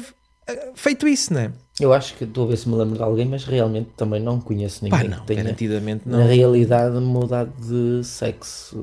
ah, 0.46 0.54
feito 0.76 1.08
isso, 1.08 1.34
não 1.34 1.40
é? 1.40 1.52
Eu 1.80 1.94
acho 1.94 2.14
que 2.16 2.24
estou 2.24 2.46
a 2.46 2.48
ver 2.48 2.56
se 2.58 2.70
me 2.70 2.76
lembro 2.76 2.96
de 2.96 3.04
alguém, 3.04 3.26
mas 3.26 3.44
realmente 3.44 3.90
também 3.98 4.22
não 4.22 4.40
conheço 4.40 4.82
ninguém 4.84 4.98
Pá, 5.02 5.08
não, 5.08 5.20
que 5.20 5.28
tenha 5.28 5.44
garantidamente 5.44 6.04
na 6.08 6.20
não. 6.20 6.28
realidade 6.28 6.96
mudado 7.00 7.52
de 7.60 8.02
sexo. 8.06 8.78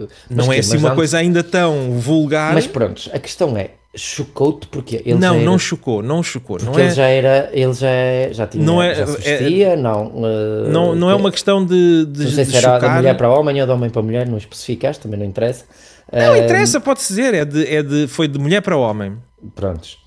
eh, 0.00 0.06
Não 0.30 0.50
é 0.50 0.58
assim 0.60 0.78
uma 0.78 0.88
antes- 0.88 0.96
coisa 0.96 1.18
ainda 1.18 1.42
tão 1.44 1.92
vulgar. 1.98 2.54
Mas 2.54 2.66
pronto, 2.66 3.10
a 3.12 3.18
questão 3.18 3.54
é, 3.54 3.72
chocou-te 3.94 4.66
porque 4.68 4.96
ele 5.04 5.14
não, 5.18 5.20
já 5.20 5.34
era, 5.36 5.44
não 5.44 5.58
chocou, 5.58 6.02
não 6.02 6.22
chocou. 6.22 6.56
porque 6.56 6.70
Não 6.72 6.78
ele 6.78 6.88
é, 6.88 6.94
já 6.94 7.06
era, 7.06 7.50
ele 7.52 7.74
já, 7.74 7.90
é- 7.90 8.32
já 8.32 8.46
tinha, 8.46 8.64
Não 8.64 8.82
é- 8.82 8.94
já 8.94 9.06
se 9.06 9.28
é- 9.28 9.36
vestia, 9.36 9.76
não. 9.76 10.10
eh, 10.24 10.70
não, 10.70 10.94
não 10.94 11.10
é 11.10 11.14
uma 11.14 11.30
questão 11.30 11.62
de, 11.66 12.06
de, 12.06 12.24
Não 12.24 12.30
sei 12.30 12.44
de 12.46 12.50
se 12.50 12.56
era 12.56 12.68
da 12.68 12.80
chocar. 12.80 12.96
mulher 12.96 13.14
para 13.18 13.28
homem 13.30 13.60
ou 13.60 13.66
da 13.66 13.74
homem 13.74 13.90
para 13.90 14.00
mulher, 14.00 14.26
não 14.26 14.38
especificaste, 14.38 15.02
também 15.02 15.18
não 15.20 15.26
interessa. 15.26 15.64
Não 16.10 16.34
Eh, 16.34 16.44
interessa, 16.44 16.80
pode-se 16.80 17.08
dizer. 17.08 17.34
É 17.34 17.44
de, 17.44 17.66
é 17.66 17.82
de, 17.82 18.06
foi 18.06 18.26
de 18.26 18.38
mulher 18.38 18.62
para 18.62 18.74
homem. 18.76 19.18
Prontos. 19.54 19.98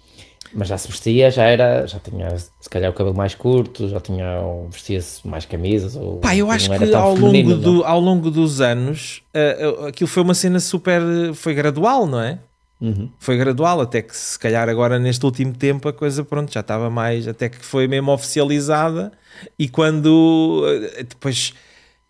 Mas 0.53 0.67
já 0.67 0.77
se 0.77 0.87
vestia, 0.87 1.29
já 1.29 1.43
era, 1.43 1.85
já 1.85 1.99
tinha 1.99 2.35
se 2.37 2.69
calhar 2.69 2.91
o 2.91 2.93
cabelo 2.93 3.15
mais 3.15 3.35
curto, 3.35 3.87
já 3.87 3.99
tinha, 3.99 4.25
vestia-se 4.69 5.27
mais 5.27 5.45
camisas. 5.45 5.95
Ou, 5.95 6.17
Pá, 6.17 6.35
eu 6.35 6.49
acho 6.49 6.69
que 6.69 6.93
ao 6.93 7.15
feminino, 7.15 7.49
longo, 7.51 7.61
não? 7.61 7.73
do, 7.73 7.83
ao 7.83 7.99
longo 7.99 8.31
dos 8.31 8.59
anos 8.61 9.21
ah, 9.33 9.87
aquilo 9.89 10.07
foi 10.07 10.23
uma 10.23 10.33
cena 10.33 10.59
super. 10.59 11.01
Foi 11.35 11.53
gradual, 11.53 12.07
não 12.07 12.19
é? 12.19 12.39
Uhum. 12.81 13.09
Foi 13.19 13.37
gradual, 13.37 13.81
até 13.81 14.01
que 14.01 14.15
se 14.15 14.39
calhar 14.39 14.69
agora 14.69 14.97
neste 14.97 15.25
último 15.25 15.53
tempo 15.53 15.89
a 15.89 15.93
coisa 15.93 16.23
pronto, 16.23 16.51
já 16.51 16.61
estava 16.61 16.89
mais, 16.89 17.27
até 17.27 17.49
que 17.49 17.57
foi 17.63 17.87
mesmo 17.87 18.11
oficializada 18.11 19.11
e 19.57 19.67
quando 19.67 20.63
eh, 20.95 21.03
depois 21.03 21.53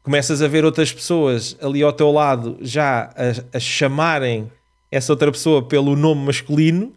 começas 0.04 0.44
a 0.44 0.48
ver 0.48 0.64
outras 0.66 0.94
pessoas 0.94 1.58
ali 1.60 1.82
ao 1.82 1.92
teu 1.92 2.12
lado 2.12 2.56
já 2.62 3.10
a, 3.16 3.58
a 3.58 3.60
chamarem 3.60 4.52
essa 4.92 5.12
outra 5.12 5.32
pessoa 5.32 5.64
pelo 5.64 5.96
nome 5.96 6.26
masculino 6.26 6.94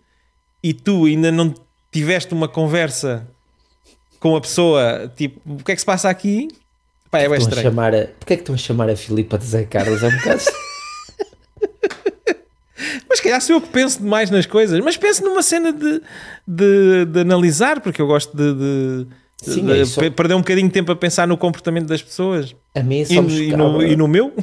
e 0.62 0.72
tu 0.72 1.04
ainda 1.06 1.30
não 1.32 1.52
tiveste 1.90 2.32
uma 2.32 2.48
conversa 2.48 3.26
com 4.20 4.36
a 4.36 4.40
pessoa, 4.40 5.12
tipo, 5.16 5.40
o 5.54 5.62
que 5.64 5.72
é 5.72 5.74
que 5.74 5.80
se 5.80 5.86
passa 5.86 6.08
aqui? 6.08 6.48
Pá, 7.10 7.18
é 7.18 7.28
bem 7.28 7.36
Estão 7.38 7.48
a 7.48 7.50
estranho. 7.50 7.62
chamar 7.70 7.94
a... 7.94 8.06
Porquê 8.06 8.32
é 8.34 8.36
que 8.36 8.42
estão 8.42 8.54
a 8.54 8.58
chamar 8.58 8.88
a 8.88 8.96
Filipa 8.96 9.36
de 9.36 9.44
Zé 9.44 9.64
Carlos? 9.64 10.02
É 10.02 10.08
um 10.08 10.16
bocado... 10.16 10.42
Mas 13.08 13.18
se 13.18 13.22
calhar 13.22 13.40
sou 13.40 13.56
eu 13.56 13.60
que 13.60 13.68
penso 13.68 13.98
demais 14.00 14.30
nas 14.30 14.46
coisas, 14.46 14.80
mas 14.80 14.96
penso 14.96 15.22
numa 15.22 15.42
cena 15.42 15.72
de, 15.72 16.00
de, 16.46 17.04
de 17.04 17.20
analisar, 17.20 17.80
porque 17.80 18.00
eu 18.00 18.06
gosto 18.06 18.34
de, 18.36 18.54
de- 18.54 19.06
Sim, 19.42 19.66
de 19.66 20.04
é 20.06 20.10
perder 20.10 20.34
um 20.34 20.38
bocadinho 20.38 20.66
de 20.68 20.72
tempo 20.72 20.90
a 20.92 20.96
pensar 20.96 21.26
no 21.28 21.36
comportamento 21.36 21.86
das 21.86 22.00
pessoas 22.02 22.54
A 22.74 22.80
mim 22.82 23.00
e, 23.00 23.06
só 23.06 23.20
me 23.22 23.32
e 23.32 23.50
chocava... 23.50 23.68
no, 23.72 23.82
e 23.82 23.96
no 23.96 24.08
meu. 24.08 24.32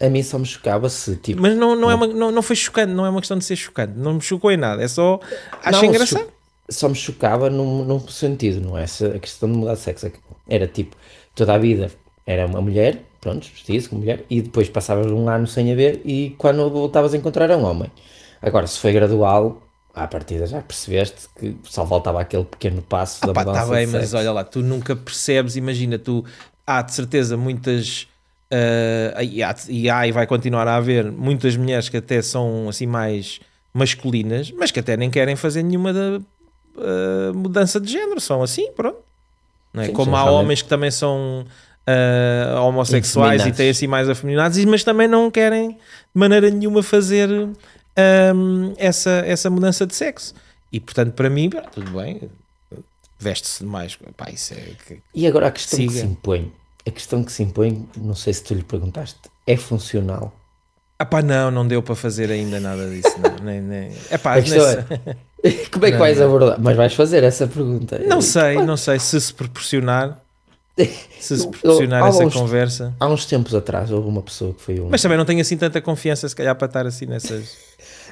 A 0.00 0.08
mim 0.08 0.22
só 0.22 0.38
me 0.38 0.46
chocava 0.46 0.88
se, 0.88 1.16
tipo... 1.16 1.42
Mas 1.42 1.54
não, 1.56 1.76
não, 1.76 1.90
é 1.90 1.94
uma, 1.94 2.06
não, 2.06 2.30
não 2.30 2.42
foi 2.42 2.56
chocante, 2.56 2.92
não 2.92 3.04
é 3.04 3.10
uma 3.10 3.20
questão 3.20 3.36
de 3.36 3.44
ser 3.44 3.56
chocante, 3.56 3.92
não 3.96 4.14
me 4.14 4.20
chocou 4.22 4.50
em 4.50 4.56
nada, 4.56 4.82
é 4.82 4.88
só 4.88 5.20
acho 5.62 5.82
Não, 5.82 5.84
engraçado. 5.84 6.24
cho- 6.24 6.32
Só 6.70 6.88
me 6.88 6.94
chocava 6.94 7.50
num, 7.50 7.84
num 7.84 8.00
sentido, 8.08 8.60
não 8.60 8.78
é? 8.78 8.84
Essa, 8.84 9.08
a 9.08 9.18
questão 9.18 9.50
de 9.50 9.58
mudar 9.58 9.74
de 9.74 9.80
sexo. 9.80 10.06
é 10.06 10.12
Era 10.48 10.66
tipo, 10.66 10.96
toda 11.34 11.52
a 11.54 11.58
vida 11.58 11.90
era 12.26 12.46
uma 12.46 12.60
mulher, 12.62 13.02
pronto, 13.20 13.46
vestia-se 13.52 13.88
como 13.88 14.00
mulher, 14.00 14.24
e 14.30 14.40
depois 14.40 14.68
passavas 14.70 15.06
um 15.10 15.28
ano 15.28 15.46
sem 15.46 15.70
a 15.72 15.74
ver 15.74 16.00
e 16.04 16.30
quando 16.38 16.70
voltavas 16.70 17.12
a 17.12 17.16
encontrar 17.18 17.44
era 17.44 17.58
um 17.58 17.64
homem. 17.64 17.90
Agora, 18.40 18.66
se 18.66 18.78
foi 18.78 18.92
gradual, 18.92 19.60
à 19.94 20.06
partida 20.06 20.46
já 20.46 20.62
percebeste 20.62 21.28
que 21.38 21.56
só 21.64 21.86
faltava 21.86 22.20
aquele 22.20 22.44
pequeno 22.44 22.80
passo 22.80 23.26
da 23.26 23.32
Pá, 23.34 23.40
mudança 23.44 23.66
tá 23.66 23.72
bem, 23.74 23.86
mas 23.86 24.14
olha 24.14 24.32
lá, 24.32 24.44
tu 24.44 24.60
nunca 24.62 24.94
percebes, 24.96 25.56
imagina, 25.56 25.98
tu 25.98 26.24
há 26.66 26.80
de 26.82 26.94
certeza 26.94 27.36
muitas 27.36 28.06
ah, 28.52 29.22
e, 29.22 29.42
há, 29.42 29.54
e 29.68 29.90
há 29.90 30.06
e 30.06 30.12
vai 30.12 30.26
continuar 30.26 30.66
a 30.68 30.76
haver 30.76 31.10
muitas 31.10 31.56
mulheres 31.56 31.88
que 31.88 31.96
até 31.96 32.20
são 32.22 32.68
assim 32.68 32.86
mais 32.86 33.40
masculinas, 33.72 34.50
mas 34.52 34.70
que 34.70 34.80
até 34.80 34.96
nem 34.96 35.10
querem 35.10 35.36
fazer 35.36 35.62
nenhuma 35.62 35.92
da, 35.92 36.20
ah, 36.78 37.32
mudança 37.34 37.80
de 37.80 37.90
género, 37.92 38.20
são 38.20 38.42
assim, 38.42 38.70
pronto. 38.72 38.98
É? 39.74 39.84
Sim, 39.86 39.92
Como 39.92 40.10
sim, 40.12 40.16
há 40.16 40.22
realmente. 40.24 40.44
homens 40.44 40.62
que 40.62 40.68
também 40.68 40.90
são 40.90 41.46
ah, 41.86 42.60
homossexuais 42.62 43.46
e 43.46 43.52
têm 43.52 43.70
assim 43.70 43.86
mais 43.86 44.08
afeminados, 44.08 44.62
mas 44.64 44.82
também 44.82 45.06
não 45.06 45.30
querem 45.30 45.70
de 45.70 45.76
maneira 46.14 46.50
nenhuma 46.50 46.82
fazer 46.82 47.28
essa, 48.78 49.22
essa 49.26 49.50
mudança 49.50 49.86
de 49.86 49.94
sexo. 49.94 50.34
E 50.72 50.78
portanto, 50.80 51.12
para 51.14 51.28
mim, 51.28 51.50
pá, 51.50 51.60
tudo 51.62 51.90
bem, 51.90 52.30
veste-se 53.18 53.64
mais. 53.64 53.96
Pá, 54.16 54.30
isso 54.30 54.54
é 54.54 54.72
que- 54.86 55.00
E 55.14 55.26
agora 55.26 55.48
a 55.48 55.50
questão 55.50 55.78
que 55.78 55.88
Siga. 55.88 56.00
se 56.00 56.06
impõe, 56.06 56.52
a 56.90 56.92
questão 56.92 57.24
que 57.24 57.32
se 57.32 57.42
impõe, 57.42 57.88
não 57.96 58.14
sei 58.14 58.32
se 58.34 58.44
tu 58.44 58.52
lhe 58.54 58.62
perguntaste, 58.62 59.18
é 59.46 59.56
funcional? 59.56 60.32
Ah 60.98 61.06
pá, 61.06 61.22
não, 61.22 61.50
não 61.50 61.66
deu 61.66 61.82
para 61.82 61.94
fazer 61.94 62.30
ainda 62.30 62.60
nada 62.60 62.86
disso. 62.90 63.14
Não, 63.18 63.36
nem, 63.44 63.60
nem... 63.60 63.90
Epá, 64.10 64.36
nessa- 64.36 64.86
Como 65.72 65.86
é 65.86 65.90
que 65.92 65.96
vais 65.96 66.20
abordar? 66.20 66.58
Mas 66.60 66.76
vais 66.76 66.92
fazer 66.94 67.24
essa 67.24 67.46
pergunta. 67.46 67.98
Não 68.06 68.20
sei, 68.20 68.56
não 68.62 68.76
sei 68.76 68.98
se 68.98 69.18
se 69.18 69.32
proporcionar, 69.32 70.20
se 71.18 71.38
se 71.38 71.48
proporcionar 71.48 72.02
eu- 72.02 72.06
essa 72.08 72.24
uns- 72.26 72.34
conversa. 72.34 72.94
Há 73.00 73.06
uns 73.08 73.24
tempos 73.24 73.54
atrás 73.54 73.90
houve 73.90 74.06
uma 74.08 74.20
pessoa 74.22 74.52
que 74.52 74.60
foi 74.60 74.78
um. 74.78 74.90
Mas 74.90 75.00
também 75.00 75.16
não 75.16 75.24
tenho 75.24 75.40
assim 75.40 75.56
tanta 75.56 75.80
confiança, 75.80 76.28
se 76.28 76.36
calhar, 76.36 76.54
para 76.54 76.66
estar 76.66 76.86
assim 76.86 77.06
nessas, 77.06 77.56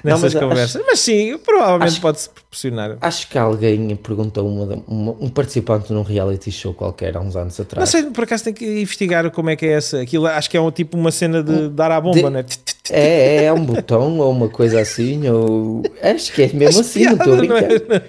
Não, 0.04 0.12
nessas 0.12 0.34
mas 0.34 0.36
acho- 0.36 0.48
conversas. 0.48 0.82
Mas 0.86 1.00
sim, 1.00 1.38
provavelmente 1.38 1.88
acho- 1.92 2.00
pode-se 2.00 2.28
proporcionar. 2.30 2.96
Acho 3.00 3.28
que 3.28 3.36
alguém 3.38 3.94
perguntou 3.96 4.46
uma, 4.48 4.82
uma- 4.86 5.16
um 5.20 5.28
participante 5.28 5.92
num 5.92 6.02
reality 6.02 6.50
show 6.50 6.72
qualquer 6.74 7.16
há 7.16 7.20
uns 7.20 7.36
anos 7.36 7.58
Não 7.58 7.62
atrás. 7.64 7.88
sei, 7.88 8.04
por 8.04 8.24
acaso 8.24 8.44
tem 8.44 8.52
que 8.52 8.64
investigar 8.82 9.30
como 9.30 9.50
é 9.50 9.56
que 9.56 9.66
é 9.66 9.72
essa. 9.72 10.00
Aquilo 10.00 10.26
acho 10.26 10.48
que 10.48 10.56
é 10.56 10.60
um, 10.60 10.70
tipo 10.70 10.96
uma 10.96 11.10
cena 11.10 11.42
de 11.42 11.68
dar 11.68 11.90
à 11.90 12.00
bomba, 12.00 12.16
De- 12.16 12.30
né? 12.30 12.44
É, 12.90 13.44
é 13.44 13.52
um 13.52 13.64
botão 13.64 14.18
ou 14.18 14.30
uma 14.32 14.48
coisa 14.48 14.80
assim, 14.80 15.28
ou. 15.28 15.82
Acho 16.02 16.32
que 16.32 16.42
é 16.42 16.52
mesmo 16.52 16.80
assim, 16.80 17.04
não 17.04 17.12
estou 17.14 17.34
a 17.34 17.40
Piada, 17.40 17.48
não 17.48 17.56
é? 17.56 17.78
brincar. 17.78 18.02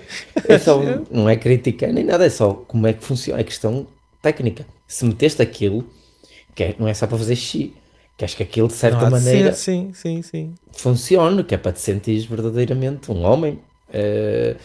É 0.47 0.58
só, 0.60 0.82
não 1.12 1.28
é 1.30 1.36
criticar 1.36 1.91
nem 1.91 2.06
nada, 2.06 2.25
é 2.25 2.30
só 2.30 2.54
como 2.54 2.88
é 2.88 2.93
que 2.93 3.04
funciona. 3.04 3.41
É 3.41 3.43
questão 3.43 3.86
técnica. 4.21 4.65
Se 4.88 5.04
meteste 5.06 5.41
aquilo, 5.41 5.86
que 6.56 6.63
é- 6.63 6.75
não 6.80 6.88
é 6.88 6.93
só 6.93 7.08
para 7.08 7.17
fazer 7.17 7.36
xixi, 7.36 7.73
queres 8.19 8.36
que 8.36 8.43
aquilo 8.43 8.67
de 8.67 8.73
certa 8.73 9.05
de 9.05 9.12
maneira 9.12 9.53
sim, 9.53 9.91
sim, 9.93 10.21
sim. 10.21 10.53
funcione, 10.73 11.41
que 11.41 11.55
é 11.55 11.58
para 11.58 11.71
te 11.71 11.79
sentires 11.79 12.25
verdadeiramente 12.25 13.10
um 13.10 13.23
homem. 13.23 13.60
Eh, 13.93 14.58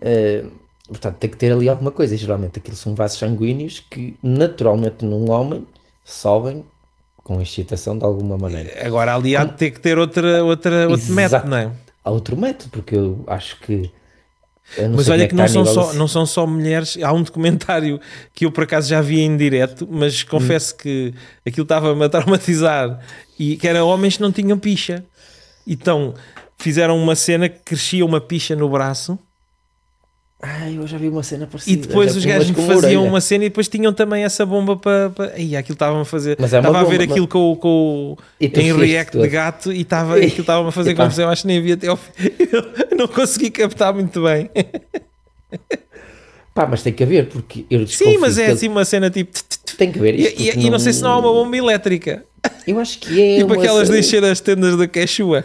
eh, 0.00 0.44
portanto, 0.88 1.16
tem 1.18 1.28
que 1.28 1.36
ter 1.36 1.52
ali 1.52 1.68
alguma 1.68 1.90
coisa. 1.90 2.14
E 2.14 2.16
geralmente 2.16 2.58
aquilo 2.58 2.74
são 2.74 2.94
vasos 2.94 3.18
sanguíneos 3.18 3.84
que 3.90 4.16
naturalmente 4.22 5.04
num 5.04 5.30
homem 5.30 5.66
sobem 6.02 6.64
com 7.16 7.42
excitação 7.42 7.98
de 7.98 8.06
alguma 8.06 8.38
maneira. 8.38 8.86
Agora 8.86 9.14
ali 9.14 9.36
há 9.36 9.44
de 9.44 9.52
ter 9.52 9.70
que 9.70 9.80
ter 9.80 9.98
outra, 9.98 10.42
outra, 10.42 10.88
outro 10.88 10.94
Exato. 10.94 11.14
método, 11.14 11.50
não 11.50 11.56
é? 11.58 11.70
Há 12.02 12.10
outro 12.10 12.36
método, 12.38 12.70
porque 12.70 12.96
eu 12.96 13.22
acho 13.26 13.60
que. 13.60 13.90
Não 14.78 14.96
Mas 14.96 15.08
olha 15.08 15.24
é 15.24 15.26
que 15.28 15.34
não 15.34 15.44
está 15.44 15.60
a 15.60 15.64
são, 15.64 15.74
só, 15.74 15.92
de- 15.92 15.98
não 15.98 16.08
são 16.08 16.26
só 16.26 16.46
mulheres. 16.46 16.98
Há 17.02 17.12
um 17.12 17.22
documentário 17.22 18.00
que 18.34 18.46
eu 18.46 18.50
por 18.52 18.64
acaso 18.64 18.88
já 18.88 19.00
vi 19.00 19.20
em 19.20 19.36
direto, 19.36 19.86
mas 19.90 20.22
confesso 20.22 20.74
que 20.76 21.12
aquilo 21.46 21.64
estava-me 21.64 22.04
a 22.04 22.08
traumatizar 22.08 22.98
e 23.38 23.56
que 23.56 23.68
era 23.68 23.84
homens 23.84 24.16
que 24.16 24.22
não 24.22 24.32
tinham 24.32 24.58
picha. 24.58 25.04
Então 25.66 26.14
fizeram 26.58 26.96
uma 27.02 27.14
cena 27.14 27.48
que 27.48 27.60
crescia 27.64 28.04
uma 28.04 28.20
picha 28.20 28.54
no 28.56 28.68
braço 28.68 29.18
Ai, 30.42 30.76
eu 30.76 30.86
já 30.86 30.98
vi 30.98 31.08
uma 31.08 31.22
cena 31.22 31.46
parecida. 31.46 31.72
e 31.72 31.86
depois 31.86 32.14
os 32.14 32.22
gajos 32.24 32.50
faziam 32.66 33.06
uma 33.06 33.20
cena 33.20 33.44
e 33.44 33.48
depois 33.48 33.66
tinham 33.66 33.94
também 33.94 34.24
essa 34.24 34.44
bomba 34.44 34.76
para. 34.76 35.08
para... 35.10 35.38
Ih, 35.38 35.56
aquilo 35.56 35.74
estava 35.74 36.00
a 36.02 36.04
fazer. 36.04 36.36
Mas 36.38 36.52
é 36.52 36.58
Estava 36.58 36.80
a 36.80 36.84
ver 36.84 36.98
bomba, 36.98 37.10
aquilo 37.12 37.26
com, 37.28 37.52
o- 37.52 37.56
com, 37.56 37.68
o- 38.12 38.18
E 38.38 38.46
em 38.46 38.76
react 38.76 39.12
tudo. 39.12 39.22
de 39.22 39.28
gato 39.30 39.72
e 39.72 39.80
estava, 39.80 40.16
aquilo 40.18 40.40
estava 40.42 40.68
a 40.68 40.72
fazer 40.72 40.90
Epá. 40.90 41.04
confusão. 41.04 41.30
Acho 41.30 41.42
que 41.42 41.48
nem 41.48 41.58
havia 41.58 41.74
até 41.74 41.86
ao 41.88 41.96
fim. 41.96 42.12
Eu 42.90 42.96
não 42.98 43.08
consegui 43.08 43.50
captar 43.50 43.94
muito 43.94 44.22
bem. 44.22 44.50
Pá, 46.54 46.66
mas 46.66 46.82
tem 46.82 46.92
que 46.92 47.02
haver, 47.02 47.26
porque 47.28 47.64
eu 47.68 47.84
Sim, 47.86 48.18
mas 48.18 48.38
é 48.38 48.46
assim 48.46 48.68
uma 48.68 48.84
cena 48.84 49.10
tipo. 49.10 49.32
Tem 49.76 49.90
que 49.90 49.98
haver 49.98 50.14
E, 50.14 50.22
e- 50.22 50.30
porque 50.52 50.60
e 50.66 50.70
não 50.70 50.78
sei 50.78 50.92
se 50.92 51.02
não 51.02 51.10
há 51.10 51.18
uma 51.18 51.32
bomba 51.32 51.56
elétrica. 51.56 52.22
Eu 52.66 52.78
acho 52.78 52.98
que 52.98 53.20
é. 53.20 53.38
tipo 53.42 53.52
aquelas 53.54 53.88
de 53.88 53.98
encher 53.98 54.22
as 54.24 54.40
tendas 54.40 54.76
da 54.76 54.86
Quechua. 54.86 55.44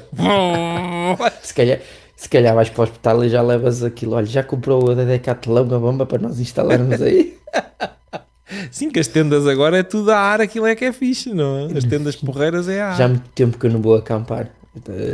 Se 1.41 1.53
calhar, 1.53 1.79
se 2.19 2.27
calhar 2.27 2.53
vais 2.53 2.67
para 2.69 2.81
o 2.81 2.83
hospital 2.83 3.23
e 3.23 3.29
já 3.29 3.41
levas 3.41 3.81
aquilo. 3.81 4.13
Olha, 4.15 4.25
já 4.25 4.43
comprou 4.43 4.91
a 4.91 4.93
Decathlon 4.93 5.73
a 5.73 5.79
bomba 5.79 6.05
para 6.05 6.17
nós 6.21 6.37
instalarmos 6.37 7.01
aí. 7.01 7.37
Sim, 8.71 8.89
que 8.89 8.99
as 8.99 9.07
tendas 9.07 9.47
agora 9.47 9.77
é 9.77 9.83
tudo 9.83 10.11
a 10.11 10.17
ar, 10.17 10.41
aquilo 10.41 10.65
é 10.67 10.75
que 10.75 10.83
é 10.83 10.91
fixe, 10.91 11.33
não 11.33 11.59
é? 11.69 11.77
As 11.77 11.85
tendas 11.85 12.17
porreiras 12.19 12.67
é 12.67 12.81
a 12.81 12.89
ar. 12.89 12.97
Já 12.97 13.05
há 13.05 13.07
muito 13.07 13.29
tempo 13.29 13.57
que 13.57 13.67
eu 13.67 13.71
não 13.71 13.81
vou 13.81 13.95
acampar. 13.95 14.49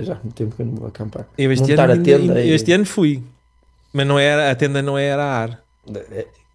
Já 0.01 0.13
há 0.13 0.19
muito 0.23 0.33
tempo 0.33 0.55
que 0.55 0.63
eu 0.63 0.65
não 0.65 0.73
vou 0.73 0.87
acampar. 0.87 1.27
Eu 1.37 1.51
este, 1.51 1.69
Montar 1.69 1.91
ano, 1.91 2.01
a 2.01 2.03
tenda. 2.03 2.41
e- 2.41 2.49
este 2.49 2.71
ano 2.71 2.85
fui, 2.85 3.21
mas 3.93 4.07
não 4.07 4.17
era, 4.17 4.49
a 4.49 4.55
tenda 4.55 4.81
não 4.81 4.97
era 4.97 5.23
a 5.23 5.41
ar. 5.43 5.59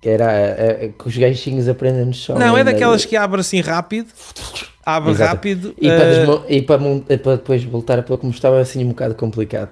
Era 0.03 0.33
eh, 0.33 0.79
eh, 0.81 0.89
que 0.99 1.07
os 1.07 1.17
ganchinhos 1.17 1.69
aprendem 1.69 2.07
no 2.07 2.13
chão. 2.13 2.37
Não, 2.37 2.59
é 2.59 2.65
daquelas 2.65 3.05
que 3.05 3.15
abre 3.17 3.41
assim 3.41 3.61
rápido, 3.61 4.09
abre 4.85 5.13
Exato. 5.13 5.31
rápido, 5.31 5.75
E 5.81 5.87
para, 5.89 6.05
eh, 6.05 6.47
e 6.49 6.63
para, 6.63 6.79
para 7.19 7.37
depois 7.37 7.63
voltar 7.63 8.01
a 8.01 8.03
pôr 8.03 8.19
como 8.19 8.33
estava 8.33 8.59
assim 8.61 8.85
um 8.85 8.89
bocado 8.89 9.15
complicado. 9.15 9.71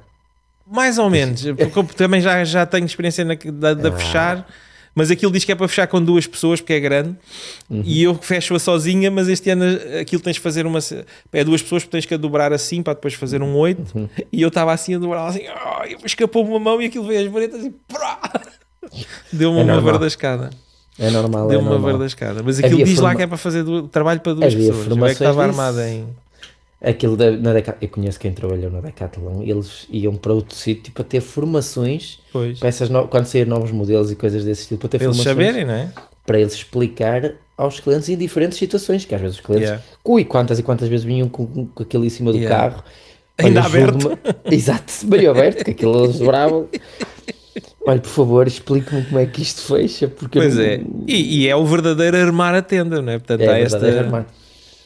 Mais 0.71 0.99
ou 0.99 1.09
menos, 1.11 1.43
porque 1.43 1.79
eu 1.79 1.85
também 1.85 2.21
já, 2.21 2.43
já 2.45 2.65
tenho 2.67 2.85
experiência 2.87 3.25
na, 3.25 3.35
da, 3.35 3.75
da 3.75 3.89
Ah. 3.89 3.93
fechar, 3.93 4.47
mas 4.95 5.11
aquilo 5.11 5.31
diz 5.31 5.45
que 5.45 5.53
é 5.53 5.55
para 5.55 5.69
fechar 5.69 5.87
com 5.87 6.03
duas 6.03 6.27
pessoas, 6.27 6.61
porque 6.61 6.73
é 6.73 6.81
grande, 6.81 7.15
Uhum. 7.71 7.83
e 7.85 8.03
eu 8.03 8.15
fecho-a 8.17 8.59
sozinha, 8.59 9.11
mas 9.11 9.29
este 9.29 9.49
ano 9.51 9.65
aquilo 10.01 10.21
tens 10.21 10.35
de 10.35 10.41
fazer 10.41 10.67
uma. 10.67 10.81
É 11.33 11.45
duas 11.45 11.63
pessoas, 11.63 11.85
porque 11.85 11.93
tens 11.93 12.05
que 12.07 12.15
a 12.15 12.17
dobrar 12.17 12.53
assim 12.53 12.83
para 12.83 12.95
depois 12.95 13.15
fazer 13.15 13.41
um 13.43 13.55
8, 13.57 13.97
Uhum. 13.97 14.09
e 14.33 14.43
eu 14.43 14.49
estava 14.49 14.73
assim 14.73 14.95
a 14.95 14.99
dobrar 14.99 15.27
assim, 15.29 15.43
oh, 15.49 16.07
escapou-me 16.07 16.51
uma 16.51 16.59
mão 16.59 16.83
e 16.83 16.87
aquilo 16.87 17.07
veio 17.07 17.27
as 17.27 17.33
varetas 17.33 17.65
e! 17.65 17.73
Deu-me 19.33 19.61
É 19.61 19.65
uma 19.65 19.81
verdascada. 19.81 20.51
É 20.99 21.11
normal. 21.11 21.47
é 21.47 21.51
Deu-me 21.51 21.65
uma 21.67 21.73
normal. 21.75 21.91
verdascada. 21.93 22.43
Mas 22.43 22.59
aquilo 22.59 22.75
Havia 22.75 22.85
diz 22.87 22.97
lá 22.97 23.03
forma- 23.11 23.17
que 23.17 23.23
é 23.23 23.27
para 23.27 23.37
fazer 23.37 23.63
du- 23.63 23.87
trabalho 23.89 24.21
para 24.21 24.35
duas 24.35 24.53
Havia 24.53 24.73
pessoas. 24.73 24.87
Eu 24.89 25.05
é 25.05 25.09
que 25.09 25.13
estava 25.13 25.47
disso. 25.47 25.61
armada 25.61 25.89
em. 25.89 26.07
Aquilo 26.81 27.17
da, 27.17 27.33
na 27.33 27.53
Deca- 27.53 27.77
eu 27.83 27.89
conheço 27.89 28.21
quem 28.21 28.33
trabalhou 28.33 28.71
na 28.71 28.81
Decathlon, 28.81 29.43
eles 29.43 29.87
iam 29.91 30.15
para 30.15 30.33
outro 30.33 30.55
sítio 30.55 30.93
para 30.93 31.03
ter 31.03 31.21
formações, 31.21 32.21
Pois. 32.33 32.61
para 32.61 32.69
essas 32.69 32.89
no- 32.89 33.09
quando 33.09 33.27
saíam 33.27 33.49
novos 33.49 33.73
modelos 33.73 34.13
e 34.13 34.15
coisas 34.17 34.45
desse 34.45 34.63
estilo, 34.63 34.79
para 34.79 34.89
ter 34.91 35.03
eles 35.03 35.17
formações 35.17 35.47
saberem, 35.47 35.65
não 35.67 35.75
é? 35.75 35.93
para 36.25 36.39
eles 36.39 36.53
explicar 36.55 37.33
aos 37.57 37.81
clientes 37.81 38.09
em 38.09 38.17
diferentes 38.17 38.59
situações, 38.59 39.05
que 39.05 39.13
às 39.13 39.21
vezes 39.21 39.37
os 39.39 39.43
clientes, 39.45 39.69
Yeah. 39.71 39.85
ui, 40.05 40.25
quantas 40.25 40.59
e 40.61 40.63
quantas 40.63 40.89
vezes 40.89 41.05
vinham 41.05 41.29
com, 41.29 41.47
com 41.67 41.83
aquilo 41.83 42.05
em 42.05 42.11
cima 42.11 42.31
do 42.31 42.39
Yeah. 42.39 42.71
carro, 42.71 42.85
Ainda 43.41 43.61
ajude-me- 43.61 44.17
Exato, 44.51 44.93
meio 45.07 45.31
aberto, 45.31 45.65
que 45.65 45.71
aquilo 45.71 46.05
eles 46.05 46.19
dobravam. 46.19 46.69
Olha, 47.87 48.01
por 48.01 48.09
favor, 48.09 48.47
explique-me 48.47 49.03
como 49.05 49.19
é 49.19 49.27
que 49.27 49.41
isto 49.43 49.63
fecha, 49.63 50.09
porque 50.09 50.39
Pois 50.39 50.55
não- 50.57 50.63
é. 50.63 50.81
E, 51.07 51.41
e 51.43 51.49
é 51.49 51.55
o 51.57 51.65
verdadeiro 51.65 52.17
armar 52.17 52.55
a 52.55 52.63
tenda, 52.63 53.01
não 53.01 53.13
é? 53.13 53.19
Portanto, 53.19 53.41
É 53.43 53.49
há 53.49 53.59
esta. 53.59 53.87
armar. 53.87 54.27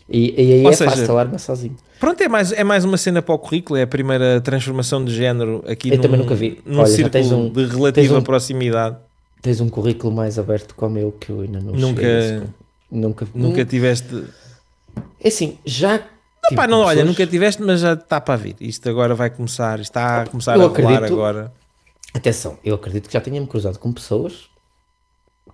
E, 0.08 0.34
e 0.36 0.52
aí 0.54 0.64
Ou 0.64 0.70
é 0.70 0.74
seja, 0.74 0.90
fácil 0.90 1.10
alarmar 1.12 1.38
sozinho. 1.38 1.76
Pronto, 1.98 2.20
é 2.22 2.28
mais, 2.28 2.52
é 2.52 2.64
mais 2.64 2.84
uma 2.84 2.96
cena 2.96 3.22
para 3.22 3.34
o 3.34 3.38
currículo, 3.38 3.78
é 3.78 3.82
a 3.82 3.86
primeira 3.86 4.40
transformação 4.40 5.04
de 5.04 5.14
género 5.14 5.62
aqui 5.66 5.90
Eu 5.90 5.96
num, 5.96 6.02
também 6.02 6.18
nunca 6.18 6.34
vi. 6.34 6.60
num 6.66 6.78
Olha, 6.80 6.86
círculo 6.88 7.36
um- 7.36 7.52
de 7.52 7.64
relativa 7.66 8.18
um- 8.18 8.22
proximidade. 8.22 8.96
Tens 9.40 9.60
um 9.60 9.68
currículo 9.68 10.12
mais 10.12 10.38
aberto 10.38 10.74
que 10.74 10.84
o 10.84 10.88
meu 10.88 11.12
que 11.12 11.30
eu 11.30 11.40
ainda 11.40 11.60
não 11.60 11.72
Nunca- 11.72 12.02
cheguei. 12.02 12.42
Nunca, 12.90 13.26
Nunca 13.34 13.64
tiveste. 13.64 14.24
É 15.20 15.28
assim, 15.28 15.58
já. 15.64 15.98
tive 15.98 16.56
Pá, 16.56 16.66
não, 16.66 16.80
olha, 16.80 16.96
pessoas- 16.96 17.06
nunca 17.08 17.26
tiveste, 17.26 17.62
mas 17.62 17.80
já 17.80 17.92
está 17.94 18.20
para 18.20 18.36
vir. 18.36 18.56
Isto 18.60 18.88
agora 18.88 19.14
vai 19.14 19.30
começar, 19.30 19.78
está 19.80 20.22
a 20.22 20.26
começar 20.26 20.56
Eu 20.56 20.62
a 20.62 20.66
rolar 20.68 20.90
acredito. 20.94 21.12
agora. 21.14 21.52
Atenção, 22.14 22.58
eu 22.64 22.74
acredito 22.74 23.06
que 23.06 23.12
já 23.14 23.20
tenha-me 23.20 23.46
cruzado 23.46 23.78
com 23.78 23.90
pessoas 23.92 24.50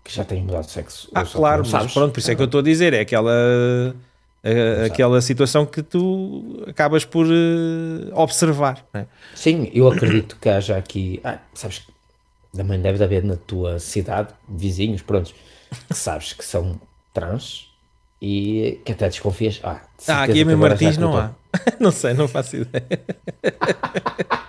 que 0.03 0.13
já 0.15 0.25
têm 0.25 0.43
mudado 0.43 0.65
de 0.65 0.71
sexo. 0.73 1.09
Ah, 1.15 1.25
claro, 1.25 1.63
não 1.63 1.71
mas 1.71 1.71
sabes. 1.71 1.93
pronto, 1.95 2.13
por 2.13 2.19
isso 2.19 2.31
é 2.31 2.35
que 2.35 2.41
eu 2.43 2.47
estou 2.47 2.61
a 2.61 2.65
dizer, 2.65 2.93
é 2.95 3.01
aquela, 3.01 3.95
a- 4.43 4.87
aquela 4.87 5.21
situação 5.21 5.67
que 5.67 5.83
tu 5.83 6.65
acabas 6.67 7.05
por 7.05 7.27
eh, 7.27 8.11
observar. 8.13 8.85
é? 8.95 9.07
Sim, 9.35 9.71
eu 9.75 9.89
acredito 9.89 10.37
que 10.41 10.49
haja 10.49 10.77
aqui. 10.77 11.21
Ah, 11.25 11.39
sabes, 11.55 11.83
também 12.55 12.81
deve 12.81 13.03
haver 13.03 13.23
na 13.25 13.37
tua 13.37 13.79
cidade 13.79 14.33
vizinhos, 14.49 15.03
prontos, 15.03 15.35
que 15.89 15.95
sabes 15.95 16.33
que 16.33 16.45
são 16.45 16.81
trans 17.13 17.69
e 18.21 18.81
que 18.85 18.93
até 18.93 19.09
desconfias. 19.09 19.61
Ah, 19.63 19.81
de 20.05 20.11
Ah, 20.11 20.23
aqui 20.25 20.41
em 20.41 20.57
Martins 20.57 20.97
não 20.97 21.17
há. 21.17 21.31
não 21.81 21.91
sei, 21.91 22.15
não 22.15 22.27
faço 22.29 22.57
ideia. 22.57 22.87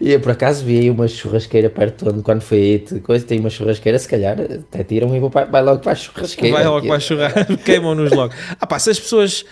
E 0.00 0.12
eu 0.12 0.20
por 0.20 0.32
acaso 0.32 0.64
vi 0.64 0.78
aí 0.80 0.90
uma 0.90 1.06
churrasqueira 1.06 1.68
perto 1.68 2.04
de 2.06 2.10
onde 2.12 2.22
quando 2.22 2.40
foi 2.40 2.58
aí, 2.90 3.00
coisa, 3.00 3.24
tem 3.24 3.38
uma 3.40 3.50
churrasqueira, 3.50 3.98
se 3.98 4.08
calhar 4.08 4.36
até 4.40 4.82
tiram 4.84 5.14
e 5.14 5.20
vou 5.20 5.30
para- 5.30 5.46
vai 5.46 5.62
logo 5.62 5.80
para 5.80 5.92
a 5.92 5.94
churrasqueira. 5.94 6.56
Vai 6.56 6.66
logo 6.66 6.86
para 6.86 7.00
chorar, 7.00 7.32
queimam-nos 7.64 8.10
logo. 8.12 8.32
Ah 8.60 8.66
pá, 8.66 8.78
se 8.78 8.90
as 8.90 8.98
pessoas 9.00 9.44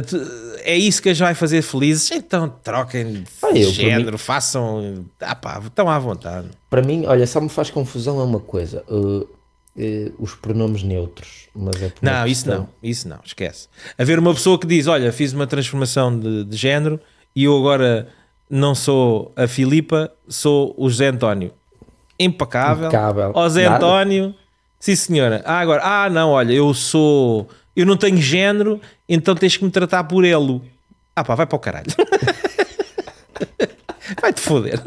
te- 0.00 0.60
é 0.64 0.76
isso 0.76 1.00
que 1.02 1.08
as 1.10 1.18
vai 1.18 1.34
fazer 1.34 1.62
felizes, 1.62 2.10
então 2.10 2.48
troquem 2.62 3.12
de 3.12 3.24
Ah, 3.42 3.46
por 3.48 3.56
género, 3.72 4.18
façam. 4.18 5.04
Ah 5.20 5.34
pá, 5.34 5.60
estão 5.64 5.88
à 5.88 5.98
vontade. 5.98 6.48
Para 6.68 6.82
mim, 6.82 7.04
olha, 7.06 7.26
só 7.26 7.40
me 7.40 7.48
faz 7.48 7.70
confusão 7.70 8.20
é 8.20 8.24
uma 8.24 8.40
coisa: 8.40 8.82
uh, 8.88 9.20
uh, 9.22 9.26
os 10.18 10.34
pronomes 10.34 10.82
neutros. 10.82 11.48
Mas 11.54 11.82
é 11.82 11.92
Não, 12.02 12.26
isso 12.26 12.44
questão- 12.44 12.58
não, 12.60 12.68
isso 12.82 13.08
não, 13.08 13.18
esquece. 13.24 13.68
Haver 13.98 14.18
uma 14.18 14.32
pessoa 14.34 14.58
que 14.58 14.66
diz: 14.66 14.86
Olha, 14.86 15.12
fiz 15.12 15.32
uma 15.32 15.46
transformação 15.46 16.16
de, 16.18 16.44
de 16.44 16.56
género 16.56 17.00
e 17.34 17.44
eu 17.44 17.56
agora 17.56 18.08
não 18.50 18.74
sou 18.74 19.32
a 19.36 19.46
Filipa, 19.46 20.10
sou 20.28 20.74
o 20.76 20.88
José 20.90 21.06
António. 21.08 21.52
Impecável. 22.18 22.88
Impecável. 22.88 23.32
Ó 23.34 23.48
Nada. 23.48 23.76
António, 23.76 24.34
sim 24.78 24.94
senhora. 24.96 25.42
Ah, 25.46 25.60
agora, 25.60 25.80
ah, 25.84 26.10
não, 26.10 26.30
olha, 26.30 26.52
eu 26.52 26.74
sou. 26.74 27.48
Eu 27.76 27.86
não 27.86 27.96
tenho 27.96 28.16
género, 28.18 28.80
então 29.08 29.34
tens 29.34 29.56
que 29.56 29.64
me 29.64 29.70
tratar 29.70 30.04
por 30.04 30.24
ele. 30.24 30.60
Ah, 31.14 31.24
pá, 31.24 31.34
vai 31.34 31.46
para 31.46 31.56
o 31.56 31.60
caralho. 31.60 31.86
Vai-te 34.20 34.40
foder. 34.40 34.80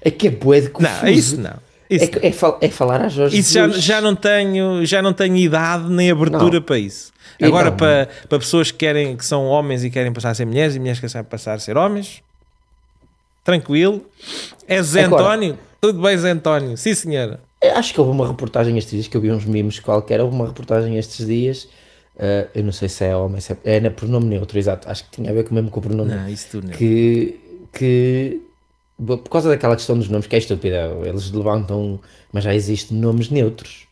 É 0.00 0.10
que 0.10 0.28
é 0.28 0.30
bué 0.30 0.60
de 0.60 0.70
confuso. 0.70 1.02
Não, 1.02 1.08
isso 1.10 1.40
não. 1.40 1.54
Isso 1.88 2.04
É, 2.22 2.28
é 2.28 2.32
fal- 2.32 2.58
é 2.60 2.68
falar 2.68 3.02
a 3.02 3.08
Jorge 3.08 3.38
Isso 3.38 3.52
já, 3.54 3.68
já, 3.68 4.00
não 4.00 4.14
tenho, 4.14 4.84
já 4.84 5.02
não 5.02 5.12
tenho 5.12 5.36
idade 5.36 5.88
nem 5.90 6.10
abertura 6.10 6.54
Não. 6.54 6.62
para 6.62 6.78
isso. 6.78 7.12
Agora, 7.40 7.70
não. 7.70 7.76
para, 7.76 8.08
para 8.28 8.38
pessoas 8.38 8.70
que, 8.70 8.78
querem, 8.78 9.16
que 9.16 9.24
são 9.24 9.46
homens 9.46 9.84
e 9.84 9.90
querem 9.90 10.12
passar 10.12 10.30
a 10.30 10.34
ser 10.34 10.44
mulheres 10.46 10.74
e 10.74 10.78
mulheres 10.78 11.00
que 11.00 11.06
querem 11.08 11.24
passar 11.24 11.54
a 11.54 11.58
ser 11.58 11.76
homens, 11.76 12.22
tranquilo. 13.44 14.04
É 14.66 14.82
Zé 14.82 15.04
Agora- 15.04 15.24
António? 15.24 15.58
Tudo 15.80 16.00
bem, 16.00 16.16
Zé 16.16 16.30
António? 16.30 16.76
Sim, 16.76 16.94
senhora. 16.94 17.40
Acho 17.74 17.92
que 17.94 18.00
houve 18.00 18.12
uma 18.12 18.26
reportagem 18.26 18.76
estes 18.78 18.92
dias, 18.92 19.08
que 19.08 19.16
eu 19.16 19.20
vi 19.20 19.30
uns 19.30 19.44
mimos 19.44 19.78
qualquer, 19.80 20.20
houve 20.20 20.34
uma 20.34 20.46
reportagem 20.46 20.96
estes 20.98 21.26
dias, 21.26 21.64
uh, 22.16 22.48
eu 22.54 22.64
não 22.64 22.72
sei 22.72 22.88
se 22.88 23.04
é 23.04 23.16
homem, 23.16 23.40
se 23.40 23.52
é, 23.52 23.56
é 23.64 23.80
na 23.80 23.90
pronome 23.90 24.26
neutro, 24.26 24.58
exato, 24.58 24.88
acho 24.88 25.04
que 25.04 25.10
tinha 25.12 25.30
a 25.30 25.32
ver 25.32 25.44
com 25.44 25.54
mesmo 25.54 25.70
com 25.70 25.78
o 25.78 25.82
pronome 25.82 26.10
Não, 26.12 26.28
isso 26.28 26.48
tudo 26.50 26.68
não. 26.68 26.74
que, 26.74 27.38
que 27.72 28.40
por 28.98 29.28
causa 29.28 29.48
daquela 29.48 29.76
questão 29.76 29.96
dos 29.96 30.08
nomes, 30.08 30.26
que 30.26 30.34
é 30.34 30.38
estúpida, 30.38 30.90
eles 31.04 31.30
levantam, 31.30 32.00
mas 32.32 32.44
já 32.44 32.54
existem 32.54 32.96
nomes 32.98 33.30
neutros. 33.30 33.86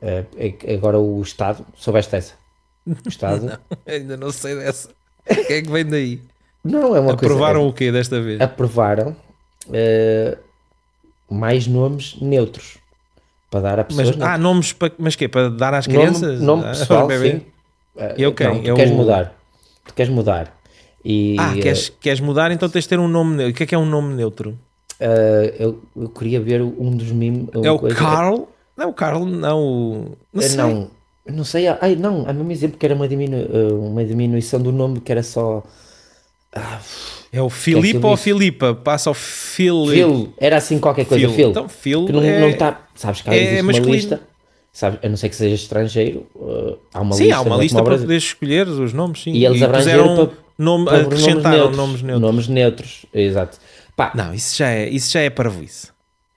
Uh, 0.00 0.24
é 0.36 0.74
agora 0.74 0.98
o 1.00 1.20
Estado, 1.20 1.66
soubeste 1.76 2.14
essa? 2.14 2.34
O 2.86 3.08
Estado, 3.08 3.58
Ainda 3.86 4.16
não 4.16 4.30
sei 4.30 4.54
dessa. 4.54 4.88
O 5.28 5.34
que 5.46 5.52
é 5.52 5.62
que 5.62 5.70
vem 5.70 5.84
daí? 5.84 6.22
Não, 6.64 6.94
é 6.96 7.00
uma 7.00 7.12
Aprovaram 7.12 7.60
coisa, 7.60 7.70
o 7.70 7.72
quê 7.72 7.90
desta 7.92 8.20
vez? 8.20 8.40
aprovaram 8.40 9.16
uh, 9.68 10.38
mais 11.30 11.66
nomes 11.66 12.16
neutros 12.20 12.78
para 13.50 13.60
dar 13.60 13.78
a 13.80 13.84
pessoas 13.84 14.16
Mas, 14.16 14.26
ah, 14.26 14.36
nomes 14.38 14.72
para. 14.72 14.92
Mas 14.98 15.16
quê? 15.16 15.28
Para 15.28 15.48
dar 15.50 15.74
às 15.74 15.86
Nome- 15.86 15.98
crianças? 15.98 16.40
Nome, 16.40 16.64
Ah, 16.64 16.70
pessoal, 16.78 17.06
bebê? 17.06 17.30
sim. 17.32 17.46
Eh, 17.96 18.14
E 18.18 18.22
eu 18.22 18.34
quem? 18.34 18.46
Não, 18.48 18.62
tu 18.62 18.74
queres 18.74 18.92
mudar. 18.92 19.34
Tu 19.86 19.94
queres 19.94 20.12
mudar. 20.12 20.58
E 21.04 21.36
Ah, 21.38 21.56
eh, 21.56 21.60
queres, 21.62 21.88
queres 21.88 22.20
mudar? 22.20 22.50
Então 22.50 22.68
tens 22.68 22.84
de 22.84 22.88
ter 22.90 22.98
um 22.98 23.08
nome 23.08 23.36
neutro. 23.36 23.52
O 23.52 23.56
que 23.56 23.62
é 23.62 23.66
que 23.66 23.74
é 23.74 23.78
um 23.78 23.86
nome 23.86 24.14
neutro? 24.14 24.58
eh, 25.00 25.54
eu, 25.58 25.82
eu 25.96 26.08
queria 26.10 26.40
ver 26.40 26.60
um 26.62 26.94
dos 26.96 27.10
mimos. 27.10 27.48
É 27.54 27.70
o 27.70 27.78
Carl? 27.78 28.48
Não, 28.76 28.84
é 28.84 28.86
o 28.88 28.92
Carl, 28.92 29.24
não. 29.24 30.16
Não 30.32 30.42
sei. 30.42 30.56
Não, 30.56 30.90
não 31.26 31.44
sei. 31.44 31.66
Ai, 31.68 31.96
não, 31.96 32.26
há 32.28 32.32
mesmo 32.32 32.52
exemplo 32.52 32.78
que 32.78 32.84
era 32.86 32.94
uma, 32.94 33.08
diminu 33.08 33.38
uma 33.80 34.04
diminuição 34.04 34.60
do 34.60 34.70
nome 34.72 35.00
que 35.00 35.10
era 35.10 35.22
só. 35.22 35.62
É 37.32 37.42
o 37.42 37.50
Filipe 37.50 38.04
ou 38.04 38.16
Filipa? 38.16 38.74
Passa 38.74 39.10
ao 39.10 39.14
Filipe. 39.14 39.92
Phil. 39.94 40.32
Era 40.38 40.56
assim 40.56 40.78
qualquer 40.78 41.04
coisa. 41.04 41.26
Phil. 41.26 41.36
Phil. 41.36 41.50
Então, 41.50 41.68
Phil 41.68 42.06
que 42.06 42.12
não, 42.12 42.22
é- 42.22 42.40
não 42.40 42.52
tá, 42.56 42.80
Sabes 42.94 43.20
que 43.20 43.28
há 43.30 43.34
é 43.34 43.42
existe 43.58 43.60
uma 43.62 43.72
lista. 43.94 44.20
Sabes, 44.72 45.00
a 45.02 45.08
não 45.08 45.16
ser 45.16 45.28
que 45.28 45.36
seja 45.36 45.54
estrangeiro. 45.54 46.26
eh, 46.40 46.76
há 46.94 47.00
uma 47.00 47.14
Sim, 47.14 47.24
lista. 47.24 47.38
há 47.38 47.40
uma 47.42 47.56
é 47.56 47.58
lista 47.60 47.82
para 47.82 47.98
poderes 47.98 48.22
escolher 48.24 48.66
os 48.68 48.92
nomes, 48.92 49.22
sim. 49.22 49.32
E 49.32 49.44
eles 49.44 49.60
abrangeram 49.62 50.04
puseram 50.08 50.26
para- 50.26 50.36
nome, 50.58 50.84
para 50.86 51.02
nomes 51.02 51.06
acrescentaram 51.20 51.56
neutros. 51.58 51.76
nomes 51.76 52.02
neutros. 52.02 52.20
Nomes 52.22 52.48
neutros, 52.48 53.06
exato. 53.12 53.58
Pá, 53.96 54.12
Não, 54.14 54.32
isso 54.32 54.56
já 54.56 54.70
é, 54.70 54.88
isso 54.88 55.10
já 55.12 55.20
é 55.20 55.30
parvoíce. 55.30 55.88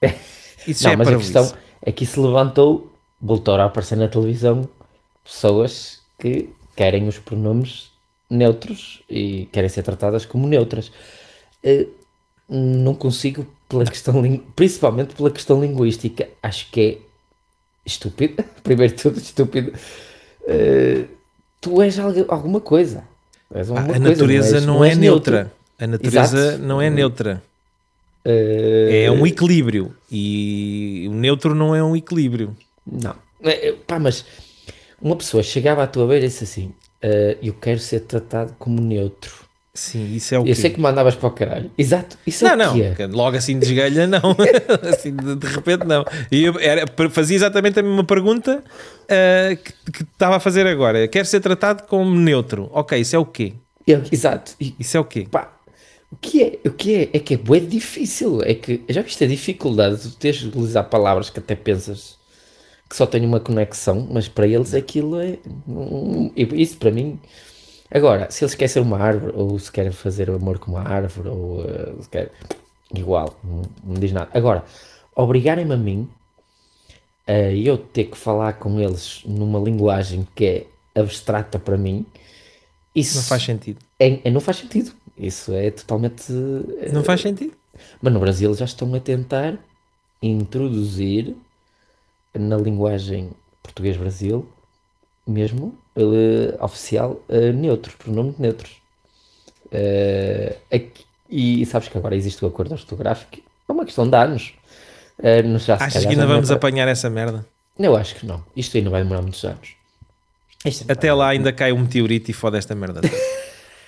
Isso 0.67 0.83
já 0.83 0.89
Não, 0.89 0.93
é 0.93 0.97
mas 0.97 1.07
a 1.07 1.11
parvoíce. 1.11 1.33
questão 1.33 1.57
é 1.83 1.91
que 1.91 2.03
isso 2.03 2.21
levantou, 2.21 2.91
voltou 3.21 3.55
a 3.55 3.65
aparecer 3.65 3.95
na 3.97 4.07
televisão 4.07 4.67
pessoas 5.23 5.99
que 6.19 6.49
querem 6.75 7.07
os 7.07 7.17
pronomes 7.19 7.90
neutros 8.31 9.01
e 9.09 9.47
querem 9.51 9.69
ser 9.69 9.83
tratadas 9.83 10.25
como 10.25 10.47
neutras. 10.47 10.91
Eh, 11.63 11.87
não 12.49 12.95
consigo, 12.95 13.45
pela 13.69 13.85
questão, 13.85 14.21
principalmente 14.55 15.13
pela 15.15 15.29
questão 15.31 15.61
linguística, 15.61 16.27
acho 16.41 16.69
que 16.71 16.81
é 16.81 16.97
estúpido. 17.85 18.43
Primeiro 18.63 18.95
de 18.95 19.01
tudo, 19.01 19.17
estúpido. 19.19 19.73
Eh, 20.47 21.05
tu 21.59 21.81
és 21.81 21.99
algu- 21.99 22.25
alguma 22.29 22.59
coisa. 22.61 23.03
És 23.53 23.69
Ah, 23.69 23.73
alguma 23.79 23.81
a 23.81 23.99
coisa, 23.99 24.09
natureza 24.09 24.55
és- 24.57 24.65
não, 24.65 24.83
é 24.83 24.89
és 24.89 24.97
neutra. 24.97 25.35
neutro. 25.43 25.55
A 25.79 25.87
natureza 25.87 26.37
Exato. 26.37 26.63
não 26.63 26.81
é 26.81 26.89
neutra. 26.89 27.43
Eh, 28.23 29.05
É 29.05 29.11
um 29.11 29.25
equilíbrio. 29.25 29.93
E 30.11 31.07
o 31.09 31.13
neutro 31.13 31.55
não 31.55 31.75
é 31.75 31.83
um 31.83 31.95
equilíbrio. 31.95 32.55
Não. 32.85 33.15
É, 33.43 33.69
é, 33.69 33.73
Pá, 33.73 33.97
mas 33.99 34.23
uma 35.01 35.15
pessoa 35.15 35.41
chegava 35.41 35.83
à 35.83 35.87
tua 35.87 36.05
beira 36.07 36.25
e 36.25 36.27
disse 36.29 36.43
assim: 36.43 36.71
"Ah, 37.03 37.37
Eu 37.41 37.53
quero 37.53 37.79
ser 37.79 38.01
tratado 38.01 38.55
como 38.59 38.81
neutro. 38.81 39.41
Sim, 39.73 40.13
isso 40.15 40.35
é 40.35 40.37
o 40.37 40.41
Eu 40.41 40.45
quê? 40.47 40.55
sei 40.55 40.69
que 40.71 40.81
mandavas 40.81 41.15
para 41.15 41.27
o 41.29 41.31
caralho. 41.31 41.71
Exato. 41.77 42.17
Isso 42.27 42.45
é 42.45 42.55
Não, 42.57 42.73
o 42.73 42.77
não, 42.77 42.83
é. 42.85 42.93
que 42.93 43.05
logo 43.07 43.37
assim 43.37 43.57
de 43.57 43.65
esgalha, 43.67 44.05
não. 44.05 44.19
assim 44.91 45.15
de, 45.15 45.35
de 45.37 45.47
repente, 45.47 45.85
não. 45.85 46.03
E 46.29 46.43
eu 46.43 46.59
era, 46.59 46.85
fazia 47.09 47.37
exatamente 47.37 47.79
a 47.79 47.83
mesma 47.83 48.03
pergunta 48.03 48.61
ah, 49.09 49.55
que, 49.55 49.91
que 49.93 50.03
estava 50.03 50.35
a 50.35 50.39
fazer 50.41 50.67
agora. 50.67 51.07
Quer 51.07 51.25
ser 51.25 51.39
tratado 51.39 51.83
como 51.83 52.13
neutro. 52.19 52.69
Ok, 52.73 52.99
isso 52.99 53.15
é 53.15 53.19
o 53.19 53.25
quê? 53.25 53.53
Eu- 53.87 54.03
Exato. 54.11 54.51
E, 54.59 54.75
Isso 54.77 54.97
é 54.97 54.99
o 54.99 55.05
quê? 55.05 55.25
pá, 55.31 55.53
o 56.11 56.17
que 56.17 56.43
é? 56.43 56.59
O 56.67 56.71
que 56.71 56.93
é? 56.95 57.09
É 57.13 57.19
que 57.19 57.33
é 57.35 57.37
bué 57.37 57.59
difícil. 57.61 58.41
É 58.43 58.53
que 58.53 58.81
já 58.89 59.01
viste 59.01 59.23
a 59.23 59.27
dificuldade 59.27 60.01
de 60.01 60.15
teres 60.17 60.39
de 60.41 60.47
utilizar 60.49 60.83
palavras 60.89 61.29
que 61.29 61.39
até 61.39 61.55
pensas 61.55 62.17
que 62.91 62.97
só 62.97 63.05
têm 63.05 63.25
uma 63.25 63.39
conexão, 63.39 64.05
mas 64.11 64.27
para 64.27 64.45
eles 64.45 64.73
aquilo 64.73 65.17
é. 65.17 65.37
Isso 66.35 66.75
para 66.77 66.91
mim. 66.91 67.17
Agora, 67.89 68.29
se 68.29 68.43
eles 68.43 68.53
querem 68.53 68.67
ser 68.67 68.81
uma 68.81 68.97
árvore, 68.99 69.31
ou 69.33 69.57
se 69.57 69.71
querem 69.71 69.93
fazer 69.93 70.29
o 70.29 70.35
amor 70.35 70.59
com 70.59 70.71
uma 70.71 70.81
árvore, 70.81 71.29
ou 71.29 71.63
eh, 71.63 71.93
se 72.01 72.09
querem. 72.09 72.29
Igual, 72.93 73.39
não, 73.41 73.61
não 73.85 73.93
diz 73.93 74.11
nada. 74.11 74.29
Agora, 74.33 74.65
obrigarem-me 75.15 75.73
a 75.73 75.77
mim 75.77 76.09
a 77.25 77.31
eu 77.53 77.77
ter 77.77 78.05
que 78.05 78.17
falar 78.17 78.53
com 78.53 78.77
eles 78.77 79.21
numa 79.25 79.57
linguagem 79.59 80.27
que 80.35 80.45
é 80.93 80.99
abstrata 80.99 81.57
para 81.57 81.77
mim, 81.77 82.05
isso 82.93 83.15
Não 83.15 83.23
faz 83.23 83.43
sentido. 83.43 83.79
é- 83.97 84.19
é- 84.25 84.29
não 84.31 84.41
faz 84.41 84.57
sentido. 84.57 84.91
Isso 85.17 85.53
é 85.53 85.71
totalmente. 85.71 86.25
eh, 86.81 86.91
Não 86.91 87.05
faz 87.05 87.21
sentido. 87.21 87.53
Mas 88.01 88.11
no 88.13 88.19
Brasil 88.19 88.53
já 88.53 88.65
estão 88.65 88.93
a 88.93 88.99
tentar 88.99 89.57
introduzir 90.21 91.35
na 92.33 92.57
linguagem 92.57 93.29
português-Brasil, 93.63 94.47
mesmo 95.27 95.75
eh, 95.95 96.55
oficial, 96.63 97.21
eh, 97.29 97.51
neutros, 97.51 97.95
pronomes 97.95 98.37
neutros. 98.37 98.71
Eh, 99.71 100.57
aqui- 100.71 101.05
e 101.29 101.65
sabes 101.65 101.87
que 101.87 101.97
agora 101.97 102.15
existe 102.15 102.43
o 102.43 102.47
acordo 102.47 102.73
ortográfico, 102.73 103.37
é 103.67 103.71
uma 103.71 103.85
questão 103.85 104.09
de 104.09 104.15
anos. 104.17 104.53
Eh, 105.21 105.43
não- 105.43 105.59
já, 105.59 105.75
Achas 105.75 105.93
calhar 105.93 106.01
que 106.07 106.13
ainda 106.13 106.23
é 106.23 106.27
vamos 106.27 106.47
para- 106.47 106.55
apanhar 106.57 106.87
essa 106.87 107.09
merda? 107.09 107.45
Eu 107.79 107.95
acho 107.95 108.15
que 108.15 108.25
não. 108.25 108.43
Isto 108.55 108.77
ainda 108.77 108.89
vai 108.89 109.01
demorar 109.03 109.21
muitos 109.21 109.43
anos. 109.45 109.75
Isto 110.65 110.85
é 110.89 110.93
Até 110.93 111.13
lá 111.13 111.29
ainda 111.29 111.51
cai 111.53 111.71
um 111.71 111.79
meteorito 111.79 112.29
e 112.29 112.33
fode 112.33 112.57
esta 112.57 112.75
merda. 112.75 113.01
toda. 113.01 113.13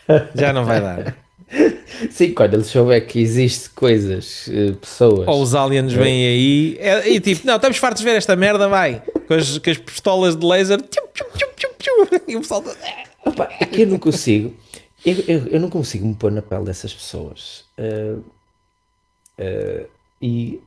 Já 0.36 0.52
não 0.54 0.66
vai 0.66 0.82
dar. 0.82 1.16
Sim, 2.10 2.34
quando 2.34 2.56
ele 2.56 2.64
souber 2.64 3.06
que 3.08 3.20
existe 3.20 3.70
coisas, 3.70 4.50
eh, 4.50 4.72
pessoas. 4.74 5.28
Ou 5.28 5.42
os 5.42 5.54
aliens 5.56 5.94
vêm 5.94 6.26
aí 6.28 6.78
é- 6.80 7.10
e 7.10 7.20
tipo, 7.20 7.46
não, 7.46 7.56
estamos 7.56 7.78
fartos 7.78 8.02
de 8.02 8.10
ver 8.10 8.16
esta 8.18 8.36
merda, 8.36 8.68
vai. 8.68 9.02
Com 9.28 9.34
as, 9.36 9.58
com 9.58 9.70
as 9.70 9.78
pistolas 9.78 10.36
de 10.36 10.46
laser. 10.46 10.82
tchum, 10.82 11.02
tchum, 11.14 11.26
tchum, 11.80 12.20
e 12.28 12.36
o 12.36 12.42
pessoal. 12.42 12.62
tá- 12.62 12.76
Opa, 13.26 13.50
é 13.60 13.66
que 13.66 13.82
eu 13.84 13.88
não 13.88 14.00
consigo. 14.00 14.54
Eu, 15.06 15.16
eu, 15.28 15.48
eu 15.48 15.60
não 15.60 15.70
consigo 15.70 16.06
me 16.08 16.16
pôr 16.16 16.32
na 16.32 16.42
pele 16.42 16.66
dessas 16.66 16.94
pessoas. 16.94 17.66
Eh, 17.78 18.16
eh, 19.38 19.86
e 20.22 20.62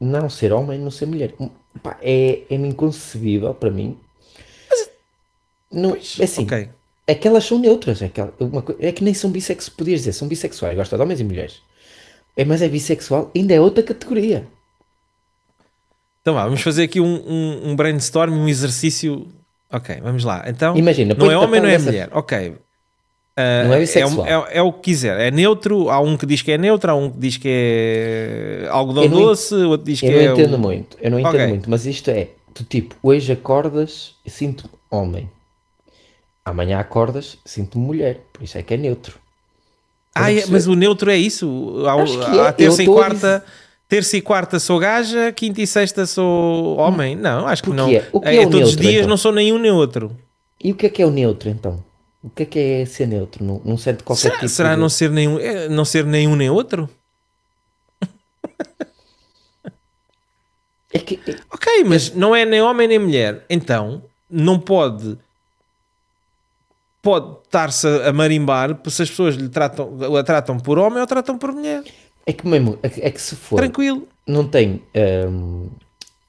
não 0.00 0.28
ser 0.28 0.52
homem, 0.52 0.78
não 0.78 0.90
ser 0.90 1.06
mulher. 1.06 1.34
Opa, 1.38 1.96
é, 2.02 2.42
é 2.50 2.54
inconcebível 2.54 3.54
para 3.54 3.70
mim. 3.70 3.98
Não, 5.70 5.94
é 5.94 5.98
assim, 6.24 6.44
Ok. 6.44 6.68
É 7.06 7.14
que 7.14 7.26
elas 7.28 7.44
são 7.44 7.58
neutras. 7.58 8.02
É 8.02 8.08
que, 8.08 8.20
ela- 8.20 8.32
uma 8.40 8.64
é 8.80 8.90
que 8.92 9.04
nem 9.04 9.14
são 9.14 9.30
bissexuais. 9.30 9.68
Podias 9.76 10.00
dizer, 10.00 10.12
são 10.12 10.26
bissexuais, 10.28 10.76
gostam 10.76 10.98
de 10.98 11.02
homens 11.04 11.20
e 11.20 11.24
mulheres. 11.24 11.62
É, 12.36 12.44
mas 12.44 12.60
é 12.62 12.68
bissexual, 12.68 13.30
ainda 13.34 13.54
é 13.54 13.60
outra 13.60 13.82
categoria. 13.82 14.46
Então 16.20 16.34
vá, 16.34 16.44
vamos 16.44 16.60
fazer 16.62 16.82
aqui 16.84 17.00
um, 17.00 17.14
um, 17.26 17.70
um 17.70 17.76
brainstorm, 17.76 18.32
um 18.34 18.48
exercício. 18.48 19.26
Ok, 19.72 19.98
vamos 20.02 20.24
lá. 20.24 20.44
Então, 20.46 20.76
Imagina, 20.76 21.14
não 21.16 21.30
é 21.30 21.36
homem, 21.38 21.60
não 21.60 21.68
é 21.68 21.78
mulher. 21.78 22.08
Ok. 22.12 22.54
Ah, 23.38 23.64
Não 23.64 23.74
é 23.74 23.76
um- 23.76 23.80
bissexual. 23.80 24.26
é, 24.26 24.56
é 24.58 24.62
o 24.62 24.72
que 24.72 24.80
quiser. 24.80 25.20
É 25.20 25.30
neutro. 25.30 25.90
Há 25.90 26.00
um 26.00 26.16
que 26.16 26.24
diz 26.24 26.40
que 26.40 26.52
é 26.52 26.56
neutro, 26.58 26.90
há 26.90 26.94
um 26.94 27.10
que 27.10 27.18
diz 27.18 27.36
que 27.36 27.48
é 27.50 28.66
algodão 28.70 29.04
Eu 29.04 29.10
não 29.10 29.20
doce, 29.20 29.54
outro 29.56 29.84
diz 29.86 30.00
que 30.00 30.06
Eu 30.06 30.20
é. 30.20 30.26
não 30.28 30.32
entendo 30.34 30.54
o- 30.54 30.58
muito, 30.58 30.96
eu 31.00 31.10
não 31.10 31.20
entendo 31.20 31.34
Ok. 31.34 31.46
muito, 31.48 31.70
mas 31.70 31.84
isto 31.84 32.10
é, 32.10 32.28
tu 32.54 32.64
tipo, 32.64 32.94
hoje 33.02 33.30
acordas 33.32 34.14
e 34.24 34.30
sinto-me 34.30 34.70
homem. 34.90 35.28
Amanhã 36.46 36.78
acordas, 36.78 37.36
sinto-me 37.44 37.84
mulher, 37.84 38.20
por 38.32 38.44
isso 38.44 38.56
é 38.56 38.62
que 38.62 38.72
é 38.74 38.76
neutro. 38.76 39.18
Ah, 40.14 40.32
é- 40.32 40.46
mas 40.46 40.68
o 40.68 40.74
neutro 40.76 41.10
é 41.10 41.16
isso? 41.16 41.84
Há, 41.86 42.48
é. 42.48 42.52
terça 42.52 42.82
e 42.84 42.86
quarta. 42.86 43.44
Terça 43.88 44.16
e 44.16 44.20
quarta 44.22 44.58
sou 44.60 44.78
gaja, 44.78 45.32
quinta 45.32 45.60
e 45.60 45.66
sexta 45.66 46.06
sou 46.06 46.76
homem. 46.76 47.16
Não, 47.16 47.46
acho 47.48 47.62
que 47.64 47.70
Porque 47.70 47.82
não. 47.82 47.90
é. 47.90 48.08
O 48.12 48.20
que 48.20 48.28
É, 48.28 48.36
é 48.36 48.46
o 48.46 48.50
todos 48.50 48.68
os 48.70 48.76
neutro, 48.76 48.82
dias 48.82 48.94
então? 48.98 49.08
não 49.08 49.16
sou 49.16 49.32
nenhum 49.32 49.58
nem 49.58 49.72
outro. 49.72 50.16
E 50.62 50.70
o 50.70 50.76
que 50.76 50.86
é 50.86 50.88
que 50.88 51.02
é 51.02 51.06
o 51.06 51.10
neutro 51.10 51.48
então? 51.50 51.84
O 52.22 52.30
que 52.30 52.44
é 52.44 52.46
que 52.46 52.58
é 52.58 52.86
ser 52.86 53.06
neutro? 53.08 53.44
Não, 53.44 53.60
não 53.64 53.76
sente 53.76 54.02
qualquer 54.04 54.22
Será, 54.22 54.34
tipo 54.36 54.48
será 54.48 54.74
de... 54.74 54.80
não, 54.80 54.88
ser 54.88 55.10
nenhum, 55.10 55.38
é, 55.38 55.68
não 55.68 55.84
ser 55.84 56.04
nenhum 56.04 56.34
nem 56.36 56.48
outro? 56.48 56.88
É 60.92 60.98
que, 60.98 61.20
é- 61.30 61.36
Ok, 61.52 61.84
mas 61.84 62.14
não 62.14 62.34
é 62.34 62.44
nem 62.44 62.62
homem 62.62 62.88
nem 62.88 62.98
mulher. 62.98 63.44
Então, 63.50 64.02
não 64.30 64.58
pode. 64.58 65.18
Pode 67.06 67.36
estar-se 67.44 67.86
a 67.86 68.12
marimbar 68.12 68.76
se 68.88 69.02
as 69.02 69.08
pessoas 69.10 69.36
lhe 69.36 69.48
tratam, 69.48 69.96
a 70.18 70.22
tratam 70.24 70.58
por 70.58 70.76
homem 70.76 70.98
ou 70.98 71.04
a 71.04 71.06
tratam 71.06 71.38
por 71.38 71.52
mulher. 71.52 71.84
é 72.26 72.32
que 72.32 72.44
mesmo, 72.46 72.76
é 72.82 72.88
que, 72.88 73.00
é 73.00 73.10
se 73.16 73.36
for, 73.36 73.56
Tranquilo. 73.56 74.08
não 74.26 74.44
tem 74.48 74.82
hum, 75.30 75.68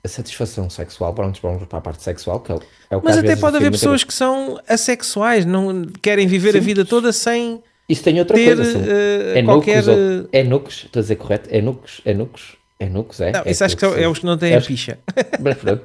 a 0.03 0.07
satisfação 0.07 0.69
sexual, 0.69 1.13
pronto, 1.15 1.39
vamos 1.41 1.63
para 1.67 1.79
a 1.79 1.81
parte 1.81 2.03
sexual, 2.03 2.39
que 2.41 2.51
é 2.51 2.55
o, 2.55 2.61
é 2.91 2.97
o 2.97 3.01
Mas 3.03 3.17
até 3.17 3.35
pode 3.35 3.57
haver 3.57 3.71
pessoas 3.71 4.03
que 4.03 4.13
são 4.13 4.59
assexuais, 4.67 5.45
não 5.45 5.83
querem 6.01 6.27
viver 6.27 6.55
a 6.55 6.59
vida 6.59 6.85
toda 6.85 7.11
sem. 7.11 7.61
Isso 7.89 8.03
tem 8.03 8.19
outra 8.19 8.35
ter, 8.37 8.55
coisa. 8.55 8.71
são- 8.71 8.81
eh, 8.85 9.39
é 9.39 9.43
qualquer, 9.43 9.83
nucos, 9.83 9.87
ou- 9.87 10.29
é 10.31 10.43
nucos, 10.43 10.83
estou 10.85 10.99
a 10.99 11.01
dizer 11.01 11.15
correto? 11.15 11.49
É 11.51 11.59
nucos, 11.61 12.01
é 12.05 12.13
nucos, 12.13 12.56
é 12.79 12.87
nucos, 12.89 13.19
é? 13.21 13.31
Não, 13.31 13.41
é 13.45 13.51
isso 13.51 13.63
acho 13.63 13.75
que 13.75 13.81
são, 13.81 13.95
é 13.95 14.07
os 14.07 14.19
que 14.19 14.25
não 14.25 14.37
têm 14.37 14.51
é 14.51 14.55
a 14.55 14.59
os- 14.59 14.67
picha. 14.67 14.99
Mas 15.39 15.57
pronto. 15.57 15.83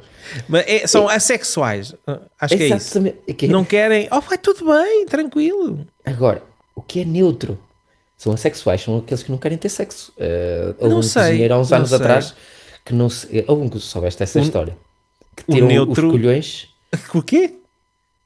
Mas 0.49 0.65
é- 0.67 0.87
são 0.87 1.09
assexuais. 1.09 1.95
Acho 2.41 2.57
que 2.57 2.63
é 2.63 2.67
isso. 2.67 2.77
Exatamente. 2.77 3.19
É 3.27 3.33
que- 3.33 3.49
Não 3.49 3.65
querem. 3.65 4.09
Oh, 4.11 4.21
vai 4.21 4.39
tudo 4.39 4.65
bem, 4.67 5.07
tranquilo. 5.07 5.87
Agora, 6.05 6.43
o 6.75 6.83
que 6.83 7.01
é 7.01 7.05
neutro? 7.05 7.59
São 8.17 8.33
assexuais, 8.33 8.81
são 8.83 8.99
aqueles 8.99 9.23
que 9.23 9.31
não 9.31 9.39
querem 9.39 9.59
ter 9.59 9.69
sexo. 9.69 10.13
Uh, 10.17 10.75
houve 10.79 10.91
Não 10.95 10.99
um 11.01 11.03
sei, 11.03 11.23
cozinheiro 11.23 11.55
há 11.55 11.59
uns 11.59 11.73
anos 11.73 11.89
sei. 11.89 11.99
atrás 11.99 12.35
que 12.85 12.95
não 12.95 13.09
se. 13.11 13.45
Houve 13.49 13.63
um 13.65 13.69
que 13.69 13.79
soubeste 13.81 14.23
essa 14.23 14.39
história. 14.39 14.77
Que 15.37 15.45
o 15.51 15.55
tirou 15.55 15.69
neutro- 15.69 16.07
os 16.07 16.13
colhões. 16.13 16.69
O 17.15 17.23
quê? 17.23 17.55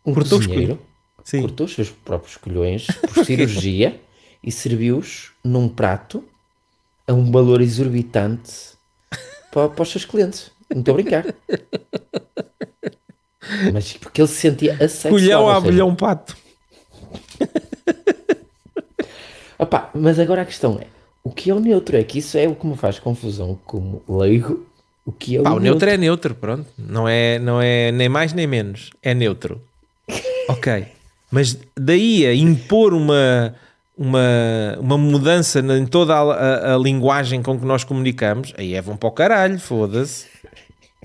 Um 0.05 0.13
Cortou 0.13 0.39
os 0.39 0.47
cozinheiro 0.47 0.79
Sim. 1.25 1.41
cortou 1.41 1.67
os 1.67 1.75
seus 1.75 1.89
próprios 1.91 2.37
colhões 2.37 2.87
por 3.15 3.25
cirurgia 3.25 4.01
e 4.43 4.51
serviu-os 4.53 5.31
num 5.45 5.69
prato 5.69 6.25
a 7.07 7.13
um 7.13 7.31
valor 7.31 7.61
exorbitante 7.61 8.53
para, 9.51 9.69
para 9.69 9.83
os 9.83 9.91
seus 9.91 10.05
clientes. 10.05 10.51
Não 10.71 10.81
estou 10.81 10.93
a 10.93 10.97
brincar. 10.97 11.25
Mas 13.73 13.93
porque 13.95 14.21
ele 14.21 14.29
se 14.29 14.35
sentia 14.35 14.73
assexual. 14.75 15.13
Colhão 15.13 15.49
a 15.49 15.57
abelhão 15.57 15.95
pato. 15.95 16.37
Opá, 19.59 19.91
mas 19.95 20.19
agora 20.19 20.43
a 20.43 20.45
questão 20.45 20.79
é: 20.81 20.87
o 21.23 21.31
que 21.31 21.51
é 21.51 21.55
o 21.55 21.61
neutro? 21.61 21.97
É 21.97 22.03
que 22.03 22.19
isso 22.19 22.37
é 22.37 22.47
o 22.49 22.55
que 22.55 22.67
me 22.67 22.77
faz 22.77 22.99
confusão 22.99 23.59
como 23.65 24.03
leigo. 24.09 24.67
O 25.05 25.13
que 25.13 25.37
é 25.37 25.41
o 25.41 25.45
Pá, 25.45 25.51
o 25.51 25.53
neutro? 25.55 25.71
neutro 25.71 25.91
é 25.91 25.97
neutro, 25.97 26.35
pronto. 26.35 26.67
Não 26.77 27.09
é, 27.09 27.39
não 27.39 27.63
é 27.63 27.93
nem 27.93 28.09
mais 28.09 28.33
nem 28.33 28.47
menos. 28.47 28.91
É 29.03 29.15
neutro. 29.15 29.63
ok. 30.49 30.89
Mas 31.31 31.59
daí 31.79 32.27
a 32.27 32.35
impor 32.35 32.93
uma, 32.93 33.55
uma, 33.97 34.77
uma 34.79 34.99
mudança 34.99 35.61
em 35.61 35.87
toda 35.87 36.15
a, 36.15 36.21
a- 36.21 36.75
a 36.75 36.79
linguagem 36.79 37.43
com 37.43 37.59
que 37.59 37.65
nós 37.65 37.85
comunicamos, 37.85 38.53
aí 38.59 38.75
é 38.75 38.83
vão 38.83 38.97
para 38.97 39.09
o 39.09 39.13
caralho, 39.13 39.59
foda-se. 39.59 40.27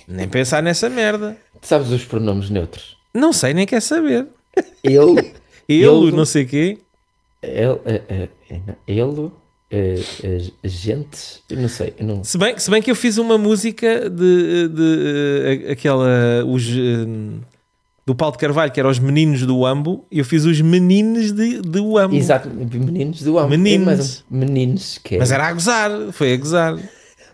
Nem 0.07 0.27
pensar 0.27 0.61
nessa 0.63 0.89
merda. 0.89 1.37
Tu 1.61 1.67
sabes 1.67 1.89
os 1.91 2.03
pronomes 2.03 2.49
neutros? 2.49 2.97
Não 3.13 3.31
sei, 3.31 3.53
nem 3.53 3.65
quer 3.65 3.81
saber. 3.81 4.27
Ele, 4.83 5.33
Ele, 5.69 5.85
Ele- 5.85 6.11
não 6.11 6.25
sei 6.25 6.45
quê. 6.45 6.77
ele, 7.41 7.79
eh, 7.85 8.01
eh, 8.49 8.59
ele, 8.87 9.31
eh, 9.71 9.95
gentes, 10.65 11.41
eu 11.49 11.57
não 11.57 11.69
sei, 11.69 11.93
não. 12.01 12.23
Se 12.23 12.37
bem, 12.37 12.57
se 12.57 12.69
bem 12.69 12.81
que 12.81 12.91
eu 12.91 12.95
fiz 12.95 13.17
uma 13.17 13.37
música 13.37 14.09
de, 14.09 14.67
de, 14.67 15.67
aquela 15.71 16.43
os, 16.45 16.67
eh, 16.67 17.05
do 18.05 18.15
Paulo 18.15 18.33
de 18.33 18.39
Carvalho, 18.39 18.71
que 18.71 18.79
era 18.79 18.89
os 18.89 18.97
meninos 18.99 19.45
do 19.45 19.65
Ambo, 19.65 20.05
e 20.11 20.19
eu 20.19 20.25
fiz 20.25 20.43
os 20.45 20.59
meninos 20.59 21.31
de, 21.31 21.61
de 21.61 21.79
Ambo. 21.79 22.15
Exato, 22.15 22.49
meninos 22.49 23.21
do 23.21 23.37
amo. 23.37 23.49
Meninos. 23.49 24.25
É 24.31 24.35
meninos 24.35 24.99
que 25.03 25.15
é. 25.15 25.19
Mas 25.19 25.31
era 25.31 25.47
a 25.47 25.53
gozar, 25.53 25.91
foi 26.11 26.33
a 26.33 26.37
gozar. 26.37 26.77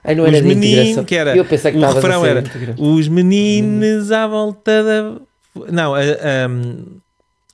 Ai, 0.04 0.16
não 0.16 0.24
os 0.26 0.34
era 0.34 0.46
meninos, 0.46 1.06
que 1.06 1.16
era. 1.16 1.36
Eu 1.36 1.46
pensei 1.46 1.72
que 1.72 1.78
o 1.78 1.82
refrão 1.82 2.26
era 2.26 2.44
os 2.78 3.08
meninos 3.08 4.12
à 4.12 4.28
volta 4.28 4.84
da. 4.84 5.72
Não, 5.72 5.96
a, 5.96 6.00
a- 6.02 6.50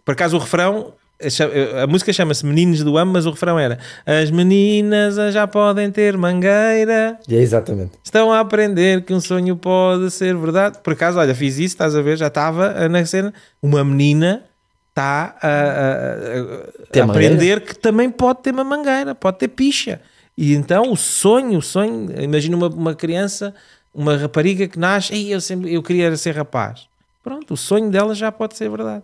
por 0.04 0.12
acaso 0.12 0.36
o 0.36 0.40
refrão. 0.40 0.94
A 1.26 1.30
cha- 1.30 1.50
A 1.84 1.88
música 1.88 2.12
chama-se 2.14 2.46
Meninos 2.46 2.84
do 2.84 2.98
Amo, 2.98 3.14
mas 3.14 3.26
o 3.26 3.32
refrão 3.32 3.58
era 3.60 3.78
As 4.06 4.30
meninas 4.32 5.16
já 5.34 5.48
podem 5.48 5.90
ter 5.92 6.18
mangueira, 6.18 7.18
É, 7.30 7.34
Exatamente. 7.36 7.92
estão 8.04 8.32
a 8.32 8.40
aprender 8.40 9.04
que 9.04 9.14
um 9.14 9.20
sonho 9.20 9.56
pode 9.56 10.10
ser 10.12 10.36
verdade. 10.36 10.80
Por 10.84 10.94
acaso, 10.94 11.20
olha, 11.20 11.34
fiz 11.36 11.56
isso, 11.56 11.76
estás 11.76 11.96
a 11.96 12.02
ver, 12.02 12.18
já 12.18 12.28
estava 12.28 12.88
na 12.90 13.06
cena. 13.06 13.34
Uma 13.62 13.84
menina 13.84 14.44
está 14.90 15.36
a, 15.42 15.48
a- 15.48 17.00
a- 17.00 17.02
a 17.02 17.04
aprender 17.06 17.62
que 17.62 17.76
também 17.76 18.10
pode 18.10 18.42
ter 18.44 18.52
uma 18.52 18.64
mangueira, 18.64 19.16
pode 19.16 19.38
ter 19.40 19.48
picha. 19.48 20.00
E 20.38 20.54
então 20.54 20.92
o 20.92 20.96
sonho, 20.98 21.60
o 21.60 21.62
sonho, 21.62 22.10
imagina 22.22 22.56
uma, 22.58 22.68
uma 22.68 22.96
criança, 22.96 23.54
uma 23.94 24.16
rapariga 24.18 24.68
que 24.68 24.80
nasce, 24.80 25.14
Ei, 25.14 25.34
eu, 25.34 25.40
sempre, 25.42 25.74
eu 25.74 25.82
queria 25.84 26.16
ser 26.18 26.36
rapaz. 26.36 26.88
Pronto, 27.24 27.54
o 27.54 27.58
sonho 27.58 27.90
dela 27.90 28.14
já 28.14 28.32
pode 28.32 28.58
ser 28.58 28.70
verdade. 28.70 29.04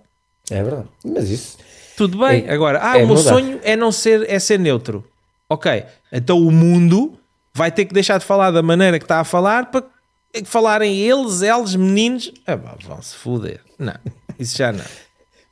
É 0.52 0.62
verdade. 0.64 0.88
Mas 1.06 1.30
isso. 1.30 1.58
Tudo 2.00 2.18
bem. 2.20 2.46
É- 2.48 2.54
Agora, 2.54 2.80
ah, 2.82 2.98
é 2.98 3.04
o 3.04 3.08
meu 3.08 3.16
mudar. 3.18 3.30
sonho 3.30 3.60
é 3.62 3.76
não 3.76 3.92
ser, 3.92 4.26
é 4.30 4.40
ser 4.40 4.58
neutro. 4.58 5.04
Ok. 5.50 5.84
Então 6.12 6.40
o 6.40 6.52
mundo 6.52 7.14
vai 7.54 7.72
ter 7.72 7.86
que 7.86 7.94
deixar 7.94 8.18
de 8.20 8.26
falar 8.26 8.52
da 8.52 8.62
maneira 8.64 8.98
que 8.98 9.06
está 9.06 9.20
a 9.20 9.24
falar 9.24 9.70
para 9.70 9.84
falarem 10.46 10.96
eles, 10.98 11.42
eles, 11.42 11.76
meninos. 11.76 12.32
Ah, 12.48 12.56
pá, 12.58 12.76
vão 12.86 13.02
se 13.02 13.16
foder. 13.16 13.60
Não, 13.78 13.94
isso 14.40 14.58
já 14.58 14.72
não. 14.72 14.86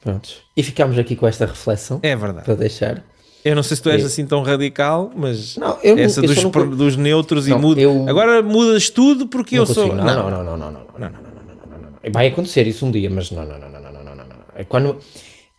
Prontos. 0.01 0.37
E 0.55 0.63
ficamos 0.63 0.97
aqui 0.97 1.15
com 1.15 1.27
esta 1.27 1.45
reflexão 1.45 1.99
É 2.01 2.15
verdade. 2.15 2.45
para 2.45 2.55
deixar. 2.55 3.03
Eu 3.43 3.55
não 3.55 3.63
sei 3.63 3.75
se 3.77 3.83
tu 3.83 3.89
és 3.89 4.03
É. 4.03 4.05
assim 4.05 4.25
tão 4.25 4.41
radical, 4.43 5.11
mas 5.15 5.57
Não, 5.57 5.77
eu 5.83 5.95
não- 5.95 6.03
essa 6.03 6.19
eu 6.21 6.27
dos, 6.27 6.43
co- 6.45 6.65
dos 6.65 6.95
neutros 6.97 7.47
Não, 7.47 7.57
e 7.57 7.61
muda. 7.61 7.81
eu- 7.81 8.05
Agora 8.07 8.41
mudas 8.41 8.89
tudo 8.89 9.27
porque 9.27 9.55
eu 9.57 9.65
Não 9.65 9.73
sou. 9.73 9.89
consigo. 9.89 9.95
Não, 10.05 10.29
não, 10.29 10.43
não, 10.43 10.43
não, 10.43 10.57
não, 10.57 10.71
não, 10.71 10.71
não, 10.71 10.71
não, 10.71 10.99
não, 10.99 11.09
não, 11.09 11.09
não, 11.09 11.11
não, 11.11 11.79
não, 11.81 11.91
não. 12.03 12.11
Vai 12.11 12.27
acontecer 12.27 12.67
isso 12.67 12.85
um 12.85 12.91
dia, 12.91 13.09
mas 13.09 13.31
não, 13.31 13.45
não, 13.45 13.57
não, 13.59 13.69
não, 13.69 13.81
não, 13.81 13.91
não, 13.91 14.03
não, 14.03 14.15
não, 14.15 14.25
não. 14.25 14.35
É 14.55 14.63
quando 14.63 14.99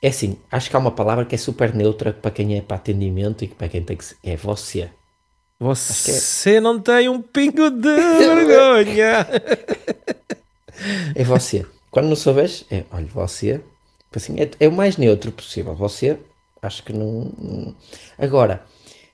é 0.00 0.08
assim, 0.08 0.36
acho 0.50 0.70
que 0.70 0.76
há 0.76 0.78
uma 0.78 0.90
palavra 0.92 1.24
que 1.24 1.34
é 1.34 1.38
super 1.38 1.74
neutra 1.74 2.12
para 2.12 2.30
quem 2.30 2.56
é 2.56 2.60
para 2.60 2.76
atendimento 2.76 3.44
e 3.44 3.48
para 3.48 3.68
quem 3.68 3.82
tem 3.82 3.96
que 3.96 4.04
ser, 4.04 4.16
é 4.22 4.36
você. 4.36 4.88
Você 5.60 6.60
não 6.60 6.80
tem 6.80 7.08
um 7.08 7.20
pingo 7.20 7.68
de 7.70 7.96
vergonha. 8.18 9.26
É 11.14 11.24
você. 11.24 11.66
Quando 11.90 12.08
não 12.08 12.16
souberes, 12.16 12.64
é, 12.70 12.84
olha, 12.92 13.06
você, 13.06 13.60
assim, 14.14 14.40
é, 14.40 14.48
é 14.60 14.68
o 14.68 14.72
mais 14.72 14.96
neutro 14.96 15.32
possível. 15.32 15.74
Você, 15.74 16.16
acho 16.62 16.84
que 16.84 16.92
não. 16.92 17.32
não- 17.36 17.74
Agora, 18.16 18.62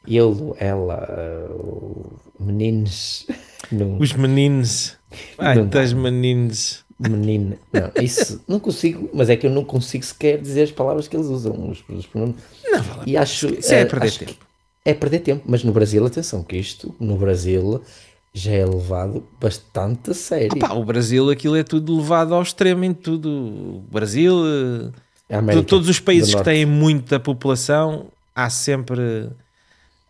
ele, 0.07 0.19
ela, 0.59 1.49
uh, 1.51 2.13
meninos, 2.39 3.27
não, 3.73 3.99
Os 3.99 4.13
meninos. 4.13 4.99
Ai, 5.39 5.65
tens 5.69 5.93
meninos. 5.95 6.84
Menina. 6.99 7.57
Não, 7.73 7.91
isso 8.03 8.43
não 8.47 8.61
consigo, 8.61 9.11
mas 9.13 9.29
é 9.29 9.37
que 9.37 9.47
eu 9.47 9.51
não 9.51 9.65
consigo 9.65 10.05
sequer 10.05 10.41
dizer 10.41 10.63
as 10.63 10.73
palavras 10.73 11.09
que 11.09 11.17
eles 11.17 11.27
usam. 11.27 11.71
Os, 11.71 11.83
os 11.89 12.07
pronomes. 12.07 12.37
Não 12.65 12.83
vale 12.83 13.11
E 13.11 13.17
acho. 13.17 13.49
Isso 13.49 13.75
é 13.75 13.81
eh, 13.81 13.85
perder 13.85 14.13
tempo. 14.13 14.47
É 14.85 14.95
perder 14.95 15.19
tempo, 15.21 15.43
mas 15.47 15.65
no 15.65 15.73
Brasil, 15.73 16.05
atenção, 16.05 16.43
que 16.43 16.57
isto 16.57 16.95
no 17.01 17.17
Brasil 17.17 17.83
já 18.33 18.53
é 18.53 18.65
levado 18.65 19.27
bastante 19.41 20.11
a 20.11 20.15
sério. 20.15 20.59
Pá, 20.59 20.73
o 20.75 20.85
Brasil, 20.85 21.31
aquilo 21.31 21.57
é 21.57 21.63
tudo 21.63 21.97
levado 21.97 22.35
ao 22.35 22.43
extremo 22.43 22.85
em 22.85 22.93
tudo. 22.93 23.29
O 23.29 23.85
Brasil, 23.91 24.35
eh, 25.31 25.37
América 25.37 25.67
todos 25.67 25.89
os 25.89 25.99
países 25.99 26.35
que 26.35 26.45
têm 26.45 26.67
muita 26.67 27.19
população, 27.19 28.09
há 28.35 28.51
sempre 28.51 29.31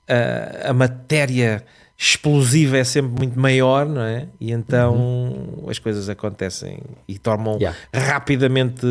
a, 0.09 0.71
a 0.71 0.75
matéria 0.75 1.65
explosiva 1.97 2.77
é 2.79 2.85
sempre 2.85 3.13
muito 3.17 3.39
maior, 3.39 3.87
não 3.87 4.03
é? 4.03 4.27
E 4.41 4.53
então 4.53 5.65
as 5.69 5.79
coisas 5.79 6.09
acontecem 6.09 6.79
e 7.07 7.19
tomam 7.19 7.55
Uhum. 7.55 7.61
Yeah. 7.61 7.79
rapidamente 7.95 8.87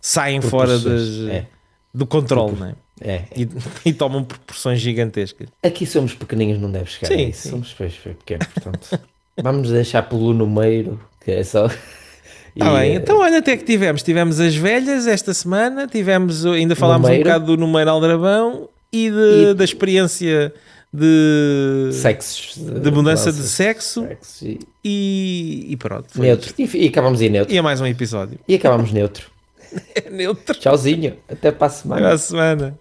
saem 0.00 0.40
fora 0.40 0.78
das, 0.78 1.08
é. 1.28 1.46
do 1.92 2.06
controle, 2.06 2.56
não 2.58 2.66
é? 2.68 2.74
É, 3.00 3.22
E, 3.36 3.48
e 3.86 3.92
tomam 3.92 4.24
proporções 4.24 4.80
gigantescas. 4.80 5.48
Aqui 5.62 5.86
somos 5.86 6.14
pequenininhos, 6.14 6.60
não 6.60 6.70
deve 6.70 6.90
chegar 6.90 7.08
Sim, 7.08 7.14
a 7.24 7.28
isso. 7.28 7.42
sim. 7.42 7.50
Somos 7.50 7.72
peixes 7.72 7.98
pequenos, 8.00 8.46
portanto. 8.46 9.00
Vamos 9.42 9.70
deixar 9.70 10.02
pelo 10.02 10.32
número, 10.34 11.00
que 11.24 11.30
é 11.30 11.44
só. 11.44 11.66
Está 11.66 12.72
bem, 12.78 12.92
eh, 12.92 12.94
então 12.96 13.18
olha 13.20 13.38
até 13.38 13.56
que 13.56 13.64
tivemos. 13.64 14.02
Tivemos 14.02 14.40
as 14.40 14.56
velhas 14.56 15.06
esta 15.06 15.32
semana, 15.32 15.86
tivemos, 15.86 16.44
ainda 16.44 16.74
falámos 16.74 17.06
um 17.08 17.10
Numeiro. 17.12 17.28
bocado 17.30 17.46
do 17.46 17.56
número 17.56 17.88
Aldrabão 17.90 18.68
e, 18.92 19.10
de- 19.10 19.50
E- 19.50 19.54
da 19.54 19.62
experiência 19.64 20.52
de, 20.92 21.90
Sexos. 21.92 22.56
de 22.56 22.90
mudança 22.90 23.30
de 23.30 23.42
sexo 23.42 24.02
sexo 24.06 24.46
e 24.46 24.58
e, 24.84 25.66
e 25.72 25.76
pronto. 25.76 26.18
neutro. 26.20 26.54
E, 26.58 26.84
e 26.84 26.88
acabamos 26.88 27.20
em 27.20 27.28
neutro. 27.28 27.52
E 27.54 27.58
é 27.58 27.62
mais 27.62 27.80
um 27.80 27.86
episódio. 27.86 28.38
E 28.48 28.54
acabamos 28.54 28.92
neutro. 28.92 29.30
É 29.94 30.08
neutro. 30.08 30.58
Tchauzinho. 30.58 31.16
Até 31.28 31.52
para 31.52 31.66
a 31.66 31.70
semana. 31.70 32.06
Até 32.06 32.14
à 32.14 32.18
semana. 32.18 32.78